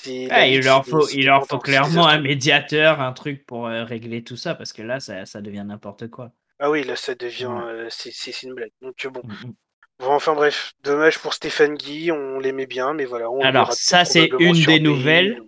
[0.06, 4.38] il leur faut, il leur faut clairement un médiateur, un truc pour euh, régler tout
[4.38, 6.32] ça, parce que là, ça, ça devient n'importe quoi.
[6.64, 7.52] Ah oui, là, ça devient.
[7.68, 8.72] Euh, c'est une blague.
[8.82, 9.20] Donc, bon.
[9.22, 9.54] Mm, mm.
[10.00, 10.08] bon.
[10.08, 13.30] Enfin, bref, dommage pour Stéphane Guy, on l'aimait bien, mais voilà.
[13.30, 15.42] On Alors, ça, c'est une des nouvelles.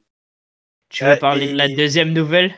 [0.89, 2.53] Tu veux ah, parler de la deuxième nouvelle?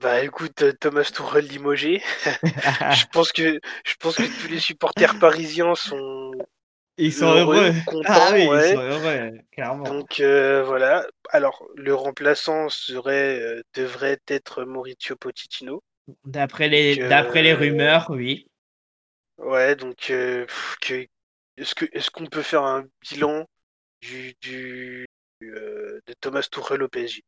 [0.00, 2.00] Bah écoute, euh, Thomas Tourelle limogé.
[2.22, 6.30] je pense que je pense que tous les supporters parisiens sont
[6.96, 7.72] ils sont heureux.
[8.06, 9.82] ah oui, ils sont heureux, clairement.
[9.82, 11.04] Donc euh, voilà.
[11.30, 15.82] Alors le remplaçant serait euh, devrait être Maurizio Pochettino.
[16.24, 18.46] D'après les d'après les euh, rumeurs, oui.
[19.38, 20.46] Ouais, donc que
[21.56, 23.46] est-ce que est-ce qu'on peut faire un bilan
[24.00, 25.06] du, du
[25.40, 27.22] de Thomas Tuchel au PSG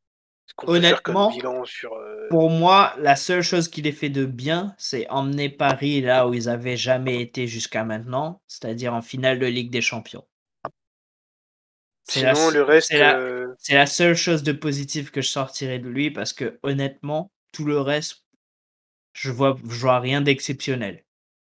[0.66, 6.00] Honnêtement, euh, pour moi, la seule chose qu'il ait fait de bien, c'est emmener Paris
[6.00, 10.26] là où ils n'avaient jamais été jusqu'à maintenant, c'est-à-dire en finale de Ligue des Champions.
[12.04, 15.88] C'est la, le reste, euh, c'est la, seule chose de positive que je sortirais de
[15.88, 18.24] lui parce que honnêtement, tout le reste,
[19.12, 21.04] je vois, vois rien d'exceptionnel.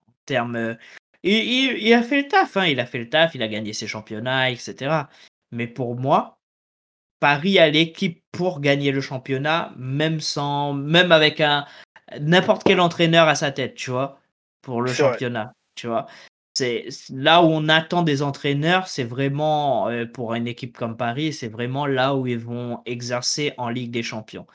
[0.07, 0.77] En termes,
[1.23, 3.88] il, a fait le taf, hein, il a fait le taf, il a gagné ses
[3.88, 5.07] championnats, etc.
[5.51, 6.38] Mais pour moi,
[7.19, 11.65] Paris a l'équipe pour gagner le championnat, même sans, même avec un
[12.19, 14.19] n'importe quel entraîneur à sa tête, tu vois,
[14.61, 16.07] pour le championnat, tu vois.
[16.55, 21.34] C'est là où on attend des entraîneurs, c'est vraiment euh, pour une équipe comme Paris,
[21.34, 24.45] c'est vraiment là où ils vont exercer en Ligue des Champions.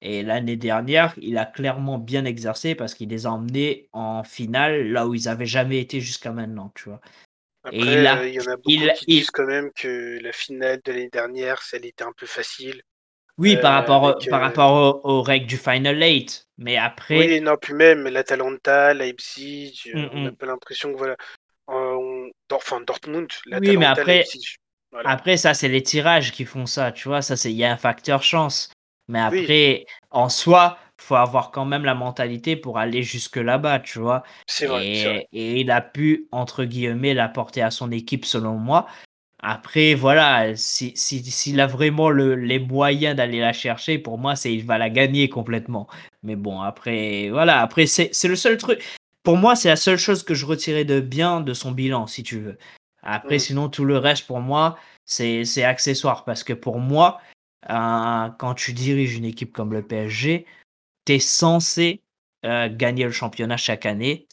[0.00, 4.92] Et l'année dernière, il a clairement bien exercé parce qu'il les a emmenés en finale
[4.92, 7.00] là où ils avaient jamais été jusqu'à maintenant, tu vois.
[7.64, 10.92] Après, il, euh, y en a beaucoup qui disent quand même que la finale de
[10.92, 12.82] l'année dernière, elle était un peu facile.
[13.36, 16.46] Oui, par euh, rapport, par euh, rapport aux, règles du Final Eight.
[16.56, 17.18] Mais après.
[17.18, 20.36] Oui, non, plus même l'Atalanta, Leipzig, mm, on n'a mm.
[20.36, 21.16] pas l'impression que voilà.
[22.50, 23.28] Enfin, Dortmund,
[23.60, 24.24] Oui, mais après,
[25.04, 27.20] après ça, c'est les tirages qui font ça, tu vois.
[27.20, 28.70] Ça, c'est il y a un facteur chance.
[29.08, 33.98] Mais après, en soi, faut avoir quand même la mentalité pour aller jusque là-bas, tu
[33.98, 34.22] vois.
[34.46, 38.86] C'est vrai, et, il a pu, entre guillemets, l'apporter à son équipe, selon moi.
[39.40, 44.34] Après, voilà, s'il si, si, a vraiment le, les moyens d'aller la chercher, pour moi,
[44.34, 45.86] c'est il va la gagner complètement.
[46.24, 48.82] Mais bon, après, voilà, après, c'est le seul truc.
[49.22, 52.24] Pour moi, c'est la seule chose que je retirais de bien de son bilan, si
[52.24, 52.58] tu veux.
[53.02, 53.40] Après, mm.
[53.40, 56.24] sinon, tout le reste, pour moi, c'est accessoire.
[56.24, 57.20] Parce que pour moi,
[57.68, 60.46] quand tu diriges une équipe comme le PSG,
[61.04, 62.02] tu es censé
[62.44, 64.28] euh, gagner le championnat chaque année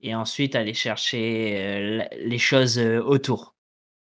[0.00, 3.54] et ensuite aller chercher euh, les choses euh, autour.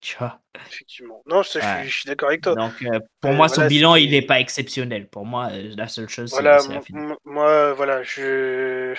[0.00, 1.22] Tu vois Effectivement.
[1.26, 2.54] Non, je, suis, d'accord avec toi.
[2.54, 2.72] Donc,
[3.20, 5.08] pour moi, son bilan, il n'est pas exceptionnel.
[5.08, 7.16] Pour moi, la seule chose, c'est la finale.
[7.24, 8.94] Moi, voilà, je.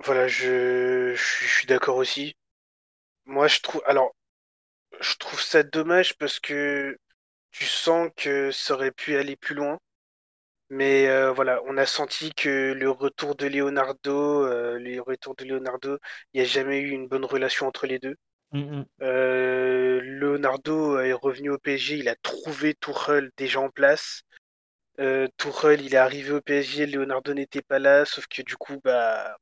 [0.00, 2.36] Voilà, je, je suis d'accord aussi.
[3.24, 3.82] Moi, je trouve.
[3.86, 4.14] Alors,
[5.00, 6.98] je trouve ça dommage parce que
[7.54, 9.78] tu sens que ça aurait pu aller plus loin.
[10.70, 15.44] Mais euh, voilà, on a senti que le retour de Leonardo, euh, le retour de
[15.44, 15.98] Leonardo,
[16.32, 18.16] il n'y a jamais eu une bonne relation entre les deux.
[18.50, 18.84] Mmh, mmh.
[19.02, 24.22] Euh, Leonardo est revenu au PSG, il a trouvé Tourelle déjà en place.
[24.98, 28.80] Euh, Tourelle, il est arrivé au PSG, Leonardo n'était pas là, sauf que du coup,
[28.82, 29.36] bah,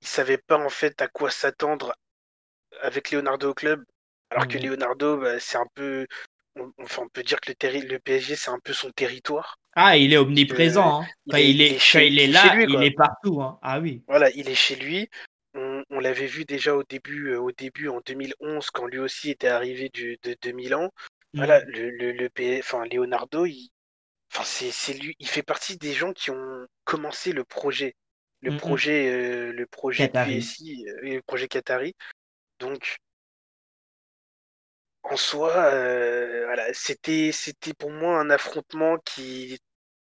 [0.00, 1.94] il savait pas en fait à quoi s'attendre
[2.80, 3.84] avec Leonardo au club.
[4.30, 4.62] Alors que mmh.
[4.62, 6.06] Leonardo, bah, c'est un peu,
[6.56, 9.58] on, peut dire que le, le PSG, c'est un peu son territoire.
[9.74, 11.02] Ah, il est omniprésent.
[11.02, 11.06] Hein.
[11.38, 13.40] il, est, chez, il est là, il est partout.
[13.40, 13.58] Hein.
[13.62, 14.02] Ah oui.
[14.06, 15.08] Voilà, il est chez lui.
[15.54, 19.48] On, l'avait vu déjà au début, euh, au début en 2011, quand lui aussi était
[19.48, 20.90] arrivé du, de, 2000 ans.
[21.34, 21.68] Voilà, mm.
[21.68, 23.68] le, le, enfin, Leonardo, il,
[24.32, 27.94] enfin, c'est lui, il fait partie des gens qui ont commencé le projet,
[28.40, 28.58] le mm, mm.
[28.58, 31.94] projet, euh, le projet PSI, euh, le projet Qatari.
[32.58, 32.96] Donc,
[35.02, 39.58] en soi, euh, voilà, c'était, c'était pour moi un affrontement qui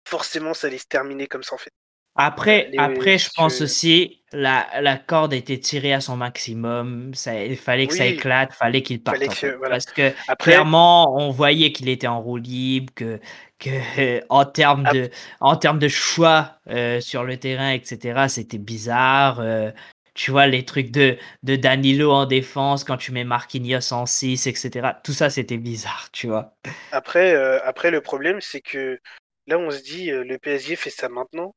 [0.08, 1.74] forcément ça allait se terminer comme ça en fait.
[2.20, 7.14] Après, après je pense aussi la, la corde était tirée à son maximum.
[7.14, 9.20] Ça, il fallait que ça éclate, fallait qu'il parte.
[9.62, 13.20] Parce que clairement, on voyait qu'il était en roue libre, que,
[13.60, 18.26] que en termes de, en termes de choix euh, sur le terrain, etc.
[18.30, 19.40] C'était bizarre.
[19.40, 19.72] Euh,
[20.18, 24.48] tu vois, les trucs de, de Danilo en défense, quand tu mets Marquinhos en 6,
[24.48, 25.00] etc.
[25.04, 26.58] Tout ça, c'était bizarre, tu vois.
[26.92, 29.00] Après, euh, après le problème, c'est que
[29.46, 31.56] là, on se dit, euh, le PSG fait ça maintenant.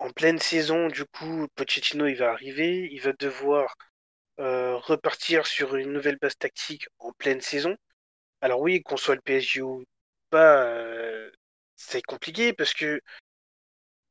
[0.00, 2.88] En pleine saison, du coup, Pochettino, il va arriver.
[2.90, 3.76] Il va devoir
[4.40, 7.76] euh, repartir sur une nouvelle base tactique en pleine saison.
[8.40, 9.84] Alors oui, qu'on soit le PSG ou
[10.30, 10.68] pas,
[11.76, 13.00] c'est compliqué parce que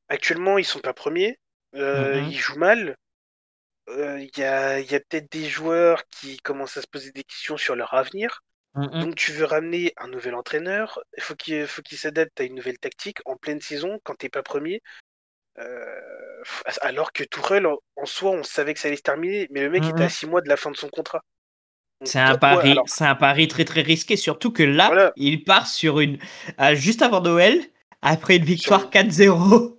[0.08, 1.38] actuellement, ils sont pas premiers.
[1.74, 2.30] Mm-hmm.
[2.30, 2.96] Ils jouent mal.
[3.88, 7.58] Il y a, y a peut-être des joueurs qui commencent à se poser des questions
[7.58, 8.42] sur leur avenir.
[8.76, 12.56] Donc tu veux ramener un nouvel entraîneur, il faut qu'il faut qu'il s'adapte à une
[12.56, 14.82] nouvelle tactique en pleine saison quand t'es pas premier.
[15.60, 15.86] Euh,
[16.82, 19.70] alors que Tourelle en, en, soi on savait que ça allait se terminer, mais le
[19.70, 21.22] mec était à 6 mois de la fin de son contrat.
[22.04, 26.02] C'est un pari, c'est un pari très très risqué, surtout que là, il part sur
[26.02, 26.18] une
[26.60, 27.62] euh, juste avant Noël,
[28.02, 29.75] après une victoire 4-0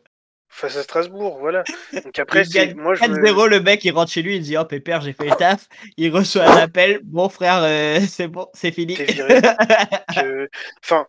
[0.57, 1.65] face à Strasbourg, voilà.
[1.93, 5.01] Donc après, moi je 4-0, le mec il rentre chez lui, il dit Oh pépère,
[5.03, 5.69] j'ai fait le taf.
[5.97, 8.97] Il reçoit un appel Bon frère, euh, c'est bon, c'est fini.
[10.83, 11.07] Enfin,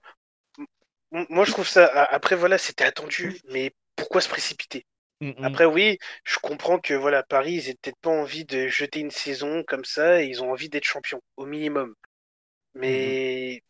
[1.11, 1.85] moi je trouve ça.
[1.85, 4.85] Après, voilà, c'était attendu, mais pourquoi se précipiter?
[5.21, 5.43] Mm, mm.
[5.43, 9.11] Après, oui, je comprends que voilà, Paris, ils n'ont peut-être pas envie de jeter une
[9.11, 11.89] saison comme ça, et ils ont envie d'être champions, au minimum.
[12.75, 13.63] Mm, mais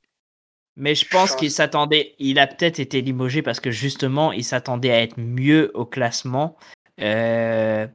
[0.77, 4.91] mais je pense qu'il s'attendait, il a peut-être été limogé parce que justement, il s'attendait
[4.91, 6.55] à être mieux au classement.
[7.01, 7.87] Euh,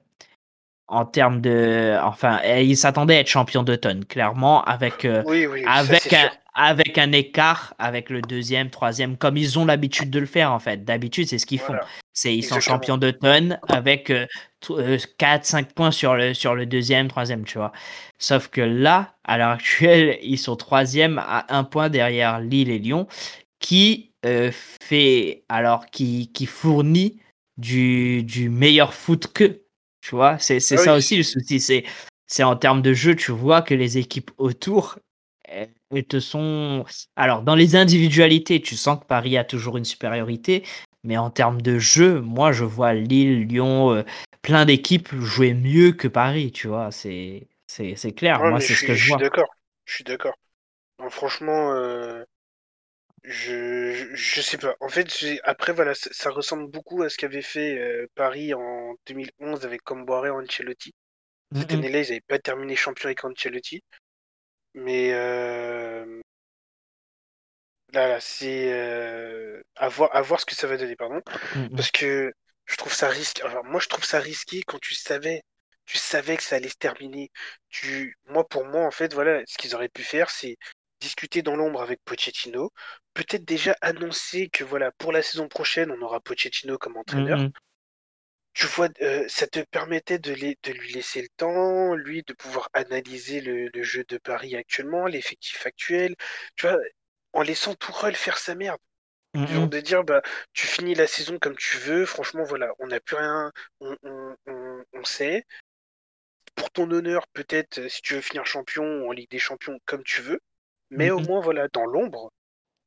[0.88, 1.98] en termes de.
[2.02, 5.22] Enfin, il s'attendait à être champion d'automne, clairement, avec, euh,
[5.66, 10.26] avec, un, avec un écart avec le deuxième, troisième, comme ils ont l'habitude de le
[10.26, 10.84] faire, en fait.
[10.84, 11.76] D'habitude, c'est ce qu'ils font.
[12.12, 14.12] C'est, ils sont champions d'automne avec
[14.62, 17.72] 4-5 euh, points sur le, sur le deuxième, troisième, tu vois.
[18.18, 22.78] Sauf que là, à l'heure actuelle, ils sont troisième à un point derrière Lille et
[22.78, 23.06] Lyon,
[23.60, 24.50] qui euh,
[24.82, 25.44] fait.
[25.48, 27.18] Alors, qui, qui fournit
[27.56, 29.61] du, du meilleur foot que
[30.02, 31.60] tu vois, c'est ah ça aussi le souci.
[31.60, 31.84] C'est
[32.26, 34.98] c'est en termes de jeu, tu vois que les équipes autour,
[35.44, 36.84] elles te sont.
[37.14, 40.64] Alors, dans les individualités, tu sens que Paris a toujours une supériorité,
[41.04, 44.02] mais en termes de jeu, moi, je vois Lille, Lyon, euh,
[44.40, 46.90] plein d'équipes jouer mieux que Paris, tu vois?
[46.90, 47.48] C'est
[48.16, 48.40] clair.
[48.40, 49.18] moi, c'est ce que je, vois.
[49.18, 49.54] Je suis d'accord.
[49.84, 50.34] Je suis d'accord.
[51.10, 52.24] Franchement, euh,
[53.24, 54.74] je, je, sais pas.
[54.80, 55.08] En fait,
[55.44, 60.28] après, voilà, ça, ressemble beaucoup à ce qu'avait fait euh, Paris en 2011 avec Comboiré
[60.28, 60.92] et Ancelotti.
[61.54, 61.78] Cette mm, mm.
[61.78, 63.82] année-là, ils n'avaient pas terminé champion avec Ancelotti.
[64.74, 66.20] Mais euh,
[67.92, 71.20] là, c'est euh, à, voir, à voir ce que ça va donner, pardon.
[71.54, 72.32] Mm, Parce que
[72.64, 73.42] je trouve ça risqué.
[73.42, 75.42] Alors, moi, je trouve ça risqué quand tu savais,
[75.86, 77.30] tu savais que ça allait se terminer.
[77.68, 80.56] Tu, moi, pour moi, en fait, voilà, ce qu'ils auraient pu faire, c'est
[81.02, 82.70] discuter dans l'ombre avec Pochettino,
[83.12, 87.38] peut-être déjà annoncer que voilà, pour la saison prochaine, on aura Pochettino comme entraîneur.
[87.38, 87.52] Mm, mm.
[88.54, 92.68] Tu vois, euh, ça te permettait de, de, lui laisser le temps, lui de pouvoir
[92.74, 96.14] analyser le, jeu de Paris actuellement, l'effectif actuel,
[96.56, 96.78] tu vois,
[97.32, 98.80] en laissant Tourelle faire sa merde.
[99.34, 100.20] Mm, Genre de dire, bah,
[100.52, 103.50] tu finis la saison comme tu veux, franchement, voilà, on n'a plus rien,
[103.80, 103.96] on,
[104.46, 105.44] on, sait.
[106.54, 110.20] Pour ton honneur, peut-être, si tu veux finir champion en Ligue des Champions, comme tu
[110.20, 110.40] veux.
[110.92, 112.30] Mais au moins, voilà, dans l'ombre,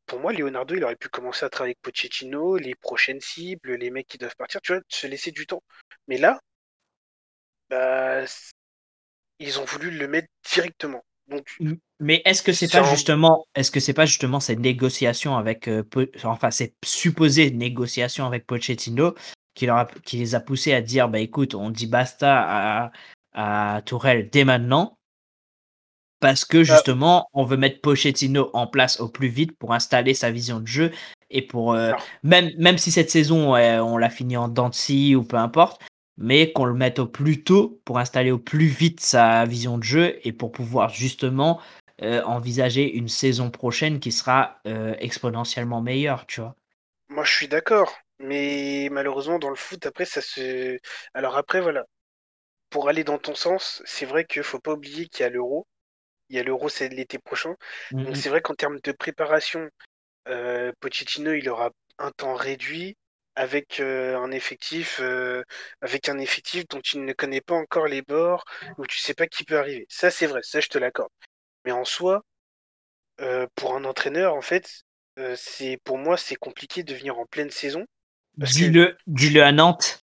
[0.05, 3.89] pour moi, Leonardo, il aurait pu commencer à travailler avec Pochettino, les prochaines cibles, les
[3.89, 5.63] mecs qui doivent partir, tu vois, se laisser du temps.
[6.07, 6.39] Mais là,
[7.69, 8.23] bah,
[9.39, 11.03] ils ont voulu le mettre directement.
[11.27, 11.57] Donc,
[11.99, 15.83] mais est-ce que c'est pas justement, est-ce que c'est pas justement cette négociation avec, euh,
[16.23, 19.15] enfin cette supposée négociation avec Pochettino
[19.55, 22.91] qui, leur qui les a poussés à dire, bah écoute, on dit basta à,
[23.33, 24.99] à Tourelle dès maintenant,
[26.25, 30.15] parce que bah justement, on veut mettre Pochettino en place au plus vite pour installer
[30.15, 30.91] sa vision de jeu
[31.29, 31.91] et pour euh,
[32.23, 35.79] même même si cette saison on l'a fini en Dancy ou peu importe,
[36.17, 39.83] mais qu'on le mette au plus tôt pour installer au plus vite sa vision de
[39.83, 41.61] jeu et pour pouvoir justement
[42.01, 46.55] euh, envisager une saison prochaine qui sera euh, exponentiellement meilleure, tu vois.
[47.09, 50.79] Moi, je suis d'accord, mais malheureusement dans le foot après ça se
[51.13, 51.83] alors après voilà.
[52.71, 55.67] Pour aller dans ton sens, c'est vrai qu'il faut pas oublier qu'il y a l'euro
[56.29, 57.55] il y a l'Euro, c'est l'été prochain.
[57.91, 59.69] Mmh Donc c'est vrai qu'en termes de préparation,
[60.27, 62.97] euh, Pochettino, il aura un temps réduit
[63.35, 65.43] avec euh, un effectif euh,
[65.81, 68.45] avec un effectif dont il ne connaît pas encore les bords,
[68.77, 69.85] où tu sais pas qui peut arriver.
[69.89, 71.11] Ça c'est vrai, ça je te l'accorde.
[71.65, 72.23] Mais en soi,
[73.55, 74.83] pour un entraîneur, en fait,
[75.35, 77.85] c'est pour moi c'est compliqué de venir en pleine saison.
[78.37, 80.04] Dis-le, dis-le à Nantes.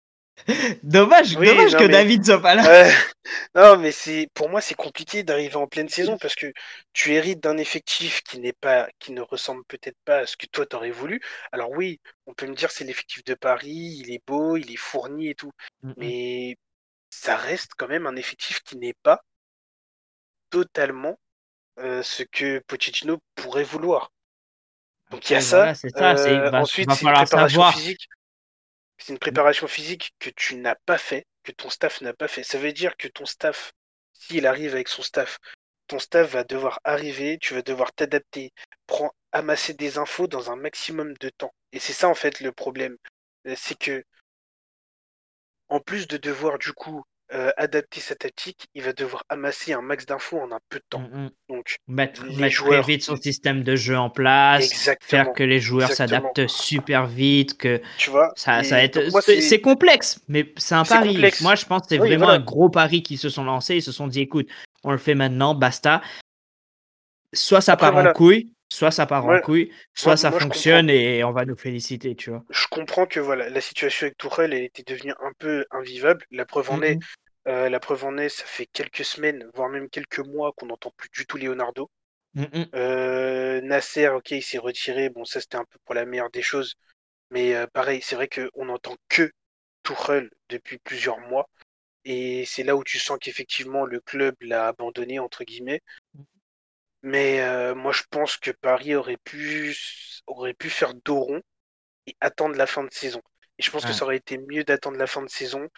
[0.82, 2.90] dommage, dommage que David soit pas là.
[3.54, 6.52] non, mais c'est pour moi c'est compliqué d'arriver en pleine saison parce que
[6.92, 10.46] tu hérites d'un effectif qui n'est pas, qui ne ressemble peut-être pas à ce que
[10.46, 11.20] toi t'aurais voulu.
[11.52, 14.76] Alors oui, on peut me dire c'est l'effectif de Paris, il est beau, il est
[14.76, 15.52] fourni et tout,
[15.96, 16.56] mais
[17.10, 19.22] ça reste quand même un effectif qui n'est pas
[20.50, 21.18] totalement
[21.78, 24.12] ce que Pochettino pourrait vouloir.
[25.12, 25.70] Donc il y a ça.
[25.70, 28.08] ensuite, c'est une préparation physique.
[29.02, 32.44] C'est une préparation physique que tu n'as pas fait, que ton staff n'a pas fait.
[32.44, 33.72] Ça veut dire que ton staff,
[34.12, 35.40] s'il arrive avec son staff,
[35.88, 38.52] ton staff va devoir arriver, tu vas devoir t'adapter,
[38.86, 41.52] prendre, amasser des infos dans un maximum de temps.
[41.72, 42.96] Et c'est ça en fait le problème.
[43.56, 44.04] C'est que
[45.68, 47.02] en plus de devoir du coup
[47.34, 50.84] euh, adapter sa tactique, il va devoir amasser un max d'infos en un peu de
[50.88, 51.00] temps.
[51.00, 51.30] Mm, mm.
[51.48, 52.82] Donc, mettre, les joueurs...
[52.82, 57.56] très vite son système de jeu en place, faire que les joueurs s'adaptent super vite,
[57.56, 59.00] que tu vois, ça, ça être...
[59.22, 61.22] c'est complexe, mais c'est un pari.
[61.40, 63.76] Moi, je pense que c'est vraiment un gros pari qu'ils se sont lancés.
[63.76, 64.48] Ils se sont dit, écoute,
[64.84, 66.02] on le fait maintenant, basta.
[67.32, 71.32] Soit ça part en couille, soit ça part en couille, soit ça fonctionne et on
[71.32, 72.42] va nous féliciter, tu vois.
[72.50, 76.24] Je comprends que voilà, la situation avec Tourelle elle était devenue un peu invivable.
[76.30, 76.98] La preuve en est,
[77.48, 80.92] euh, la preuve en est, ça fait quelques semaines, voire même quelques mois qu'on n'entend
[80.96, 81.90] plus du tout Leonardo.
[82.74, 85.10] Euh, Nasser, ok, il s'est retiré.
[85.10, 86.74] Bon, ça c'était un peu pour la meilleure des choses.
[87.30, 89.30] Mais euh, pareil, c'est vrai qu'on n'entend que
[89.82, 91.48] Tourelle depuis plusieurs mois.
[92.04, 95.82] Et c'est là où tu sens qu'effectivement le club l'a abandonné, entre guillemets.
[97.02, 99.76] Mais moi, je pense que Paris aurait pu,
[100.26, 101.42] aurait pu faire dos rond
[102.06, 103.20] et attendre la fin de saison.
[103.58, 105.68] Et je pense que ça aurait été mieux d'attendre la fin de saison.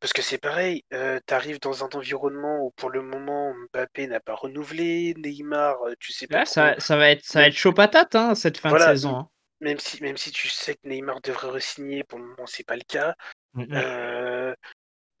[0.00, 4.20] Parce que c'est pareil, tu arrives dans un environnement où pour le moment Mbappé n'a
[4.20, 6.44] pas renouvelé, Neymar, tu sais pas.
[6.44, 9.16] ça, ça, va être, ça va être chaud patate hein, cette fin de saison.
[9.16, 9.28] Hein.
[9.60, 12.76] Même, si, même si tu sais que Neymar devrait re-signer, pour le moment c'est pas
[12.76, 13.14] le cas.
[13.54, 14.54] Mmh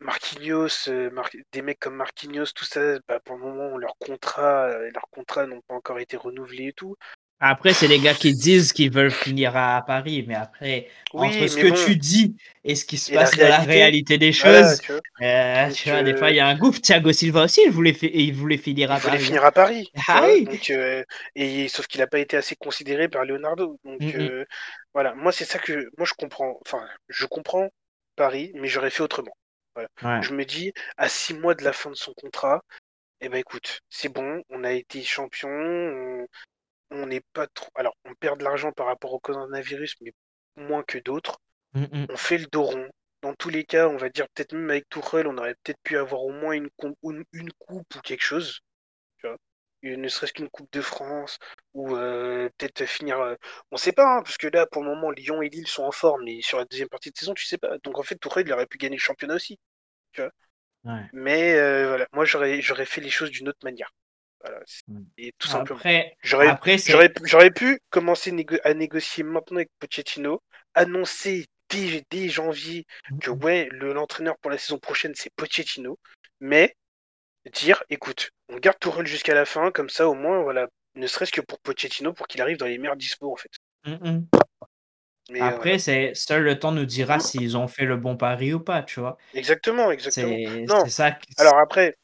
[0.00, 1.10] Marquinhos, euh,
[1.52, 5.46] des mecs comme Marquinhos, tout ça, bah, pour le moment, leur contrat, euh, leurs contrats
[5.46, 6.96] n'ont pas encore été renouvelés et tout.
[7.40, 11.56] Après, c'est les gars qui disent qu'ils veulent finir à Paris, mais après, entre ce
[11.56, 15.00] que tu dis et ce qui se passe dans la réalité des choses, tu vois,
[15.22, 16.80] euh, des fois, il y a un gouffre.
[16.80, 19.16] Thiago Silva aussi, il voulait, il voulait finir à il Paris.
[19.18, 19.88] Voulait finir à Paris.
[20.08, 20.26] Ah
[21.36, 23.78] et, sauf qu'il n'a pas été assez considéré par Leonardo.
[23.84, 24.44] Donc, mm, mm.
[24.92, 26.58] voilà, moi, c'est ça que moi, je comprends.
[26.66, 27.68] Enfin, je comprends
[28.16, 29.32] Paris, mais j'aurais fait autrement.
[30.22, 32.62] Je me dis, à six mois de la fin de son contrat,
[33.20, 35.48] eh ben écoute, c'est bon, on a été champion,
[36.90, 37.70] on n'est pas trop.
[37.74, 40.12] Alors, on perd de l'argent par rapport au coronavirus, mais
[40.56, 41.38] moins que d'autres.
[41.74, 42.06] Mmh, mmh.
[42.10, 42.88] On fait le dos rond.
[43.22, 45.98] Dans tous les cas, on va dire peut-être même avec Tourelle, on aurait peut-être pu
[45.98, 46.68] avoir au moins une,
[47.32, 48.60] une, coupe ou quelque chose.
[49.18, 49.36] Tu vois
[49.82, 51.38] ne serait-ce qu'une Coupe de France,
[51.74, 53.20] ou euh, peut-être finir.
[53.20, 53.34] Euh,
[53.70, 55.92] on sait pas, hein, parce que là, pour le moment, Lyon et Lille sont en
[55.92, 57.78] forme, mais sur la deuxième partie de saison, tu sais pas.
[57.84, 59.58] Donc en fait, Tourelle, il aurait pu gagner le championnat aussi.
[61.12, 63.92] Mais euh, voilà, moi j'aurais j'aurais fait les choses d'une autre manière.
[64.40, 65.02] Voilà, mm.
[65.18, 65.80] et tout simplement.
[66.22, 68.34] J'aurais pu commencer
[68.64, 70.42] à négocier maintenant avec Pochettino,
[70.74, 72.86] annoncer dès, janvier
[73.20, 73.44] que mm.
[73.44, 75.98] ouais, l'entraîneur pour la saison prochaine c'est Pochettino,
[76.40, 76.74] mais
[77.52, 81.32] dire écoute, on garde Tourelle jusqu'à la fin, comme ça au moins, voilà, ne serait-ce
[81.32, 83.50] que pour Pochettino, pour qu'il arrive dans les meilleurs dispos en fait.
[83.84, 84.26] Mm,
[85.30, 88.60] euh, Après, c'est seul le temps nous dira s'ils ont fait le bon pari ou
[88.60, 89.18] pas, tu vois.
[89.34, 90.36] Exactement, exactement.
[90.84, 91.18] C'est ça.
[91.36, 91.96] Alors après,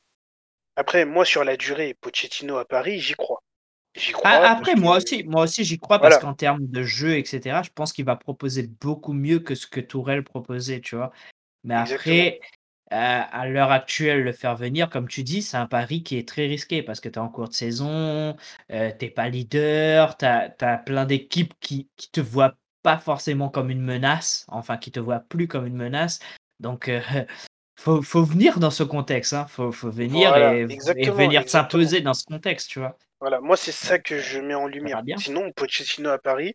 [0.76, 3.40] après, moi sur la durée, Pochettino à Paris, j'y crois.
[3.94, 4.30] J'y crois.
[4.30, 7.92] après, moi aussi, moi aussi, j'y crois parce qu'en termes de jeu, etc., je pense
[7.92, 11.12] qu'il va proposer beaucoup mieux que ce que Tourelle proposait, tu vois.
[11.62, 12.40] Mais après,
[12.92, 16.28] euh, à l'heure actuelle, le faire venir, comme tu dis, c'est un pari qui est
[16.28, 18.36] très risqué parce que tu es en cours de saison,
[18.72, 22.54] euh, tu n'es pas leader, tu as, plein d'équipes qui, qui te voient
[22.84, 26.20] pas forcément comme une menace, enfin qui te voit plus comme une menace.
[26.60, 27.00] Donc euh,
[27.80, 29.46] faut, faut, venir dans ce contexte, hein.
[29.48, 32.96] faut, faut, venir et, venir s'imposer dans ce contexte, tu vois.
[33.20, 35.02] Voilà, moi c'est ça que je mets en lumière.
[35.16, 36.54] Sinon, Pochettino à Paris,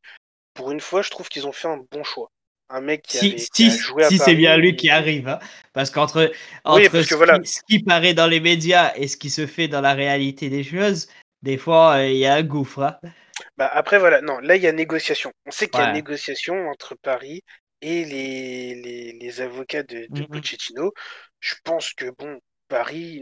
[0.54, 2.32] pour une fois, je trouve qu'ils ont fait un bon choix.
[2.72, 5.40] Un mec qui, si, si, si c'est bien lui qui arrive, hein.
[5.74, 6.32] parce qu'entre
[6.64, 10.52] entre ce, qui, paraît dans les médias et ce qui se fait dans la réalité
[10.52, 11.08] des choses,
[11.42, 12.84] des fois euh, il y a un gouffre.
[12.84, 13.10] Hein.
[13.58, 15.32] Bah après, voilà, non, là, il y a négociation.
[15.46, 17.42] On sait qu'il y a négociation entre Paris
[17.82, 20.94] et les, les, avocats de, de mmh Pochettino.
[21.40, 23.22] Je pense que, bon, Paris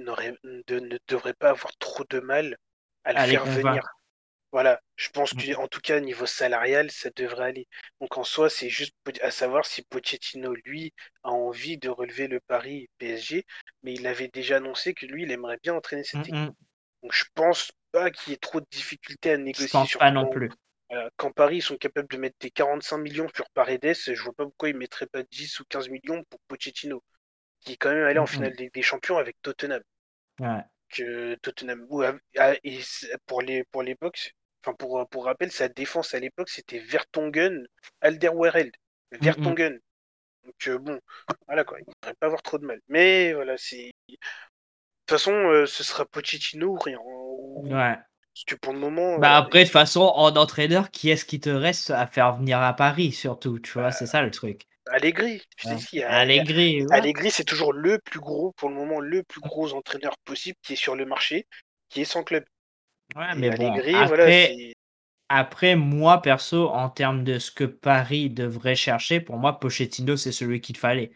[0.68, 2.58] de, ne devrait pas avoir trop de mal
[3.04, 3.84] à le faire venir.
[4.54, 5.54] Voilà, je pense mmh.
[5.54, 7.68] qu'en tout cas, niveau salarial, ça devrait aller.
[8.00, 12.40] Donc en soi, c'est juste à savoir si Pochettino, lui, a envie de relever le
[12.40, 13.46] Paris PSG,
[13.84, 16.56] mais il avait déjà annoncé que lui, il aimerait bien entraîner cette mmh, équipe.
[17.04, 19.68] Donc je pense pas qu'il y ait trop de difficultés à négocier.
[19.68, 20.52] Je pense pas non plus.
[21.16, 24.46] quand Paris ils sont capables de mettre des 45 millions sur Paredes, je vois pas
[24.46, 27.04] pourquoi ils mettraient pas 10 ou 15 millions pour Pochettino,
[27.62, 29.82] qui est quand même allé en finale des, champions avec Tottenham.
[30.40, 30.62] Ouais.
[30.90, 31.86] Que Tottenham,
[32.38, 32.80] ah, et
[33.26, 34.34] pour les pour l'époque,
[34.64, 37.68] enfin pour pour rappel, sa défense à l'époque c'était Vertonghen,
[38.02, 38.72] Alderweireld,
[39.12, 39.80] Vertonghen.
[40.48, 41.00] Donc bon,
[41.46, 42.80] voilà quoi, il ne devrait pas avoir trop de mal.
[42.88, 43.94] Mais voilà, c'est.
[45.08, 46.98] De toute façon, ce sera Pochettino ou rien.
[47.64, 47.96] Ouais.
[48.34, 49.18] Parce que pour le moment.
[49.20, 52.60] Bah après, de toute façon, en entraîneur, qui est-ce qui te reste à faire venir
[52.60, 54.64] à Paris, surtout, tu vois, c'est ça le truc.
[54.92, 55.42] Allegri.
[55.58, 56.04] Je ouais.
[56.04, 60.58] Allegri, Allegri, c'est toujours le plus gros, pour le moment, le plus gros entraîneur possible
[60.62, 61.48] qui est sur le marché,
[61.90, 62.44] qui est sans club.
[63.16, 64.74] Ouais, mais bon, après,
[65.30, 70.34] après, moi, perso, en termes de ce que Paris devrait chercher, pour moi, Pochettino, c'est
[70.34, 71.12] celui qu'il fallait.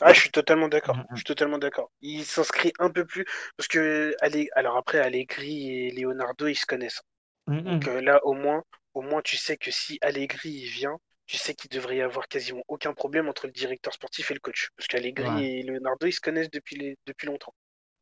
[0.00, 0.96] Ah, je suis totalement d'accord.
[0.96, 1.06] Mm, mm.
[1.12, 1.90] Je suis totalement d'accord.
[2.00, 3.24] Il s'inscrit un peu plus
[3.56, 4.14] parce que
[4.54, 7.02] alors après Allegri et Leonardo ils se connaissent.
[7.46, 10.98] Mm, Donc euh, là au moins, au moins tu sais que si Allegri il vient,
[11.26, 14.40] tu sais qu'il devrait y avoir quasiment aucun problème entre le directeur sportif et le
[14.40, 16.96] coach parce qu'Allegri et Leonardo ils se connaissent depuis les...
[17.06, 17.54] depuis longtemps.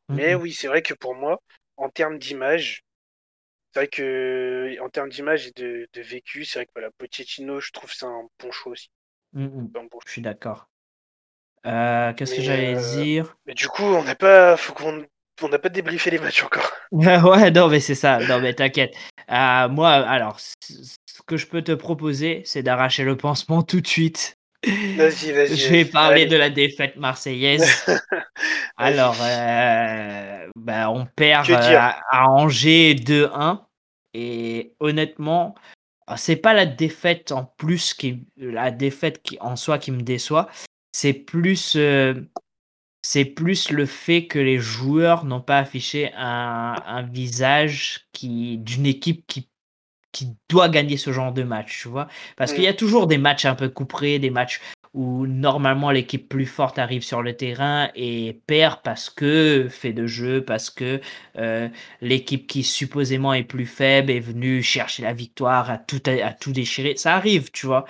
[0.09, 1.41] Mais oui, c'est vrai que pour moi,
[1.77, 2.83] en termes d'image,
[3.73, 7.71] c'est vrai que en termes d'image et de, vécu, c'est vrai que voilà, Pochettino, je
[7.71, 8.89] trouve c'est un bon choix aussi.
[10.05, 10.69] Je suis d'accord.
[11.65, 13.35] Euh, qu'est-ce que j'allais euh, dire?
[13.45, 15.05] Mais du coup, on n'a pas, faut qu'on,
[15.41, 16.71] on n'a pas débriefé les matchs encore.
[16.91, 18.19] ouais, non, mais c'est ça.
[18.19, 18.95] Non, mais t'inquiète.
[19.31, 23.87] Euh, moi, alors, ce que je peux te proposer, c'est d'arracher le pansement tout de
[23.87, 24.35] suite.
[24.65, 25.55] Vas-y, vas-y.
[25.55, 27.85] je vais parler de la défaite marseillaise.
[28.77, 29.15] alors,
[30.55, 33.61] bah, on perd à, à, Angers 2-1.
[34.13, 35.53] Et honnêtement,
[36.15, 40.47] c'est pas la défaite en plus qui, la défaite qui, en soi qui me déçoit,
[40.97, 42.15] c'est plus, euh,
[43.03, 49.23] c'est plus le fait que les joueurs n'ont pas affiché un, visage qui, d'une équipe
[49.27, 49.47] qui,
[50.11, 52.07] qui doit gagner ce genre de match, tu vois.
[52.35, 52.77] Parce qu'il y a mm.
[52.77, 54.59] toujours des matchs un peu couperés, des matchs
[54.95, 60.07] où normalement l'équipe plus forte arrive sur le terrain et perd parce que fait de
[60.07, 60.99] jeu, parce que
[61.37, 61.69] euh,
[62.01, 66.53] l'équipe qui supposément est plus faible est venue chercher la victoire, à tout, à tout
[66.53, 66.97] déchirer.
[66.97, 67.85] Ça arrive, tu vois.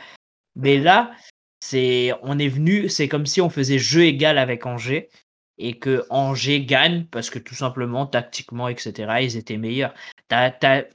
[0.57, 1.11] Mais là,
[1.59, 5.09] c'est, on est venu, c'est comme si on faisait jeu égal avec Angers
[5.57, 9.93] et que Angers gagne parce que tout simplement, tactiquement, etc., ils étaient meilleurs.
[10.27, 10.51] T'as,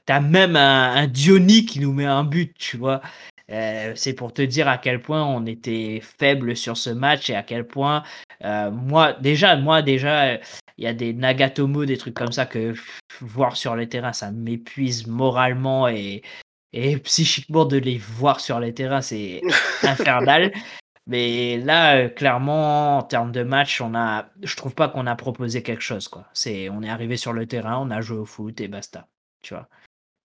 [0.07, 3.01] as, même un, un Diony qui nous met un but, tu vois.
[3.51, 7.35] Euh, c'est pour te dire à quel point on était faible sur ce match et
[7.35, 8.03] à quel point
[8.45, 10.35] euh, moi déjà moi déjà
[10.77, 12.73] il y a des Nagatomo des trucs comme ça que
[13.19, 16.21] voir sur le terrain ça m'épuise moralement et
[16.73, 19.41] et psychiquement, de les voir sur les terrains, c'est
[19.83, 20.51] infernal.
[21.05, 25.15] Mais là, euh, clairement, en termes de match, on a, je trouve pas qu'on a
[25.15, 26.07] proposé quelque chose.
[26.07, 26.25] Quoi.
[26.33, 29.07] C'est, on est arrivé sur le terrain, on a joué au foot et basta.
[29.41, 29.67] Tu vois.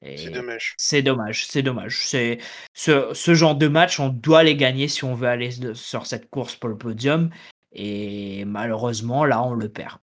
[0.00, 0.74] C'est dommage.
[0.78, 2.06] C'est dommage, c'est dommage.
[2.06, 2.38] C'est
[2.72, 6.30] ce, ce, genre de match, on doit les gagner si on veut aller sur cette
[6.30, 7.30] course pour le podium.
[7.72, 9.98] Et malheureusement, là, on le perd.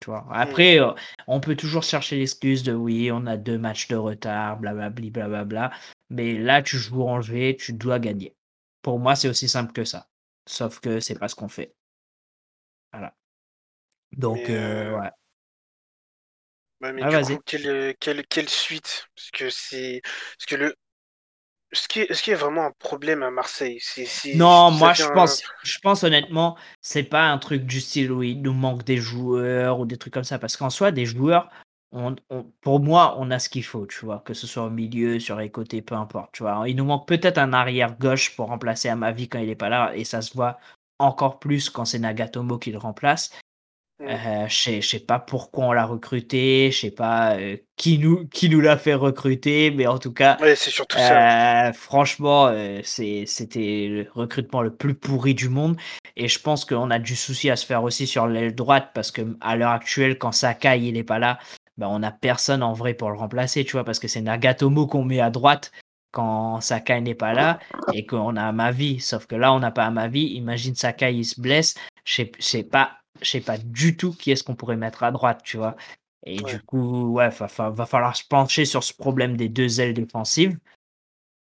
[0.00, 0.22] Tu vois.
[0.22, 0.32] Mmh.
[0.32, 0.92] Après, euh,
[1.26, 5.72] on peut toujours chercher l'excuse de oui, on a deux matchs de retard, blablabla, blablabla.
[6.10, 8.36] Mais là, tu joues Angers, tu dois gagner.
[8.82, 10.08] Pour moi, c'est aussi simple que ça.
[10.46, 11.74] Sauf que c'est pas ce qu'on fait.
[12.92, 13.14] Voilà.
[14.12, 15.10] Donc, euh, ouais.
[16.80, 19.08] mais ah, du coup, quelle, quelle, quelle, suite?
[19.14, 20.00] Parce que c'est.
[20.02, 20.74] Parce que le,
[21.70, 21.88] est-ce
[22.22, 23.78] qu'il y, a vraiment un problème à Marseille
[24.36, 28.40] Non, moi je pense, je pense honnêtement, c'est pas un truc du style où il
[28.40, 30.38] nous manque des joueurs ou des trucs comme ça.
[30.38, 31.50] Parce qu'en soi, des joueurs,
[31.92, 32.16] on,
[32.62, 35.36] pour moi, on a ce qu'il faut, tu vois, que ce soit au milieu, sur
[35.36, 36.64] les côtés, peu importe, tu vois.
[36.66, 39.92] Il nous manque peut-être un arrière gauche pour remplacer Amavi quand il est pas là,
[39.94, 40.58] et ça se voit
[40.98, 43.30] encore plus quand c'est Nagatomo qui le remplace.
[44.00, 48.48] Euh, je sais pas pourquoi on l'a recruté, je sais pas euh, qui nous qui
[48.48, 51.68] nous l'a fait recruter, mais en tout cas, c'est surtout ça.
[51.68, 52.52] Euh, franchement,
[52.84, 55.76] c'était le recrutement le plus pourri du monde.
[56.16, 59.10] Et je pense qu'on a du souci à se faire aussi sur l'aile droite parce
[59.10, 61.38] que à l'heure actuelle, quand Sakai il est pas là,
[61.76, 64.86] ben on a personne en vrai pour le remplacer, tu vois, parce que c'est Nagatomo
[64.86, 65.72] qu'on met à droite
[66.12, 67.58] quand Sakai n'est pas là
[67.92, 69.00] et qu'on a Amavi.
[69.00, 70.34] Sauf que là, on n'a pas Amavi.
[70.34, 74.44] Imagine Sakai il se blesse, je sais pas je sais pas du tout qui est-ce
[74.44, 75.76] qu'on pourrait mettre à droite, tu vois?
[76.24, 79.94] Et du coup, ouais, va, va, falloir se pencher sur ce problème des deux ailes
[79.94, 80.58] défensives.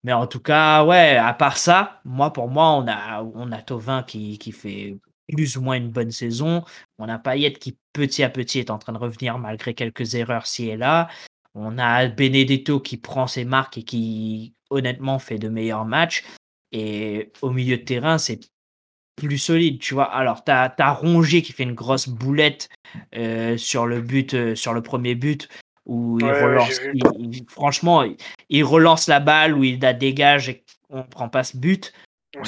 [0.05, 3.63] Mais en tout cas, ouais, à part ça, moi, pour moi, on a, on a
[3.63, 4.99] Tovin qui, qui fait
[5.29, 6.65] plus ou moins une bonne saison.
[6.99, 10.47] On a Payet qui, petit à petit, est en train de revenir malgré quelques erreurs
[10.47, 11.09] ci et là.
[11.55, 16.25] On a Benedetto qui prend ses marques et qui, honnêtement, fait de meilleurs matchs.
[16.73, 18.41] Et au milieu de terrain, c'est
[19.17, 20.13] plus solide, tu vois.
[20.13, 22.69] Alors, tu as, as, Rongier qui fait une grosse boulette
[23.17, 25.49] euh, sur le but, euh, sur le premier but,
[25.87, 26.81] où il relance.
[27.49, 28.05] franchement,
[28.49, 31.93] il, relance la balle, où il la dégage et on prend pas ce but.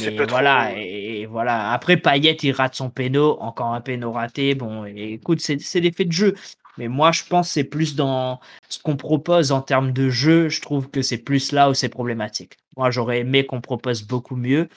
[0.00, 1.72] Mais voilà, et, voilà.
[1.72, 4.54] Après, Payet, il rate son péno, encore un péno raté.
[4.54, 6.34] Bon, écoute, c'est l'effet de jeu.
[6.78, 10.48] Mais moi, je pense c'est plus dans ce qu'on propose en termes de jeu.
[10.48, 12.56] Je trouve que c'est plus là où c'est problématique.
[12.76, 14.68] Moi, j'aurais aimé qu'on propose beaucoup mieux.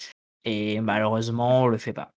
[0.49, 2.13] Et malheureusement, on le fait pas.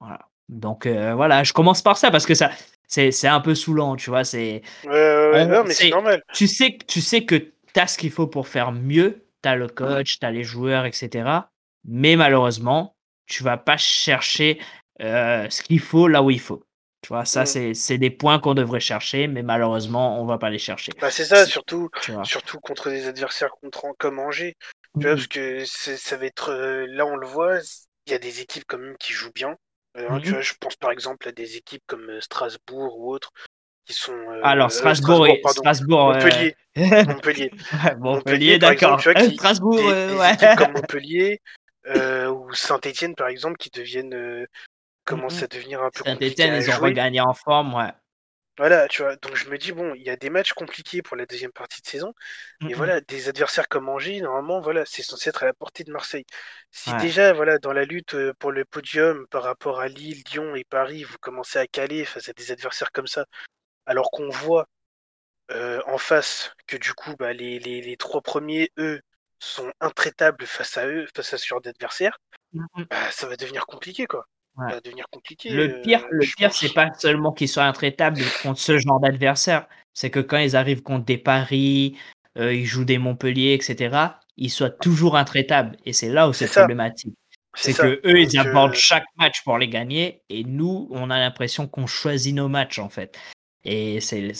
[0.00, 0.20] Voilà.
[0.48, 2.50] Donc voilà, je commence par ça parce que ça,
[2.86, 4.24] c'est un peu saoulant, tu vois.
[4.24, 4.62] C'est.
[4.84, 6.22] Ouais, mais c'est normal.
[6.34, 9.24] Tu sais, tu sais que tu as ce qu'il faut pour faire mieux.
[9.42, 11.30] Tu as le coach, tu as les joueurs, etc.
[11.84, 12.94] Mais malheureusement,
[13.26, 14.60] tu vas pas chercher
[14.98, 16.62] ce qu'il faut là où il faut.
[17.02, 17.72] Tu vois, ça, mmh.
[17.72, 20.92] c'est des points qu'on devrait chercher, mais malheureusement, on va pas les chercher.
[21.00, 21.88] Bah, c'est ça, surtout,
[22.24, 23.48] surtout contre des adversaires
[23.96, 24.54] comme Angers.
[24.98, 26.52] Tu vois, parce que ça va être.
[26.52, 27.58] là, on le voit,
[28.06, 29.56] il y a des équipes quand même qui jouent bien.
[29.96, 33.32] Euh, mmh je pense par exemple à des équipes comme euh, Strasbourg ou autres
[33.84, 34.12] qui sont.
[34.12, 36.54] Euh, Alors Strasbourg, Strasbourg, Montpellier.
[36.76, 37.50] Montpellier.
[37.98, 39.00] Montpellier, d'accord.
[39.34, 40.36] Strasbourg, des, ouais.
[40.56, 41.40] comme Montpellier
[41.86, 44.46] ou Saint-Etienne par exemple qui deviennent
[45.04, 47.90] commencent à devenir un peu Saint-Etienne, ils ont regagné en forme, ouais.
[48.58, 49.16] Voilà, tu vois.
[49.16, 51.80] Donc je me dis bon, il y a des matchs compliqués pour la deuxième partie
[51.80, 52.12] de saison,
[52.60, 55.82] et mmh voilà, des adversaires comme Angers, normalement, voilà, c'est censé être à la portée
[55.82, 56.26] de Marseille.
[56.70, 60.64] Si déjà, voilà, dans la lutte pour le podium par rapport à Lille, Lyon et
[60.64, 63.24] Paris, vous commencez à caler face à des adversaires comme ça,
[63.86, 64.68] alors qu'on voit
[65.86, 69.00] en face que du coup, bah, les, les, trois premiers, eux,
[69.38, 72.18] sont intraitables face à eux, face à ce genre d'adversaires,
[72.52, 74.26] mmh bah, ça va devenir compliqué, quoi
[74.68, 75.50] va devenir compliqué.
[75.50, 80.10] Le pire, le pire, c'est pas seulement qu'ils soient intraitables contre ce genre d'adversaire, c'est
[80.10, 81.96] que quand ils arrivent contre des paris,
[82.38, 83.96] euh, ils jouent des Montpellier, etc.,
[84.36, 85.76] ils soient toujours intraitables.
[85.84, 87.14] Et c'est là où c'est problématique.
[87.54, 91.66] C'est que eux, ils abordent chaque match pour les gagner, et nous, on a l'impression
[91.66, 93.18] qu'on choisit nos matchs en fait.
[93.64, 94.32] Et c'est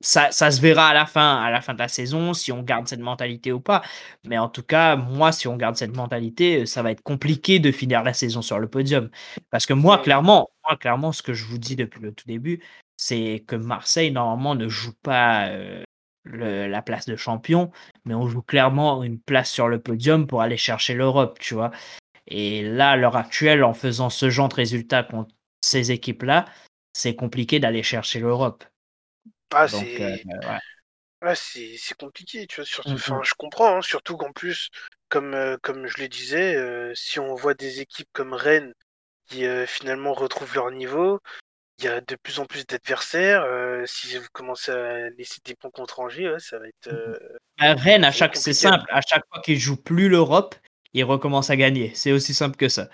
[0.00, 2.62] ça, ça, se verra à la fin, à la fin de la saison, si on
[2.62, 3.82] garde cette mentalité ou pas.
[4.24, 7.72] Mais en tout cas, moi, si on garde cette mentalité, ça va être compliqué de
[7.72, 9.10] finir la saison sur le podium.
[9.50, 12.60] Parce que moi, clairement, moi, clairement, ce que je vous dis depuis le tout début,
[12.96, 15.82] c'est que Marseille, normalement, ne joue pas euh,
[16.24, 17.70] la place de champion,
[18.04, 21.70] mais on joue clairement une place sur le podium pour aller chercher l'Europe, tu vois.
[22.28, 26.46] Et là, à l'heure actuelle, en faisant ce genre de résultats contre ces équipes-là,
[26.92, 28.64] c'est compliqué d'aller chercher l'Europe.
[29.50, 32.64] Ah, c'est c'est compliqué, tu vois.
[32.64, 34.68] Surtout, mmh enfin, je comprends, hein, surtout qu'en plus,
[35.08, 38.74] comme, comme je le disais, si on voit des équipes comme Rennes
[39.26, 41.20] qui finalement retrouvent leur niveau,
[41.78, 43.44] il y a de plus en plus d'adversaires.
[43.86, 46.90] si vous commencez à laisser des points contre Angers, ça va être.
[46.90, 50.54] Mmh bah, Rennes, à chaque, c'est simple, à chaque fois qu'ils jouent plus l'Europe,
[50.92, 51.92] ils recommencent à gagner.
[51.94, 52.88] C'est aussi simple que ça.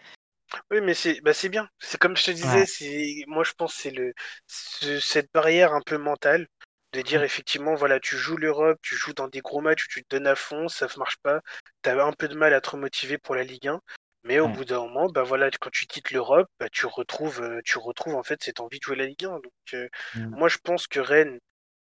[0.71, 1.69] Oui, mais c'est bah, c'est bien.
[1.79, 4.13] C'est comme je te disais, c'est moi je pense c'est le
[4.47, 6.47] cette barrière un peu mentale
[6.93, 7.25] de dire mmh.
[7.25, 10.35] effectivement voilà, tu joues l'Europe, tu joues dans des gros matchs, tu te donnes à
[10.35, 11.41] fond, ça ne marche pas,
[11.83, 13.81] tu as un peu de mal à te remotiver pour la Ligue 1,
[14.25, 17.61] mais au bout d'un moment, bah voilà, quand tu quittes l'Europe, bah, tu retrouves euh,
[17.65, 19.31] tu retrouves en fait cette envie de jouer la Ligue 1.
[19.31, 20.37] Donc euh, mmh.
[20.37, 21.39] moi je pense que Rennes,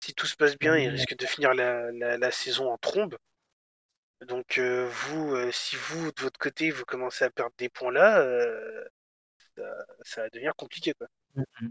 [0.03, 3.17] si tout se passe bien, il risque de finir la, la saison en trombe.
[4.29, 8.25] Donc vous, si vous, de votre côté, vous commencez à perdre des points là,
[10.03, 10.93] ça, va devenir compliqué.
[10.95, 11.07] Quoi.
[11.35, 11.69] Mmh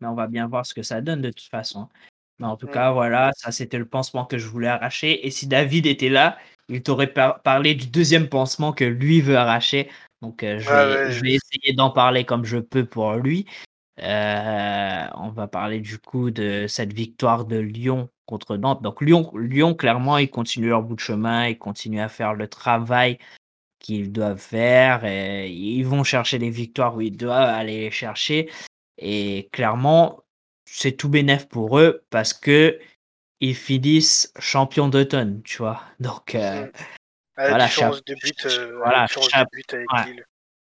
[0.00, 1.88] Mais on va bien voir ce que ça donne de toute façon.
[2.38, 2.72] Mais en tout mmh.
[2.72, 5.26] cas, voilà, ça c'était le pansement que je voulais arracher.
[5.26, 9.90] Et si David était là, il t'aurait parlé du deuxième pansement que lui veut arracher.
[10.22, 13.46] Donc je, je, vais, essayer d'en parler comme je peux pour lui.
[13.98, 18.82] on va parler du coup de cette victoire de Lyon contre Nantes.
[18.82, 22.48] Donc Lyon, Lyon, clairement, ils continuent leur bout de chemin, ils continuent à faire le
[22.48, 23.18] travail
[23.78, 28.50] qu'ils doivent faire, et ils vont chercher les victoires où ils doivent aller les chercher.
[28.98, 30.20] Et clairement,
[30.64, 32.78] c'est tout bénef pour eux parce que
[33.40, 35.82] ils finissent champions d'automne, tu vois.
[36.00, 36.66] Donc euh,
[37.36, 39.06] voilà, de but, euh, voilà,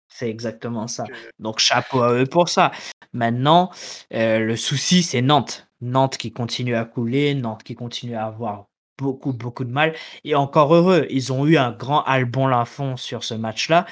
[0.07, 1.03] C'est exactement ça.
[1.39, 2.71] Donc chapeau à eux pour ça.
[3.13, 3.71] Maintenant,
[4.13, 5.67] euh, le souci, c'est Nantes.
[5.81, 8.67] Nantes qui continue à couler, Nantes qui continue à avoir
[8.97, 9.95] beaucoup, beaucoup de mal.
[10.23, 13.85] Et encore heureux, ils ont eu un grand Albon Lafont sur ce match-là,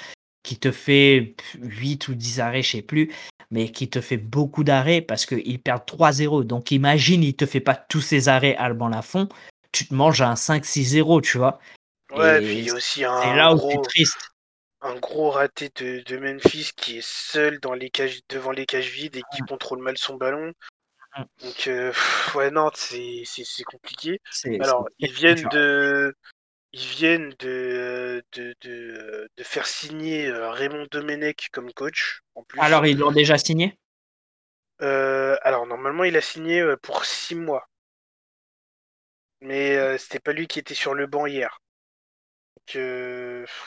[0.44, 3.14] qui te fait 8 ou 10 arrêts, je sais plus,
[3.52, 6.44] mais qui te fait beaucoup d'arrêts parce qu'ils perdent 3-0.
[6.44, 9.28] Donc imagine, il te fait pas tous ces arrêts Alban Lafont,
[9.72, 11.60] tu te manges un 5-6-0, tu vois.
[12.16, 13.36] Ouais, et puis il y a aussi un.
[13.36, 13.82] là gros...
[13.82, 14.18] triste
[14.82, 18.90] un gros raté de, de, Memphis qui est seul dans les cages, devant les cages
[18.90, 20.54] vides et qui contrôle mal son ballon.
[21.18, 21.92] Donc, euh,
[22.36, 24.22] ouais, Nantes, c'est compliqué.
[24.60, 26.16] Alors, ils viennent de.
[26.72, 32.22] Ils viennent de, de, de, faire signer euh, Raymond Domenech comme coach.
[32.36, 32.60] En plus.
[32.62, 33.76] Alors, ils l'ont déjà signé?
[34.82, 37.68] Euh, Alors, normalement, il a signé pour six mois.
[39.42, 41.60] Mais c'était pas lui qui était sur le banc hier.
[42.56, 42.78] Donc,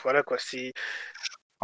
[0.03, 0.73] voilà quoi, c'est.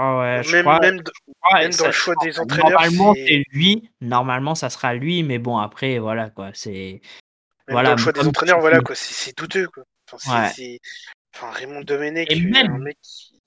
[0.01, 2.69] Ah même, même, dans le choix des entraîneurs.
[2.69, 3.89] Normalement, c'est lui.
[3.99, 6.51] Normalement, ça sera lui, mais bon, après, voilà quoi.
[6.53, 7.01] C'est.
[7.67, 8.95] Voilà, dans le choix des entraîneurs, voilà quoi.
[8.95, 9.83] C'est douteux quoi.
[10.13, 12.97] Enfin, Raymond Domenech, même, un mec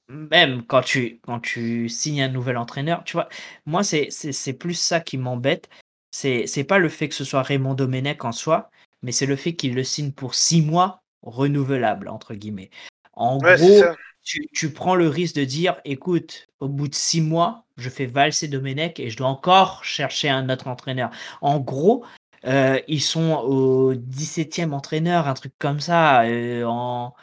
[0.08, 3.30] même quand tu, quand tu signes un nouvel entraîneur, tu vois,
[3.64, 5.70] moi, c'est plus ça qui m'embête.
[6.10, 8.70] C'est pas le fait que ce soit Raymond Domenech en soi,
[9.02, 12.68] mais c'est le fait qu'il le signe pour six mois renouvelables, entre guillemets.
[13.14, 13.84] En gros,
[14.22, 18.48] tu, prends le risque de dire écoute, au bout de six mois, je fais valser
[18.48, 21.10] Domenech et je dois encore chercher un autre entraîneur.
[21.40, 22.04] En gros,
[22.44, 27.14] euh, ils sont au 17e entraîneur, un truc comme ça, euh, en,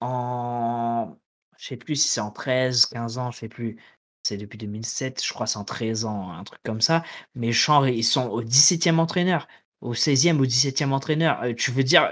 [0.00, 1.16] en.
[1.58, 3.78] Je sais plus si c'est en 13, 15 ans, je sais plus.
[4.24, 7.02] C'est depuis 2007, je crois c'est en 13 ans, un truc comme ça.
[7.34, 9.48] Mais genre, ils sont au 17e entraîneur,
[9.80, 11.42] au 16e ou 17e entraîneur.
[11.42, 12.08] Euh, tu veux dire,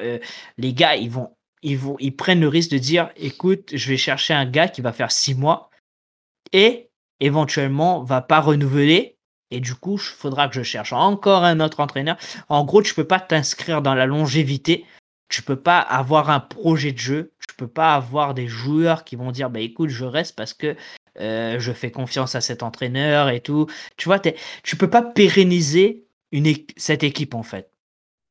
[0.58, 3.96] les gars, ils vont, ils vont, ils prennent le risque de dire, écoute, je vais
[3.96, 5.70] chercher un gars qui va faire 6 mois
[6.52, 9.18] et éventuellement va pas renouveler
[9.50, 12.16] et du coup, il faudra que je cherche encore un autre entraîneur.
[12.48, 14.86] En gros, tu peux pas t'inscrire dans la longévité.
[15.28, 17.32] Tu peux pas avoir un projet de jeu.
[17.48, 20.76] Tu peux pas avoir des joueurs qui vont dire, bah écoute, je reste parce que
[21.18, 23.66] euh, je fais confiance à cet entraîneur et tout.
[23.96, 24.20] Tu vois,
[24.62, 27.72] tu peux pas pérenniser une cette équipe en fait.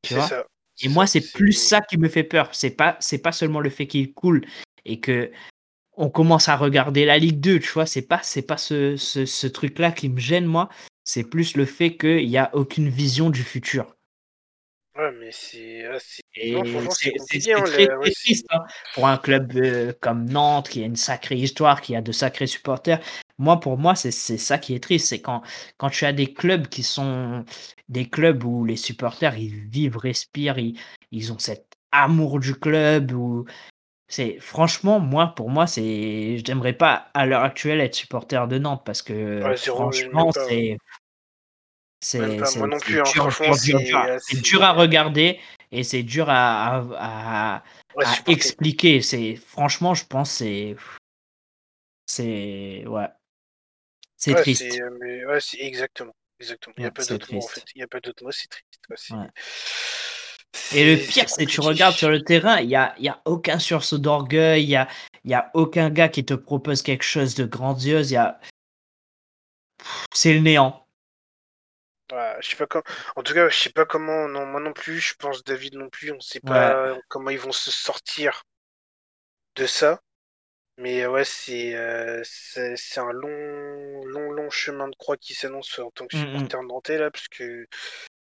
[0.02, 0.28] Tu vois?
[0.28, 0.46] ça.
[0.82, 2.50] Et moi, c'est plus ça qui me fait peur.
[2.54, 4.46] C'est pas, c'est pas seulement le fait qu'il coule
[4.86, 5.32] et que
[5.98, 7.86] on commence à regarder la Ligue 2, tu vois.
[7.86, 10.70] C'est pas, c'est pas ce, ce, ce truc-là qui me gêne moi.
[11.04, 13.96] C'est plus le fait qu'il n'y a aucune vision du futur.
[14.98, 15.86] Ouais, mais c'est.
[16.00, 16.56] C'est
[17.54, 21.82] hein, très, triste hein, pour un club euh, comme Nantes qui a une sacrée histoire,
[21.82, 23.00] qui a de sacrés supporters.
[23.38, 25.08] Moi, pour moi, c'est ça qui est triste.
[25.08, 25.42] C'est quand,
[25.78, 27.46] quand tu as des clubs qui sont
[27.90, 30.80] des clubs où les supporters, ils vivent, respirent, ils,
[31.12, 33.12] ils ont cet amour du club.
[33.12, 33.46] Ou...
[34.08, 36.38] C'est franchement, moi, pour moi, c'est.
[36.38, 40.78] Je n'aimerais pas à l'heure actuelle être supporter de Nantes parce que franchement, c'est.
[42.02, 42.20] C'est
[42.58, 43.30] moi non plus, dur,
[44.22, 45.38] c'est dur, à regarder
[45.74, 47.62] et c'est dur à,
[48.26, 49.02] expliquer.
[49.02, 50.78] C'est franchement, je pense, c'est
[52.06, 53.08] c'est ouais,
[54.16, 54.64] c'est triste.
[54.64, 56.76] ouais, exactement, exactement.
[56.78, 57.64] Il n'y a pas d'autre mot en fait.
[57.76, 59.14] Il y a pas d'autre mot, c'est triste.
[60.74, 63.22] Et le pire, c'est que tu regardes sur le terrain, il n'y a, y a
[63.26, 64.88] aucun sursaut d'orgueil, il n'y a,
[65.26, 68.12] y a aucun gars qui te propose quelque chose de grandiose.
[68.12, 68.40] Y a...
[70.14, 70.86] C'est le néant
[72.42, 72.84] je sais pas comment.
[73.16, 74.28] En tout cas, je sais pas comment.
[74.28, 75.00] Non, moi non plus.
[75.00, 76.12] Je pense David non plus.
[76.12, 78.44] On sait pas comment ils vont se sortir
[79.56, 80.02] de ça.
[80.80, 85.92] Mais ouais, c'est euh, c'est un long, long, long chemin de croix qui s'annonce en
[85.92, 86.36] tant que mmh, mmh.
[86.38, 87.68] supporter nantais là, parce que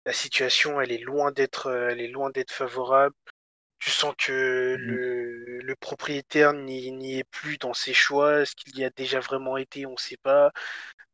[0.04, 3.14] la situation, elle est loin d'être, elle est loin d'être favorable.
[3.78, 4.80] Tu sens que mmh.
[4.80, 8.44] le, le propriétaire n'y est plus dans ses choix.
[8.44, 10.50] Ce qu'il y a déjà vraiment été, on sait pas.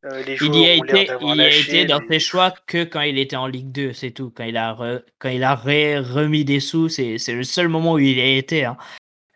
[0.05, 3.35] Euh, il y a été, il a été dans ses choix que quand il était
[3.35, 4.31] en Ligue 2, c'est tout.
[4.31, 4.75] Quand il a,
[5.19, 8.65] quand il a remis des sous, c'est le seul moment où il a été.
[8.65, 8.77] Hein.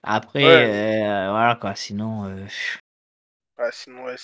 [0.04, 2.26] Après, euh, voilà quoi, sinon.
[2.26, 2.46] Euh...
[3.58, 4.16] Ah, sinon, ouais,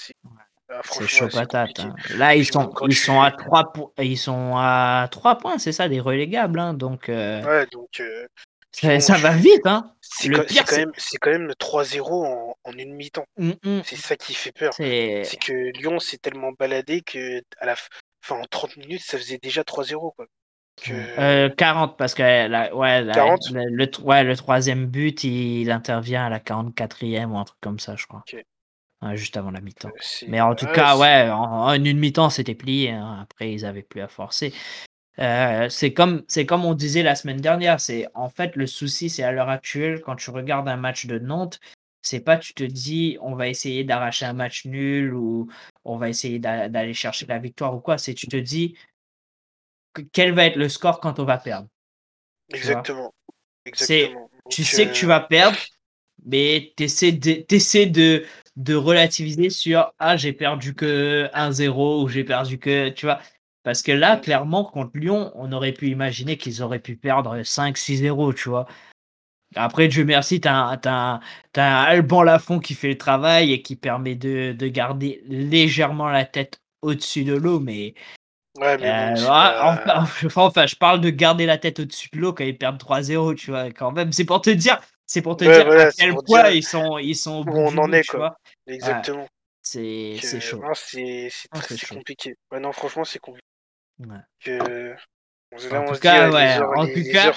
[0.69, 1.79] ah, c'est chaud patate.
[1.79, 1.95] Hein.
[2.15, 5.99] Là, ils sont, ils, sont à 3 ils sont à 3 points, c'est ça, des
[5.99, 6.59] relégables.
[6.59, 8.01] Hein, donc, euh, Ouais, donc.
[8.71, 9.93] Ça, va vite, hein.
[10.01, 10.91] C'est quand, même,
[11.21, 13.25] quand même le 3-0 en, en, une mi-temps.
[13.37, 13.81] Mmh, mmh.
[13.83, 14.73] C'est ça qui fait peur.
[14.73, 17.75] C'est que Lyon s'est tellement baladé que à la
[18.21, 20.13] fin, en 30 minutes, ça faisait déjà 3-0.
[20.15, 20.27] Quoi.
[20.89, 26.39] Euh, 40 parce que la, ouais, le, ouais, le troisième but, il, intervient à la
[26.39, 28.23] 44e ou un truc comme ça, je crois.
[29.15, 29.89] juste avant la mi-temps.
[29.89, 32.91] Euh, Mais en tout cas, ouais, en, une mi-temps, c'était plié.
[32.91, 33.19] Hein.
[33.21, 34.53] Après, ils avaient plus à forcer.
[35.19, 37.79] Euh, c'est comme, c'est comme on disait la semaine dernière.
[37.79, 41.19] C'est en fait le souci, c'est à l'heure actuelle quand tu regardes un match de
[41.19, 41.59] Nantes,
[42.01, 45.47] c'est pas tu te dis on va essayer d'arracher un match nul ou
[45.83, 47.97] on va essayer d'aller chercher la victoire ou quoi.
[47.97, 48.75] C'est tu te dis
[50.11, 51.67] quel va être le score quand on va perdre.
[52.53, 53.13] Exactement.
[53.65, 54.29] Exactement.
[54.49, 55.57] tu sais que tu vas perdre,
[56.25, 62.23] mais tu essaies de, de, de relativiser sur ah j'ai perdu que 1-0 ou j'ai
[62.23, 63.19] perdu que tu vois
[63.63, 68.33] parce que là, clairement, contre Lyon, on aurait pu imaginer qu'ils auraient pu perdre 5-6-0,
[68.33, 68.67] tu vois.
[69.55, 71.19] Après, Dieu merci, tu as, as,
[71.55, 76.61] Alban Lafont qui fait le travail et qui permet de, de garder légèrement la tête
[76.81, 77.95] au-dessus de l'eau, mais.
[78.59, 79.15] Ouais, mais euh,
[80.35, 83.51] enfin, je parle de garder la tête au-dessus de l'eau quand ils perdent 3-0, tu
[83.51, 84.11] vois, quand même.
[84.11, 87.45] C'est pour te dire, c'est pour te dire à quel point ils sont, ils sont
[87.47, 88.37] où on en est, quoi.
[88.67, 89.27] Exactement.
[89.61, 90.61] C'est chaud.
[90.73, 91.29] C'est
[91.89, 92.35] compliqué.
[92.51, 93.45] Ouais, non, franchement, c'est compliqué.
[94.43, 94.93] Que...
[95.53, 97.33] en tout cas, en tout cas,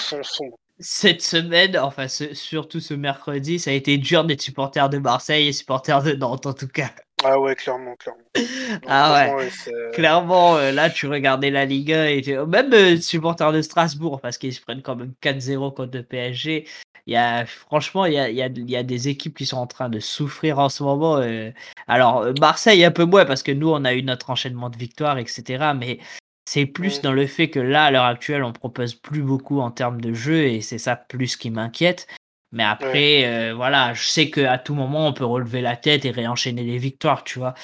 [0.79, 5.53] cette semaine, enfin surtout ce mercredi, ça a été dur d'être supporter de Marseille et
[5.53, 6.91] supporter de Nantes en tout cas.
[7.25, 8.23] Ah ouais, clairement, clairement.
[8.87, 9.51] ah ouais,
[9.93, 14.39] clairement, euh, là, tu regardais la Ligue 1 et même euh, supporters de Strasbourg, parce
[14.39, 16.67] qu'ils se prennent quand même 4-0 contre le PSG.
[17.07, 19.37] Il y a, franchement, il y a, il y, a, il y a, des équipes
[19.37, 21.19] qui sont en train de souffrir en ce moment.
[21.19, 21.51] Euh.
[21.89, 25.19] Alors, Marseille, un peu moins, parce que nous, on a eu notre enchaînement de victoires,
[25.19, 25.73] etc.
[25.77, 25.99] Mais
[26.45, 29.71] c'est plus dans le fait que là, à l'heure actuelle, on propose plus beaucoup en
[29.71, 32.07] termes de jeu, et c'est ça plus qui m'inquiète.
[32.53, 36.11] Mais après, euh, voilà, je sais qu'à tout moment, on peut relever la tête et
[36.11, 37.55] réenchaîner les victoires, tu vois.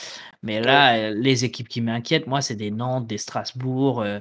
[0.43, 4.21] Mais là, euh, les équipes qui m'inquiètent, moi, c'est des Nantes, des Strasbourg, euh,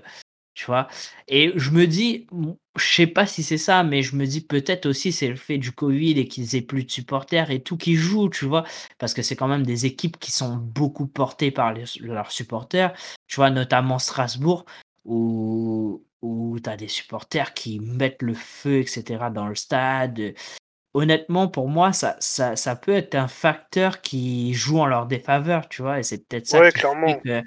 [0.55, 0.87] tu vois.
[1.27, 2.27] Et je me dis,
[2.75, 5.57] je sais pas si c'est ça, mais je me dis peut-être aussi c'est le fait
[5.57, 8.63] du Covid et qu'ils aient plus de supporters et tout qui joue, tu vois.
[8.97, 12.93] Parce que c'est quand même des équipes qui sont beaucoup portées par leurs supporters,
[13.27, 14.65] tu vois, notamment Strasbourg,
[15.05, 20.33] où, où tu as des supporters qui mettent le feu, etc., dans le stade.
[20.93, 25.69] Honnêtement, pour moi, ça, ça, ça peut être un facteur qui joue en leur défaveur,
[25.69, 27.43] tu vois, et c'est peut-être ça qui fait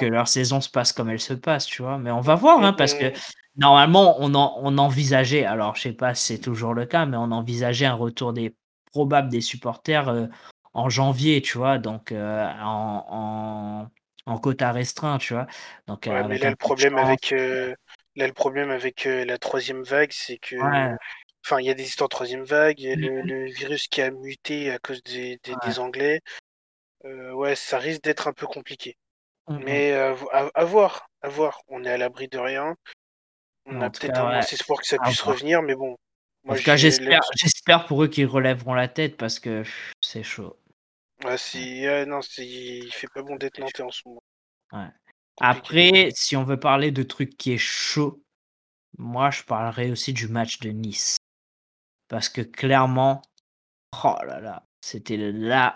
[0.00, 1.98] que, leur saison se passe comme elle se passe, tu vois.
[1.98, 3.12] Mais on va voir, hein, parce que
[3.56, 7.30] normalement, on, on envisageait, alors je sais pas si c'est toujours le cas, mais on
[7.30, 8.56] envisageait un retour des
[8.90, 10.26] probable des supporters euh,
[10.74, 13.88] en janvier, tu vois, donc euh, en,
[14.26, 15.46] en, quota restreint, tu vois.
[15.86, 17.32] Donc, ouais, mais là, le problème avec,
[18.18, 20.56] Là, le problème avec euh, la troisième vague, c'est que.
[21.44, 24.02] Enfin, il y a des histoires de troisième vague, il y a le, virus qui
[24.02, 26.20] a muté à cause des, des, Anglais.
[27.04, 28.96] Euh, ouais, ça risque d'être un peu compliqué.
[29.46, 31.62] Mmh Mais euh, à, voir, à voir.
[31.68, 32.74] On est à l'abri de rien.
[33.66, 35.96] On a peut-être un espoir que ça puisse revenir, mais bon.
[36.48, 39.62] en tout cas, j'espère pour eux qu'ils relèveront la tête parce que
[40.00, 40.58] c'est chaud.
[41.24, 44.22] Ouais, si, non, il fait pas bon d'être nantais en ce moment.
[44.72, 44.90] Ouais.
[45.40, 48.22] Après, si on veut parler de trucs qui est chaud,
[48.98, 51.16] moi je parlerai aussi du match de Nice.
[52.08, 53.22] Parce que clairement,
[54.04, 55.70] oh là là, c'était laborieux.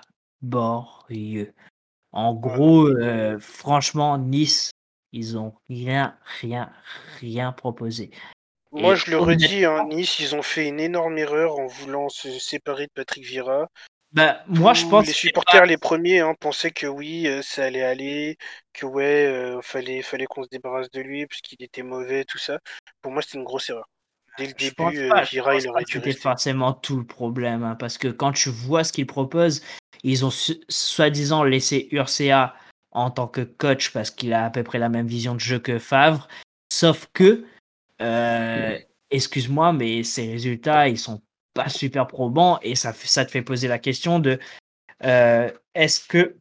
[2.12, 4.70] En gros, euh, franchement, Nice,
[5.12, 6.72] ils ont rien, rien,
[7.20, 8.10] rien proposé.
[8.72, 12.38] Moi, je le redis, hein, Nice, ils ont fait une énorme erreur en voulant se
[12.38, 13.68] séparer de Patrick Vieira.
[14.12, 17.82] Bah, moi, je pense les supporters, les premiers, hein, pensaient que oui, euh, ça allait
[17.82, 18.36] aller,
[18.74, 22.38] que ouais, euh, fallait, fallait qu'on se débarrasse de lui parce qu'il était mauvais, tout
[22.38, 22.58] ça.
[23.00, 23.88] Pour moi, c'était une grosse erreur.
[24.36, 27.96] Dès le début, euh, Vira, il aurait dû C'était forcément tout le problème, hein, parce
[27.96, 29.62] que quand tu vois ce qu'ils proposent,
[30.02, 30.30] ils ont
[30.68, 32.54] soi-disant laissé Urcea
[32.90, 35.58] en tant que coach parce qu'il a à peu près la même vision de jeu
[35.58, 36.28] que Favre,
[36.70, 37.44] sauf que,
[39.10, 41.22] excuse-moi, mais ces résultats, ils sont
[41.54, 44.38] pas super probant et ça, ça te fait poser la question de
[45.04, 46.36] euh, est-ce que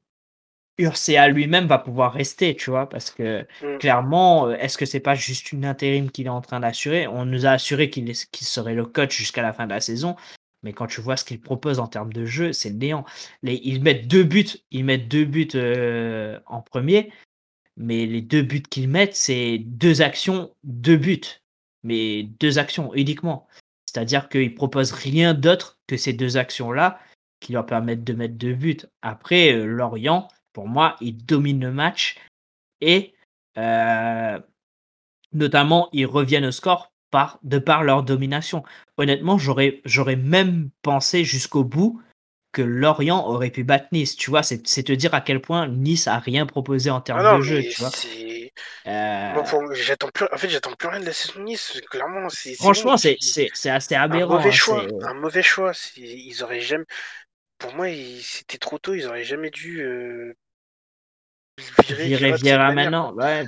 [0.77, 3.77] Urcea lui-même va pouvoir rester, tu vois, parce que mm.
[3.79, 7.07] clairement, euh, est-ce que c'est pas juste une intérim qu'il est en train d'assurer?
[7.07, 10.15] On nous a assuré qu'il serait le coach jusqu'à la fin de la saison,
[10.63, 13.05] mais quand tu vois ce qu'il propose en termes de jeu, c'est le néant.
[13.43, 17.11] Les, ils mettent deux buts, ils mettent deux buts euh, en premier,
[17.77, 21.41] mais les deux buts qu'ils mettent, c'est deux actions, deux buts,
[21.83, 23.47] mais deux actions uniquement.
[23.91, 26.99] C'est-à-dire qu'ils proposent rien d'autre que ces deux actions-là
[27.41, 28.77] qui leur permettent de mettre deux buts.
[29.01, 32.17] Après, euh, Lorient, pour moi, ils dominent le match
[32.79, 33.13] et
[33.57, 34.39] euh,
[35.33, 36.91] notamment, ils reviennent au score
[37.43, 38.63] de par leur domination.
[38.95, 42.01] Honnêtement, j'aurais même pensé jusqu'au bout
[42.51, 44.15] que Lorient aurait pu battre Nice.
[44.15, 47.37] Tu vois, c'est, te dire à quel point Nice a rien proposé en termes ah
[47.37, 47.61] de jeu.
[47.63, 47.91] Tu vois.
[48.87, 50.25] Euh, j'attends plus...
[50.31, 51.81] En fait, j'attends plus rien de la saison Nice.
[51.89, 52.55] Clairement, c'est.
[52.55, 53.17] Franchement, c'est
[53.69, 54.35] assez aberrant.
[54.35, 54.87] Un mauvais hein, choix.
[55.03, 55.71] Un mauvais choix.
[55.97, 56.85] Ils auraient jamais.
[57.57, 57.87] Pour moi,
[58.21, 58.93] c'était trop tôt.
[58.93, 59.81] Ils auraient jamais dû.
[59.81, 60.33] Euh...
[61.89, 63.13] Virer Vieira maintenant.
[63.13, 63.45] Ouais.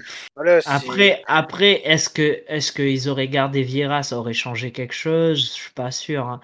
[0.66, 5.40] après, après, est-ce que est-ce qu'ils auraient gardé Vieira, ça aurait changé quelque chose?
[5.40, 6.28] Je suis pas sûr.
[6.28, 6.42] Hein.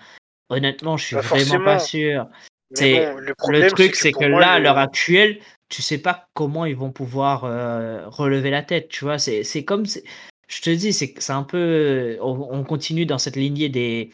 [0.49, 2.27] Honnêtement, je suis vraiment pas sûr.
[2.73, 5.39] C'est le, truc, c'est que, là, à l'heure actuelle,
[5.69, 9.17] tu sais pas comment ils vont pouvoir euh, relever la tête, tu vois.
[9.17, 14.11] C'est, comme, je te dis, c'est, c'est un peu, on, continue dans cette lignée des,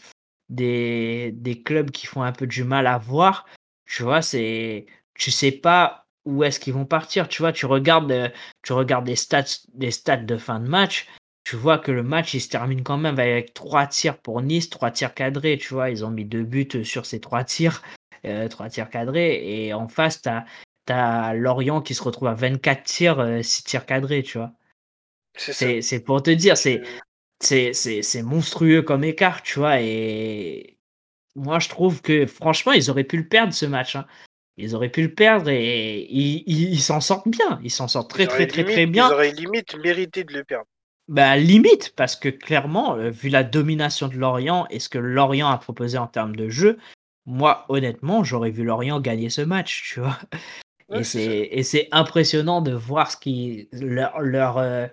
[0.50, 3.46] des, des clubs qui font un peu du mal à voir,
[3.86, 4.22] tu vois.
[4.22, 4.86] C'est,
[5.16, 7.52] tu sais pas où est-ce qu'ils vont partir, tu vois.
[7.52, 8.30] Tu regardes, euh,
[8.64, 11.08] tu regardes des stats, des stats de fin de match.
[11.46, 14.70] Tu vois que le match, il se termine quand même avec trois tirs pour Nice,
[14.70, 15.90] trois tirs cadrés, tu vois.
[15.90, 17.82] Ils ont mis deux buts sur ces trois tirs,
[18.26, 19.66] euh, trois tirs cadrés.
[19.66, 20.46] Et en face, tu as
[20.86, 24.52] T'as Lorient qui se retrouve à 24 tirs, 6 euh, tirs cadrés, tu vois.
[25.36, 26.84] C'est pour te dire, c'est
[27.40, 29.82] c'est monstrueux comme écart, tu vois.
[29.82, 30.78] Et
[31.36, 33.96] moi, je trouve que franchement, ils auraient pu le perdre ce match.
[33.96, 34.06] Hein.
[34.58, 37.60] Ils auraient pu le perdre et ils s'en sortent bien.
[37.64, 39.10] Ils s'en sortent très, très, très, très bien.
[39.10, 40.68] Ils auraient limite mérité de le perdre.
[41.08, 45.50] Bah, limite, parce que clairement, euh, vu la domination de Lorient et ce que Lorient
[45.50, 46.80] a proposé en termes de jeu,
[47.28, 50.18] moi, honnêtement, j'aurais vu Lorient gagner ce match, tu vois.
[50.90, 54.88] et c'est impressionnant de voir ce qui leur, leur, euh,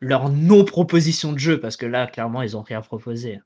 [0.00, 3.40] leur non-proposition de jeu, parce que là, clairement, ils n'ont rien proposé.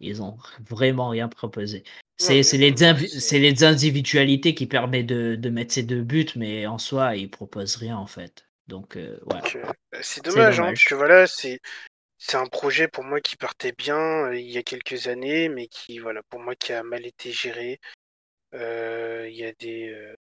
[0.00, 1.84] Ils ont vraiment rien proposé.
[2.18, 2.74] C'est les,
[3.38, 7.76] les individualités qui permettent de, de, mettre ces deux buts, mais en soi, ils proposent
[7.76, 8.45] rien en fait.
[8.68, 9.18] Donc, euh.
[9.24, 11.60] Euh, c'est dommage, hein, parce que voilà, c'est
[12.18, 15.68] c'est un projet pour moi qui partait bien euh, il y a quelques années, mais
[15.68, 17.78] qui, voilà, pour moi, qui a mal été géré.
[18.52, 20.14] il y a des,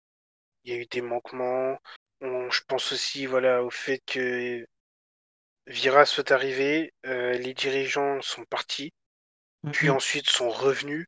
[0.64, 1.78] il y a eu des manquements.
[2.22, 4.66] je pense aussi, voilà, au fait que
[5.68, 8.92] Vira soit arrivé, les dirigeants sont partis,
[9.72, 11.06] puis ensuite sont revenus.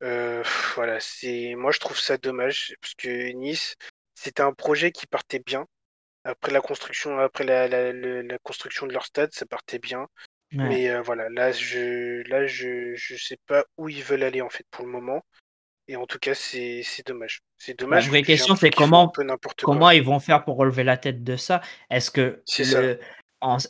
[0.00, 3.76] voilà, c'est, moi je trouve ça dommage parce que Nice,
[4.14, 5.68] c'était un projet qui partait bien.
[6.28, 10.06] Après la construction, après la, la, construction de leur stade, ça partait bien.
[10.52, 14.50] Mais euh, voilà, là, je, là, je, je sais pas où ils veulent aller en
[14.50, 15.22] fait pour le moment.
[15.88, 17.40] Et en tout cas, c'est dommage.
[17.56, 18.04] C'est dommage.
[18.04, 19.10] La vraie question, c'est comment,
[19.62, 21.62] comment ils vont faire pour relever la tête de ça?
[21.88, 22.42] Est-ce que,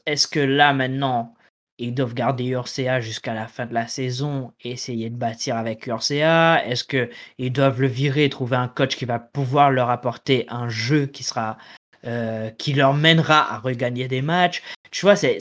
[0.07, 1.37] est-ce que là maintenant,
[1.79, 5.87] ils doivent garder Urca jusqu'à la fin de la saison et essayer de bâtir avec
[5.87, 10.45] Urca Est-ce qu'ils doivent le virer et trouver un coach qui va pouvoir leur apporter
[10.49, 11.57] un jeu qui sera
[12.05, 14.63] euh, qui leur mènera à regagner des matchs.
[14.91, 15.41] Tu vois, c'est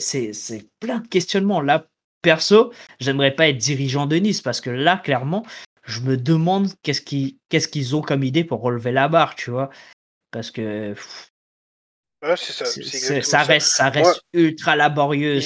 [0.80, 1.60] plein de questionnements.
[1.60, 1.86] Là,
[2.22, 5.46] perso, j'aimerais pas être dirigeant de Nice parce que là, clairement,
[5.84, 9.70] je me demande qu'est-ce qu'ils ont comme idée pour relever la barre, tu vois.
[10.30, 10.94] Parce que.
[12.36, 12.64] ça.
[13.22, 13.42] ça.
[13.44, 15.40] reste, ça reste ultra laborieux.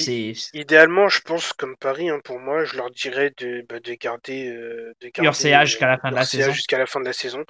[0.53, 4.47] idéalement, je pense, comme Paris, hein, pour moi, je leur dirais de, bah, de garder.
[4.47, 6.51] Euh, de garder jusqu'à la fin de la saison.
[6.51, 7.45] Jusqu'à la fin de la saison.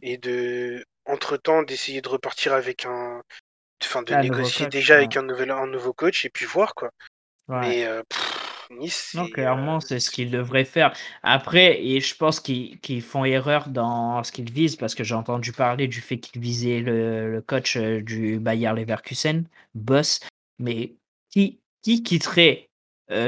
[0.00, 3.22] Et de, entre-temps d'essayer de repartir avec un...
[3.82, 6.90] Enfin, de négocier déjà avec un, nouvel, un nouveau coach et puis voir, quoi.
[7.48, 8.02] Mais euh,
[8.70, 9.12] Nice...
[9.14, 10.94] Non, clairement, euh, c'est ce qu'ils devraient faire.
[11.22, 15.52] Après, et je pense qu'ils font erreur dans ce qu'ils visent, parce que j'ai entendu
[15.52, 20.20] parler du fait qu'ils visaient le, coach euh, du Bayer Leverkusen, Boss,
[20.58, 20.94] mais
[21.30, 22.68] qui, qui quitterait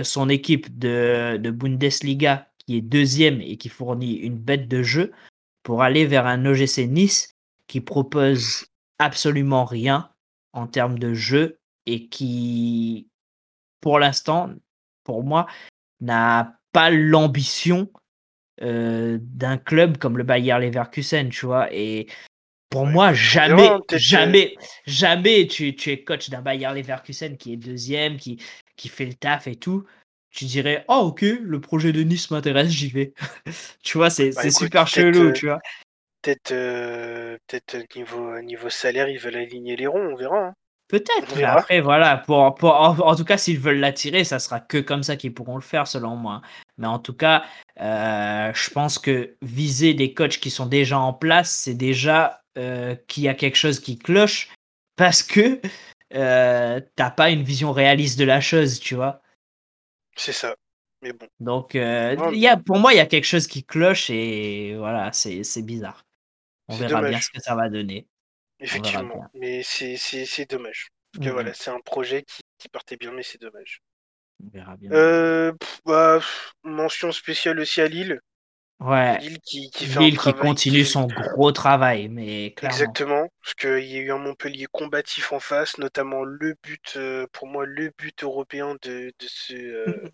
[0.03, 5.13] son équipe de, de Bundesliga, qui est deuxième et qui fournit une bête de jeu,
[5.63, 7.34] pour aller vers un OGC Nice
[7.67, 8.67] qui propose
[8.99, 10.11] absolument rien
[10.53, 13.09] en termes de jeu et qui,
[13.81, 14.51] pour l'instant,
[15.05, 15.47] pour moi,
[16.01, 17.91] n'a pas l'ambition
[18.63, 21.73] euh, d'un club comme le Bayer Leverkusen, tu vois.
[21.73, 22.07] Et
[22.71, 28.17] pour moi, jamais, jamais, jamais tu, tu es coach d'un Bayer Leverkusen qui est deuxième,
[28.17, 28.41] qui,
[28.77, 29.85] qui fait le taf et tout.
[30.31, 33.15] Tu dirais, oh ok, le projet de Nice m'intéresse, j'y vais.
[33.83, 35.61] tu vois, c'est bah, super chelou, tu vois.
[36.25, 40.39] Peut-être euh, peut-être niveau, niveau salaire, ils veulent aligner les ronds, on verra.
[40.39, 40.55] Hein.
[40.89, 44.79] Peut-être, mais après, voilà, pour, pour en, tout cas, s'ils veulent l'attirer, ça sera que
[44.79, 46.43] comme ça qu'ils pourront le faire, selon moi.
[46.77, 47.45] Mais en tout cas,
[47.81, 52.95] euh, je pense que viser des coachs qui sont déjà en place, c'est déjà euh,
[53.09, 54.53] qu'il y a quelque chose qui cloche
[54.97, 55.61] parce que
[56.15, 59.23] euh, t'as pas une vision réaliste de la chose, tu vois.
[60.17, 60.55] C'est ça.
[61.03, 61.27] Mais bon.
[61.41, 65.63] Donc, y a, pour moi, il y a quelque chose qui cloche et voilà, c'est
[65.63, 66.05] bizarre.
[66.69, 68.07] On verra bien ce que ça va donner.
[68.61, 70.89] Effectivement, mais c'est dommage.
[71.13, 73.83] Parce que voilà, mmh c'est un projet qui, qui, partait bien, mais c'est dommage.
[74.43, 74.91] On verra bien.
[74.93, 75.53] Euh,
[75.85, 76.21] bah,
[76.65, 78.21] mention spéciale aussi à Lille.
[78.81, 79.19] Ouais.
[79.19, 82.77] Lille qui, qui, fait Lille qui continue son gros travail, mais clairement.
[82.77, 87.27] Exactement, parce qu'il y a eu un Montpellier combatif en face, notamment le but, euh,
[87.33, 90.09] pour moi, le but européen de, de ce, euh,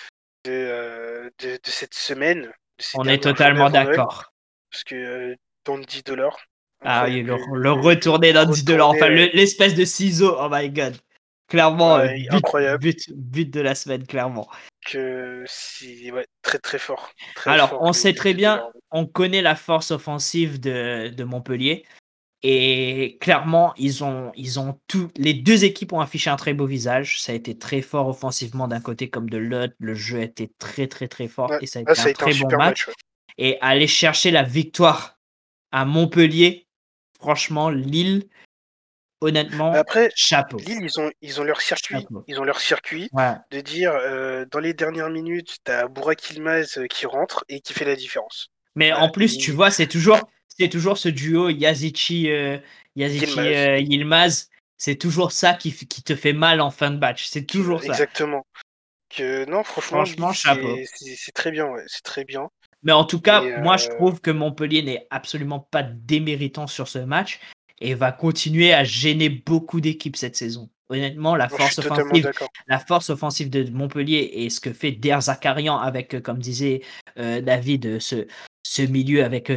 [0.44, 2.50] de, de, de, cette semaine.
[2.94, 4.32] On est totalement d'accord.
[4.70, 5.36] Parce que
[5.68, 6.36] dans 10 dollars.
[6.84, 8.90] Ah oui, le, le retourner dans 10 dollars.
[8.90, 10.34] Enfin, l'espèce de ciseau.
[10.38, 10.96] Oh my god.
[11.48, 12.92] Clairement, but, incroyable.
[13.14, 14.48] But, de la semaine, clairement.
[14.86, 17.10] Que si, ouais, très très fort.
[17.46, 21.86] Alors, on sait très bien, on connaît la force offensive de, de, Montpellier.
[22.42, 25.08] Et clairement, ils ont, ils ont tout.
[25.16, 27.20] Les deux équipes ont affiché un très beau visage.
[27.20, 29.74] Ça a été très fort offensivement d'un côté comme de l'autre.
[29.80, 32.56] Le jeu était très très très fort et ça a ah, été un très bon
[32.56, 32.88] match.
[33.38, 35.17] Et aller chercher la victoire
[35.72, 36.66] à Montpellier,
[37.18, 38.28] franchement, Lille,
[39.20, 40.58] honnêtement, Après, chapeau.
[40.58, 42.06] Lille, ils ont, ils ont leur circuit.
[42.26, 43.10] Ils ont leur circuit
[43.50, 47.60] de dire euh, dans les dernières minutes, tu as Bourak Ilmaz euh, qui rentre et
[47.60, 48.48] qui fait la différence.
[48.74, 52.58] Mais en plus, tu vois, c'est toujours, c'est toujours ce duo Yazici, euh,
[52.94, 54.48] Yilmaz.
[54.76, 57.26] c'est toujours ça qui, qui, te fait mal en fin de match.
[57.26, 57.88] C'est toujours ça.
[57.88, 58.46] Exactement.
[59.08, 61.66] Que, non, franchement, c'est très bien.
[61.86, 62.50] c'est très bien.
[62.88, 66.88] Mais en tout cas, moi, je euh, trouve que Montpellier n'est absolument pas déméritant sur
[66.88, 67.38] ce match
[67.82, 70.70] et va continuer à gêner beaucoup d'équipes cette saison.
[70.88, 72.32] Honnêtement, la force, offensive,
[72.66, 76.80] la force offensive de Montpellier et ce que fait Der Zakarian avec, euh, comme disait
[77.18, 78.26] euh, David, ce,
[78.62, 79.52] ce milieu avec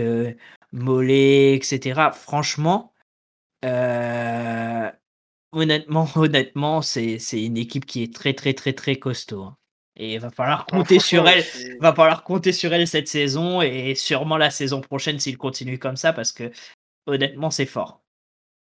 [0.74, 2.10] Mollet, etc.
[2.14, 2.94] Franchement,
[5.54, 9.44] honnêtement, honnêtement, c'est une équipe qui est très, très, très, très costaud.
[9.44, 9.58] Hein.
[9.98, 11.44] Et il va falloir compter sur elle.
[11.80, 15.98] Va falloir compter sur elle cette saison et sûrement la saison prochaine s'il continue comme
[15.98, 16.52] ça parce que
[17.06, 18.02] honnêtement, c'est fort.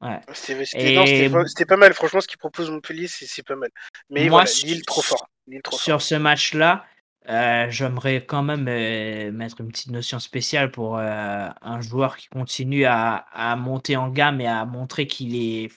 [0.01, 0.19] Ouais.
[0.33, 1.93] C'était pas mal.
[1.93, 3.69] Franchement, ce qu'il propose Montpellier, c'est pas mal.
[4.09, 5.29] Mais Moi, voilà, trop fort.
[5.71, 6.85] sur ce match-là,
[7.29, 12.27] euh, j'aimerais quand même euh, mettre une petite notion spéciale pour euh, un joueur qui
[12.27, 15.71] continue à, à, monter en gamme et à montrer qu'il est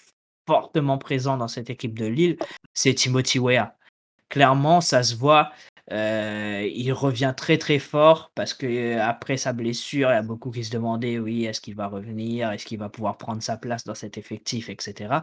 [0.49, 2.37] fortement présent dans cette équipe de Lille,
[2.75, 3.76] c'est Timothy Weah.
[4.29, 5.51] Clairement, ça se voit.
[5.91, 10.65] il revient très très fort parce que après sa blessure, il y a beaucoup qui
[10.65, 13.95] se demandaient oui, est-ce qu'il va revenir, est-ce qu'il va pouvoir prendre sa place dans
[13.95, 15.21] cet effectif, etc.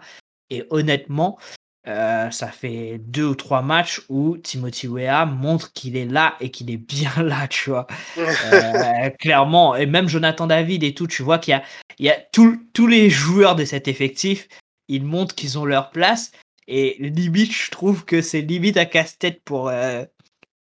[0.49, 1.38] Et honnêtement,
[1.85, 6.49] euh, ça fait deux ou trois matchs où Timothy Weah montre qu'il est là et
[6.49, 7.88] qu'il est bien là, tu vois.
[8.17, 11.63] Euh, clairement, et même Jonathan David et tout, tu vois qu'il y a,
[11.99, 14.47] il y a tous les joueurs de cet effectif,
[14.88, 16.31] ils montrent qu'ils ont leur place.
[16.68, 20.06] Et limite, je trouve que c'est limite à casse-tête pour, euh,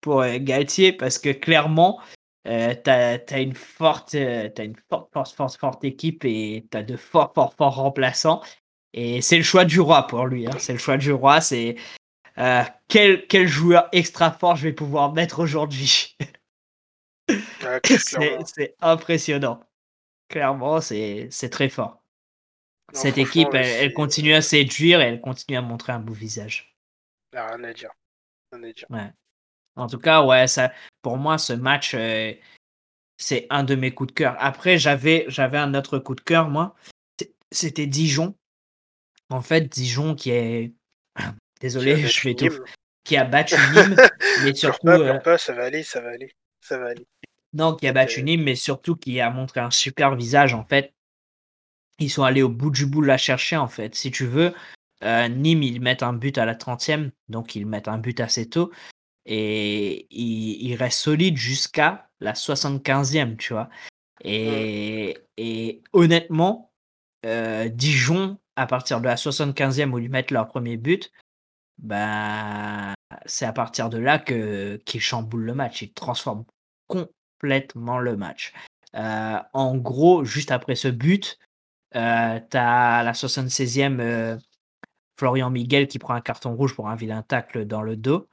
[0.00, 2.00] pour Galtier parce que clairement,
[2.46, 6.96] euh, t'as as une forte, as une forte, forte, forte, forte équipe et t'as de
[6.96, 8.42] forts, forts, forts remplaçants.
[8.92, 10.46] Et c'est le choix du roi pour lui.
[10.46, 10.56] Hein.
[10.58, 11.40] C'est le choix du roi.
[11.40, 11.76] C'est
[12.38, 16.16] euh, quel, quel joueur extra fort je vais pouvoir mettre aujourd'hui.
[17.84, 19.60] c'est impressionnant.
[20.28, 21.99] Clairement, c'est très fort.
[22.92, 26.76] Cette équipe, elle, continue à séduire et elle continue à montrer un beau visage.
[27.32, 27.90] Rien à dire.
[28.90, 29.12] Ouais.
[29.76, 30.72] En tout cas, ouais, ça,
[31.02, 32.32] pour moi, ce match, euh,
[33.16, 34.36] c'est un de mes coups de cœur.
[34.38, 36.74] Après, j'avais un autre coup de cœur, moi.
[37.52, 38.34] C'était Dijon.
[39.30, 40.72] En fait, Dijon qui est.
[41.60, 42.64] Désolé, je vais tout.
[43.04, 43.96] Qui a battu Nîmes,
[44.42, 44.88] mais surtout.
[44.88, 46.34] Euh, ça va aller, ça va aller.
[46.60, 47.06] Ça va aller.
[47.52, 50.92] Non, qui a battu Nîmes, mais surtout qui a montré un super visage, en fait.
[52.00, 53.94] Ils sont allés au bout du bout la chercher, en fait.
[53.94, 54.54] Si tu veux,
[55.04, 58.48] euh, Nîmes, ils mettent un but à la 30e, donc ils mettent un but assez
[58.48, 58.70] tôt.
[59.26, 63.68] Et ils, ils restent solides jusqu'à la 75e, tu vois.
[64.22, 66.72] Et, et honnêtement,
[67.26, 71.12] euh, Dijon à partir de la 75e où ils mettent leur premier but,
[71.78, 72.94] bah,
[73.24, 75.82] c'est à partir de là que qu'ils chamboulent le match.
[75.82, 76.44] Ils transforment
[76.88, 78.52] complètement le match.
[78.94, 81.38] Euh, en gros, juste après ce but,
[81.96, 84.36] euh, tu as la 76e euh,
[85.18, 88.28] Florian Miguel qui prend un carton rouge pour un vilain tacle dans le dos.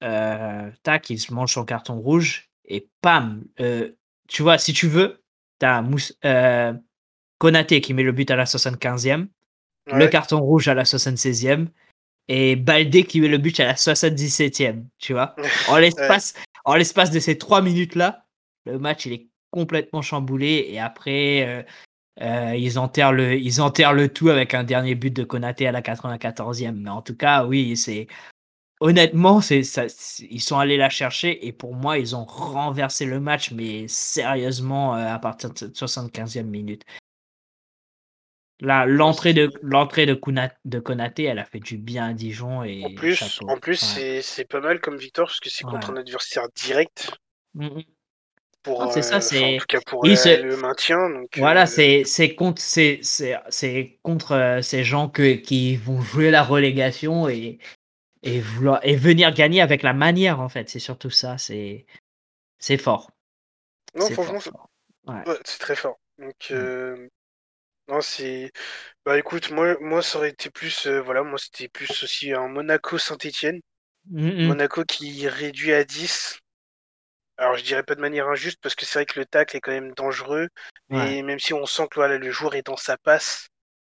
[0.00, 3.44] tac, il se mange son carton rouge et pam,
[4.28, 5.22] tu vois, si tu veux,
[5.60, 6.18] tu as Mouss,
[7.38, 9.28] Konaté qui met le but à la 75e
[9.86, 11.68] le carton rouge à la 76e
[12.28, 15.36] et Baldé qui met le but à la 77e, tu vois.
[15.68, 18.24] En l'espace, en l'espace de ces trois minutes-là,
[18.64, 21.66] le match il est complètement chamboulé et après
[22.20, 25.72] euh, ils, enterrent le, ils enterrent le tout avec un dernier but de Konaté à
[25.72, 26.72] la 94e.
[26.72, 28.06] Mais en tout cas, oui, c'est
[28.80, 29.84] honnêtement, c'est ça,
[30.30, 34.96] ils sont allés la chercher et pour moi, ils ont renversé le match, mais sérieusement
[34.96, 36.84] euh, à partir de 75e minute
[38.60, 40.20] l'entrée de l'entrée de,
[40.64, 44.48] de Konaté, elle a fait du bien à Dijon et en plus, en plus c'est
[44.48, 47.12] pas mal comme victoire parce que c'est contre un adversaire direct.
[47.54, 47.82] Mmh, mmh.
[48.66, 51.08] Pour, c'est ça, c'est en tout cas pour le maintien.
[51.08, 56.00] Donc, voilà, euh, c'est c'est contre c'est c'est contre euh, ces gens que qui vont
[56.00, 57.58] jouer la relégation et
[58.24, 60.68] et vouloir et venir gagner avec la manière en fait.
[60.68, 61.38] C'est surtout ça.
[61.38, 61.86] C'est
[62.58, 63.12] c'est fort.
[63.94, 64.68] Non, franchement,
[65.44, 66.00] c'est très fort.
[66.18, 66.54] Donc, mmh.
[66.54, 67.08] euh,
[67.86, 68.50] non, c'est.
[69.04, 70.88] Bah écoute, moi, moi ça aurait été plus.
[70.88, 73.60] Euh, voilà, moi c'était plus aussi un Monaco-Saint-Etienne.
[74.10, 74.46] Mmh, mmh.
[74.48, 76.40] Monaco qui réduit à 10.
[77.38, 79.60] Alors je dirais pas de manière injuste parce que c'est vrai que le tacle est
[79.60, 80.48] quand même dangereux.
[80.90, 83.48] Et même si on sent que voilà, le joueur est dans sa passe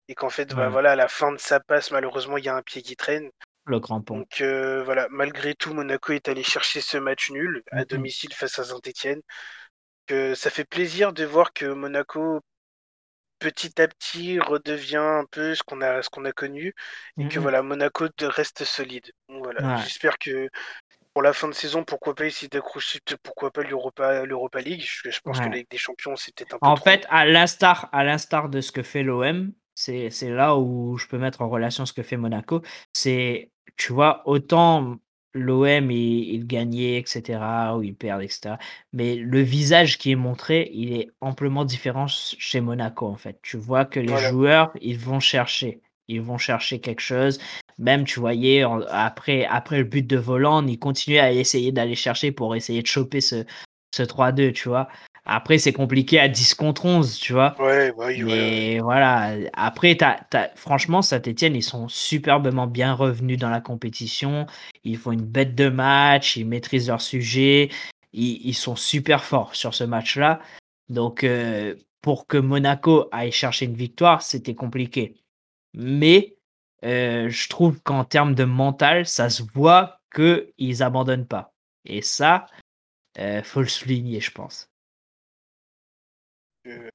[0.09, 2.57] et qu'en fait, bah, voilà, à la fin de sa passe, malheureusement, il y a
[2.57, 3.31] un pied qui traîne.
[3.65, 4.19] Le crampon.
[4.19, 8.59] Donc euh, voilà, malgré tout, Monaco est allé chercher ce match nul à domicile face
[8.59, 9.21] à Saint-Etienne.
[10.07, 12.41] Que ça fait plaisir de voir que Monaco
[13.39, 16.75] petit à petit redevient un peu ce qu'on a, ce qu'on a connu
[17.17, 19.11] et que voilà, Monaco reste solide.
[19.29, 20.49] voilà, j'espère que
[21.13, 24.83] pour la fin de saison, pourquoi pas essayer d'accrocher, pourquoi pas l'Europa, l'Europa League?
[24.83, 26.67] Je, pense que la Ligue des Champions, c'est peut-être un peu.
[26.67, 30.97] En fait, à l'instar, à l'instar de ce que fait l'OM, c'est, c'est là où
[30.99, 32.63] je peux mettre en relation ce que fait Monaco.
[32.93, 34.99] C'est, tu vois, autant
[35.35, 37.41] l'OM, il, gagnait, etc.,
[37.77, 38.57] ou il perd, etc.
[38.93, 43.39] Mais le visage qui est montré, il est amplement différent chez Monaco, en fait.
[43.43, 45.81] Tu vois que les joueurs, ils vont chercher.
[46.09, 47.39] Ils vont chercher quelque chose.
[47.81, 52.31] Même, tu voyais, après, après le but de Voland, ils continuaient à essayer d'aller chercher
[52.31, 53.45] pour essayer de choper ce,
[53.95, 54.89] ce 3-2, tu vois.
[55.25, 57.57] Après, c'est compliqué à 10 contre 11, tu vois.
[57.59, 59.97] Ouais, ouais, Mais voilà, après,
[60.57, 64.47] franchement, Saint-Etienne, ils sont superbement bien revenus dans la compétition.
[64.85, 67.71] Ils font une bête de match, ils maîtrisent leur sujet.
[68.13, 70.41] Ils, sont super forts sur ce match-là.
[70.91, 75.15] Donc, euh, pour que Monaco aille chercher une victoire, c'était compliqué.
[75.73, 76.37] Mais
[76.85, 81.53] euh, je trouve qu'en termes de mental, ça se voit qu'ils abandonnent pas.
[81.85, 82.47] Et ça,
[83.19, 84.71] euh, faut le souligner, je pense.
[86.67, 86.89] Euh,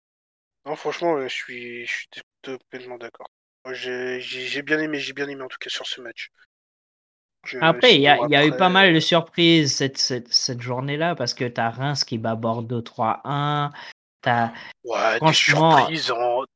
[0.66, 2.07] non, franchement, je suis, je suis
[2.41, 3.30] totalement d'accord.
[3.72, 6.32] J'ai bien aimé, j'ai bien aimé en tout cas sur ce match.
[7.62, 11.45] après, il y, a eu pas mal de surprises cette, cette, cette journée-là parce que
[11.45, 13.72] tu as Reims qui bat Bordeaux 3-1.
[14.84, 16.14] Ouais, des surprises,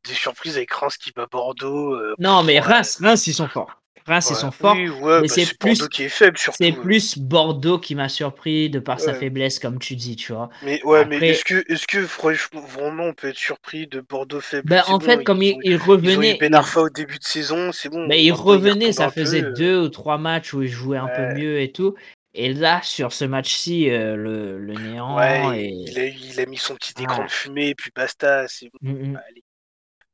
[0.07, 1.93] des surprises avec Reims qui bat Bordeaux.
[1.93, 3.79] Euh, non, mais Reims, Reims, ils sont forts.
[4.09, 4.75] Reims, ils sont forts.
[4.75, 6.57] mais bah, c'est plus qui est faible surtout.
[6.59, 10.49] C'est plus Bordeaux qui m'a surpris de par sa faiblesse, comme tu dis, tu vois.
[10.63, 14.67] Mais ouais, mais est-ce que, est-ce que vraiment on peut être surpris de Bordeaux faible?
[14.67, 16.37] Ben, En fait, comme il, il revenait.
[16.39, 18.07] Ben Arfa au début de saison, c'est bon.
[18.07, 19.53] Mais il revenait, ça faisait euh.
[19.53, 21.95] deux ou trois matchs où il jouait un peu mieux et tout.
[22.33, 25.17] Et là, sur ce match-ci, euh, le, le, néant.
[25.17, 28.47] Ouais, il, a, il, a, mis son petit écran de fumée, et puis basta.
[28.47, 28.69] C'est.
[28.81, 29.17] Mmh, mmh.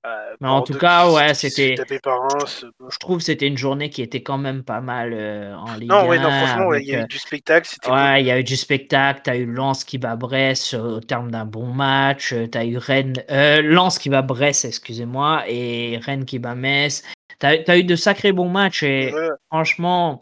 [0.06, 1.76] Euh, en tout cas, ouais, c'était.
[1.76, 5.90] Je trouve que c'était une journée qui était quand même pas mal euh, en Ligue
[5.90, 7.68] Non, ouais, non, franchement, il y a eu du spectacle.
[7.90, 9.22] Ouais, il y a eu du spectacle.
[9.24, 12.34] Tu as eu Lens qui bat Brest au terme d'un bon match.
[12.52, 13.16] Tu as eu Rennes.
[13.30, 17.04] Lens qui bat Brest, excusez-moi, et Rennes qui bat Metz.
[17.40, 19.12] Tu as, as, eu de sacrés bons matchs et
[19.50, 20.20] franchement,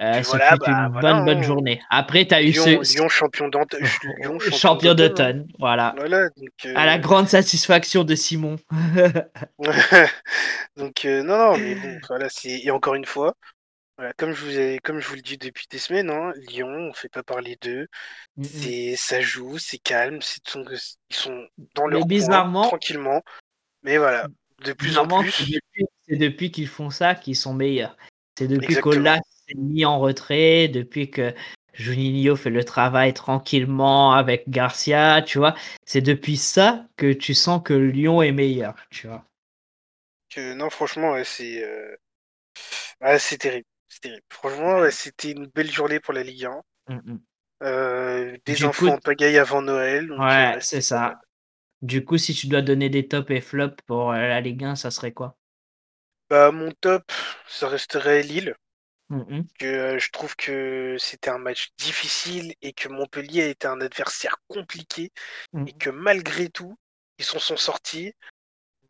[0.00, 1.80] euh, voilà, bah, une bonne, bonne journée.
[1.88, 2.68] Après, tu as eu ce.
[2.94, 3.50] Lyon champion
[4.52, 5.48] champion d'automne.
[5.58, 5.94] Voilà.
[5.96, 6.28] voilà
[6.74, 8.56] À la euh, grande satisfaction de Simon.
[10.76, 13.34] donc, euh, non, non, mais bon, voilà, et encore une fois,
[13.96, 14.78] voilà, comme, je vous ai...
[14.84, 17.86] comme je vous le dis depuis des semaines, hein, Lyon, on fait pas parler d'eux.
[18.36, 18.96] Mm, mm.
[18.96, 22.68] Ça joue, c'est calme, ils sont dans leur bizarrement...
[22.68, 23.22] tranquillement.
[23.82, 24.26] Mais voilà,
[24.62, 25.58] de plus en plus.
[26.06, 27.96] C'est depuis, qu'ils font ça qu'ils sont meilleurs.
[28.38, 28.76] C'est depuis
[29.54, 31.34] mis en retrait, depuis que
[31.74, 35.54] Juninho fait le travail tranquillement avec Garcia, tu vois.
[35.84, 39.24] C'est depuis ça que tu sens que Lyon est meilleur, tu vois.
[40.36, 41.96] Non, franchement, c'est euh,
[43.18, 43.66] c'est terrible.
[44.02, 44.22] terrible.
[44.30, 46.62] Franchement, c'était une belle journée pour la Ligue 1.
[46.88, 47.20] Mm, mm.
[47.62, 50.10] euh, des enfants en pagaille avant Noël.
[50.12, 51.18] ouais, c'est ça.
[51.82, 54.76] Du coup, si tu dois donner des tops et flops pour euh, la Ligue 1,
[54.76, 55.36] ça serait quoi?
[56.28, 57.04] Bah, mon top,
[57.46, 58.56] ça resterait Lille.
[59.08, 63.80] Mmh que je trouve que c'était un match difficile et que Montpellier a été un
[63.80, 65.12] adversaire compliqué
[65.66, 66.76] et que malgré tout,
[67.18, 68.12] ils s'en sont sortis.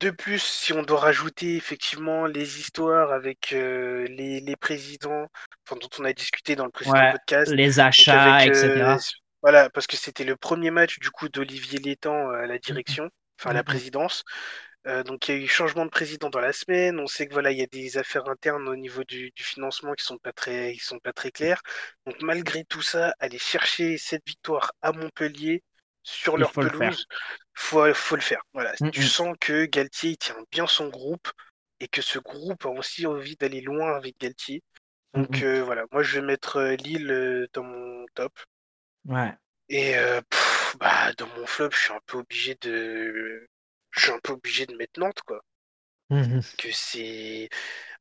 [0.00, 5.26] De plus, si on doit rajouter effectivement les histoires avec les, présidents,
[5.70, 8.96] dont on a discuté dans le précédent podcast, les achats, etc.
[9.42, 13.10] voilà, parce que c'était le premier match du coup d'Olivier Létang à la mmh direction,
[13.38, 14.24] enfin à la présidence.
[14.86, 17.00] Euh, donc il y a eu changement de président dans la semaine.
[17.00, 20.04] On sait que voilà, il y a des affaires internes au niveau du, financement qui
[20.04, 21.60] sont pas très, qui sont pas très claires.
[22.06, 25.64] Donc malgré tout ça, aller chercher cette victoire à Montpellier
[26.04, 27.06] sur leur pelouse,
[27.54, 28.42] faut, faut le faire.
[28.52, 29.04] Voilà, mm, tu mm.
[29.04, 31.28] sens que Galtier tient bien son groupe
[31.80, 34.62] et que ce groupe a aussi envie d'aller loin avec Galtier.
[35.14, 38.32] Mm, donc euh, voilà, moi je vais mettre euh, Lille dans mon top.
[39.04, 39.32] Ouais.
[39.68, 39.94] Et
[40.78, 43.48] bah, dans mon flop, je suis un peu obligé de
[43.96, 45.40] je suis un peu obligé de mettre Nantes, quoi.
[46.10, 47.48] Mmh que c'est.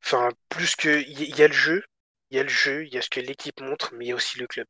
[0.04, 1.02] Enfin, plus que.
[1.02, 1.84] Il y, a le jeu,
[2.30, 4.12] il y a le jeu, il y a ce que l'équipe montre, mais il y
[4.12, 4.68] a aussi le club.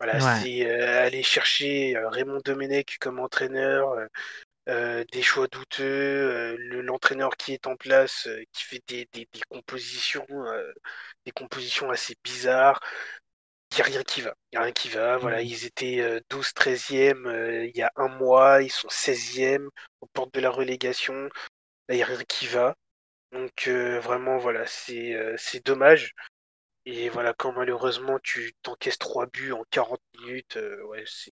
[0.00, 3.94] Voilà, c'est euh, aller chercher euh, Raymond Domenech comme entraîneur,
[4.68, 10.26] euh, des choix douteux, l'entraîneur qui est en place, qui fait des, des, des compositions,
[11.24, 12.80] des compositions assez bizarres
[13.72, 14.34] il n'y a rien qui va.
[14.52, 15.16] Il a rien qui va.
[15.16, 15.46] Voilà, mmh.
[15.46, 19.66] ils étaient 12, 13e il y a un mois, ils sont 16e
[20.00, 21.14] aux portes de la relégation.
[21.88, 22.76] Là, il n'y a rien qui va.
[23.32, 26.14] Donc vraiment, voilà, c'est dommage.
[26.84, 30.58] Et voilà, quand malheureusement tu t'encaisses 3 buts en 40 minutes,
[30.88, 31.32] ouais, c'est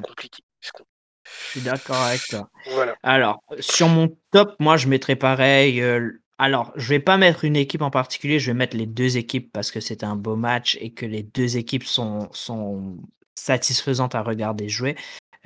[0.00, 0.42] compliqué.
[0.62, 0.70] Je
[1.50, 2.48] suis d'accord avec toi.
[2.70, 2.96] Voilà.
[3.02, 5.82] Alors, sur mon top, moi, je mettrais pareil
[6.40, 9.52] alors, je vais pas mettre une équipe en particulier, je vais mettre les deux équipes
[9.52, 12.96] parce que c'est un beau match et que les deux équipes sont, sont
[13.34, 14.96] satisfaisantes à regarder jouer.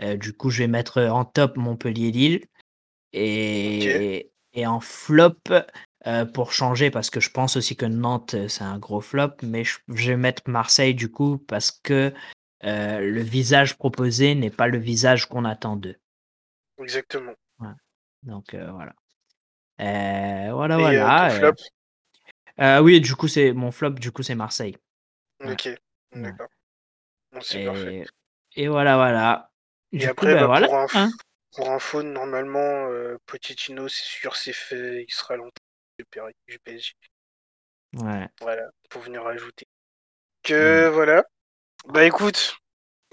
[0.00, 2.44] Euh, du coup, je vais mettre en top Montpellier-Lille
[3.12, 5.34] et, et en flop
[6.06, 9.64] euh, pour changer parce que je pense aussi que Nantes c'est un gros flop, mais
[9.64, 12.14] je, vais mettre Marseille du coup parce que
[12.62, 15.96] euh, le visage proposé n'est pas le visage qu'on attend d'eux.
[16.78, 17.34] Exactement.
[18.22, 18.94] Donc voilà.
[19.80, 21.26] Euh, voilà, voilà.
[21.26, 21.54] Euh, flop?
[22.60, 24.76] euh, oui, du coup, c'est mon flop, du coup, c'est Marseille.
[25.44, 25.68] Ok,
[26.12, 26.48] d'accord.
[27.54, 28.04] et...
[28.56, 28.68] et...
[28.68, 29.50] voilà, voilà.
[29.92, 31.10] Et après, bah, bah, pour, hein.
[31.54, 35.50] pour, info, normalement, euh, Pochettino, c'est sûr, c'est fait, il sera longtemps
[36.48, 36.94] du PSG.
[37.94, 38.28] Ouais.
[38.40, 39.66] Voilà, pour venir ajouter.
[40.42, 41.24] Que voilà.
[41.86, 42.56] Bah écoute,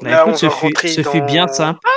[0.02, 1.90] bah, là, écoute, on ce, fut, ce fut bien sympa.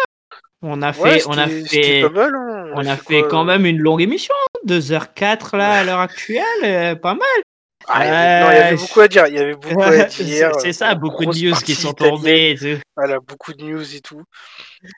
[0.67, 2.71] On a fait, on a fait, hein.
[2.75, 4.35] on, a, fait, quand même une longue émission,
[4.67, 7.43] 2h04 là à l'heure actuelle, euh, pas mal.
[7.87, 9.27] Ah, il, y avait, non, il y avait beaucoup à dire.
[9.27, 10.53] Il y avait beaucoup à dire.
[10.59, 12.57] C'est ça, beaucoup de news qui sont tombées.
[12.97, 14.23] Voilà, beaucoup de news et tout.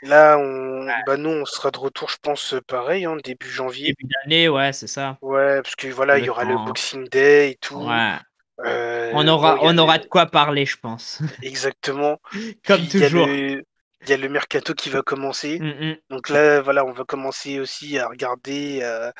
[0.02, 0.86] Là, on...
[1.04, 3.88] bah, nous, on sera de retour, je pense, pareil, hein, début janvier.
[3.98, 5.18] Début d'année, ouais, c'est ça.
[5.20, 7.82] Ouais, parce que voilà, il y aura le Boxing Day et tout.
[7.82, 8.14] Ouais.
[8.64, 11.20] Euh, on aura, on aura de quoi parler, je pense.
[11.42, 12.18] Exactement.
[12.64, 13.26] Comme toujours.
[14.02, 15.58] Il y, a le mercato qui va commencer.
[15.58, 15.96] Mm, mm.
[16.10, 19.10] Donc là, voilà, on va commencer aussi à regarder, euh,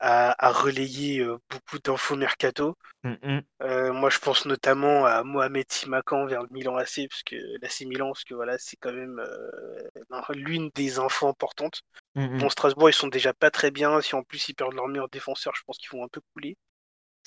[0.00, 2.76] à, relayer euh, beaucoup d'infos mercato.
[3.04, 3.40] Mm,
[3.92, 8.08] moi, je pense notamment à Mohamed Simakan vers le Milan AC, parce que l'AC Milan,
[8.08, 9.22] parce que voilà, c'est quand même
[10.34, 11.82] l'une des infos importantes.
[12.14, 14.00] Bon, Strasbourg, ils sont déjà pas très bien.
[14.00, 16.56] Si en plus ils perdent leur meilleur défenseur, je pense qu'ils vont un peu couler.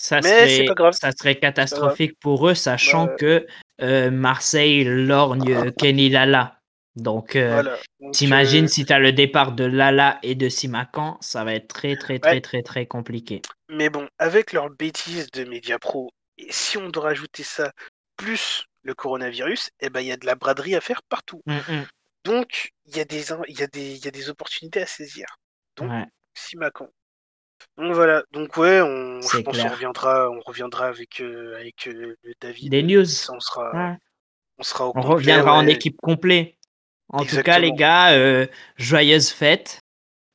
[0.02, 3.45] Ça serait, ça serait catastrophique pour eux, sachant que
[3.82, 6.60] euh, Marseille lorgne Kenny Lala.
[6.95, 7.77] Donc, euh,
[8.11, 11.68] t'imagines euh, si tu as le départ de Lala et de Simacan, ça va être
[11.68, 13.41] très, très, très, très, très compliqué.
[13.69, 17.72] Mais bon, avec leur bêtise de Mediapro, et si on doit rajouter ça,
[18.18, 21.41] plus le coronavirus, eh ben, il y a de la braderie à faire partout.
[21.45, 21.85] Mmh, mmh.
[22.26, 25.26] Donc, il y, a des, y, a des, y a des opportunités à saisir.
[25.77, 25.89] Donc,
[26.34, 26.89] Simacan,
[27.77, 31.89] donc voilà, donc ouais, on, je pense qu'on reviendra, on reviendra avec, euh, avec
[32.41, 32.72] David.
[32.72, 33.05] Des news.
[33.31, 33.97] on sera,
[34.57, 36.55] on sera On reviendra en équipe complète.
[37.11, 38.47] En tout cas, les gars, euh,
[38.77, 39.79] joyeuses fêtes.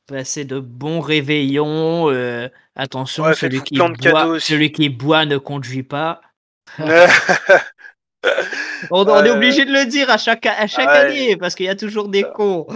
[0.06, 2.08] Passez de bons réveillons.
[2.76, 6.20] attention, celui, qui boit, celui qui boit ne conduit pas.
[8.90, 11.76] on, est obligé de le dire à chaque, à chaque année parce qu'il y a
[11.76, 12.66] toujours des cons.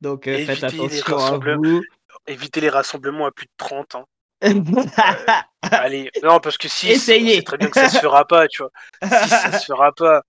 [0.00, 1.82] Donc faites attention à vous
[2.26, 4.04] éviter les rassemblements à plus de 30 ans.
[5.62, 8.70] allez, non, parce que si, c'est très bien que ça se fera pas, tu vois.
[9.02, 10.22] Si ça se fera pas,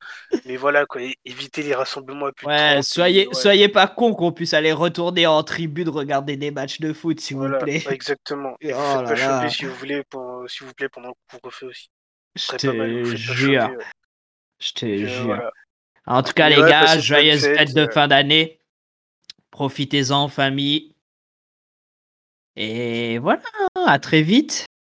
[0.45, 4.31] mais voilà, quoi, éviter les rassemblements à plus de 30 soyez, soyez pas con qu'on
[4.31, 7.84] puisse aller retourner en tribune regarder des matchs de foot, s'il vous plaît.
[7.90, 8.56] Exactement.
[8.61, 10.03] Et oh pas choper, s'il vous, voulez,
[10.48, 11.90] s'il vous plaît, pendant le couvre-feu aussi.
[12.35, 13.69] Je te jure.
[14.60, 15.52] Je te jure.
[16.06, 18.60] En tout cas, les gars, joyeuses fêtes de fin d'année.
[19.52, 20.93] Profitez-en, famille.
[22.55, 23.41] Et voilà,
[23.85, 24.65] à très vite.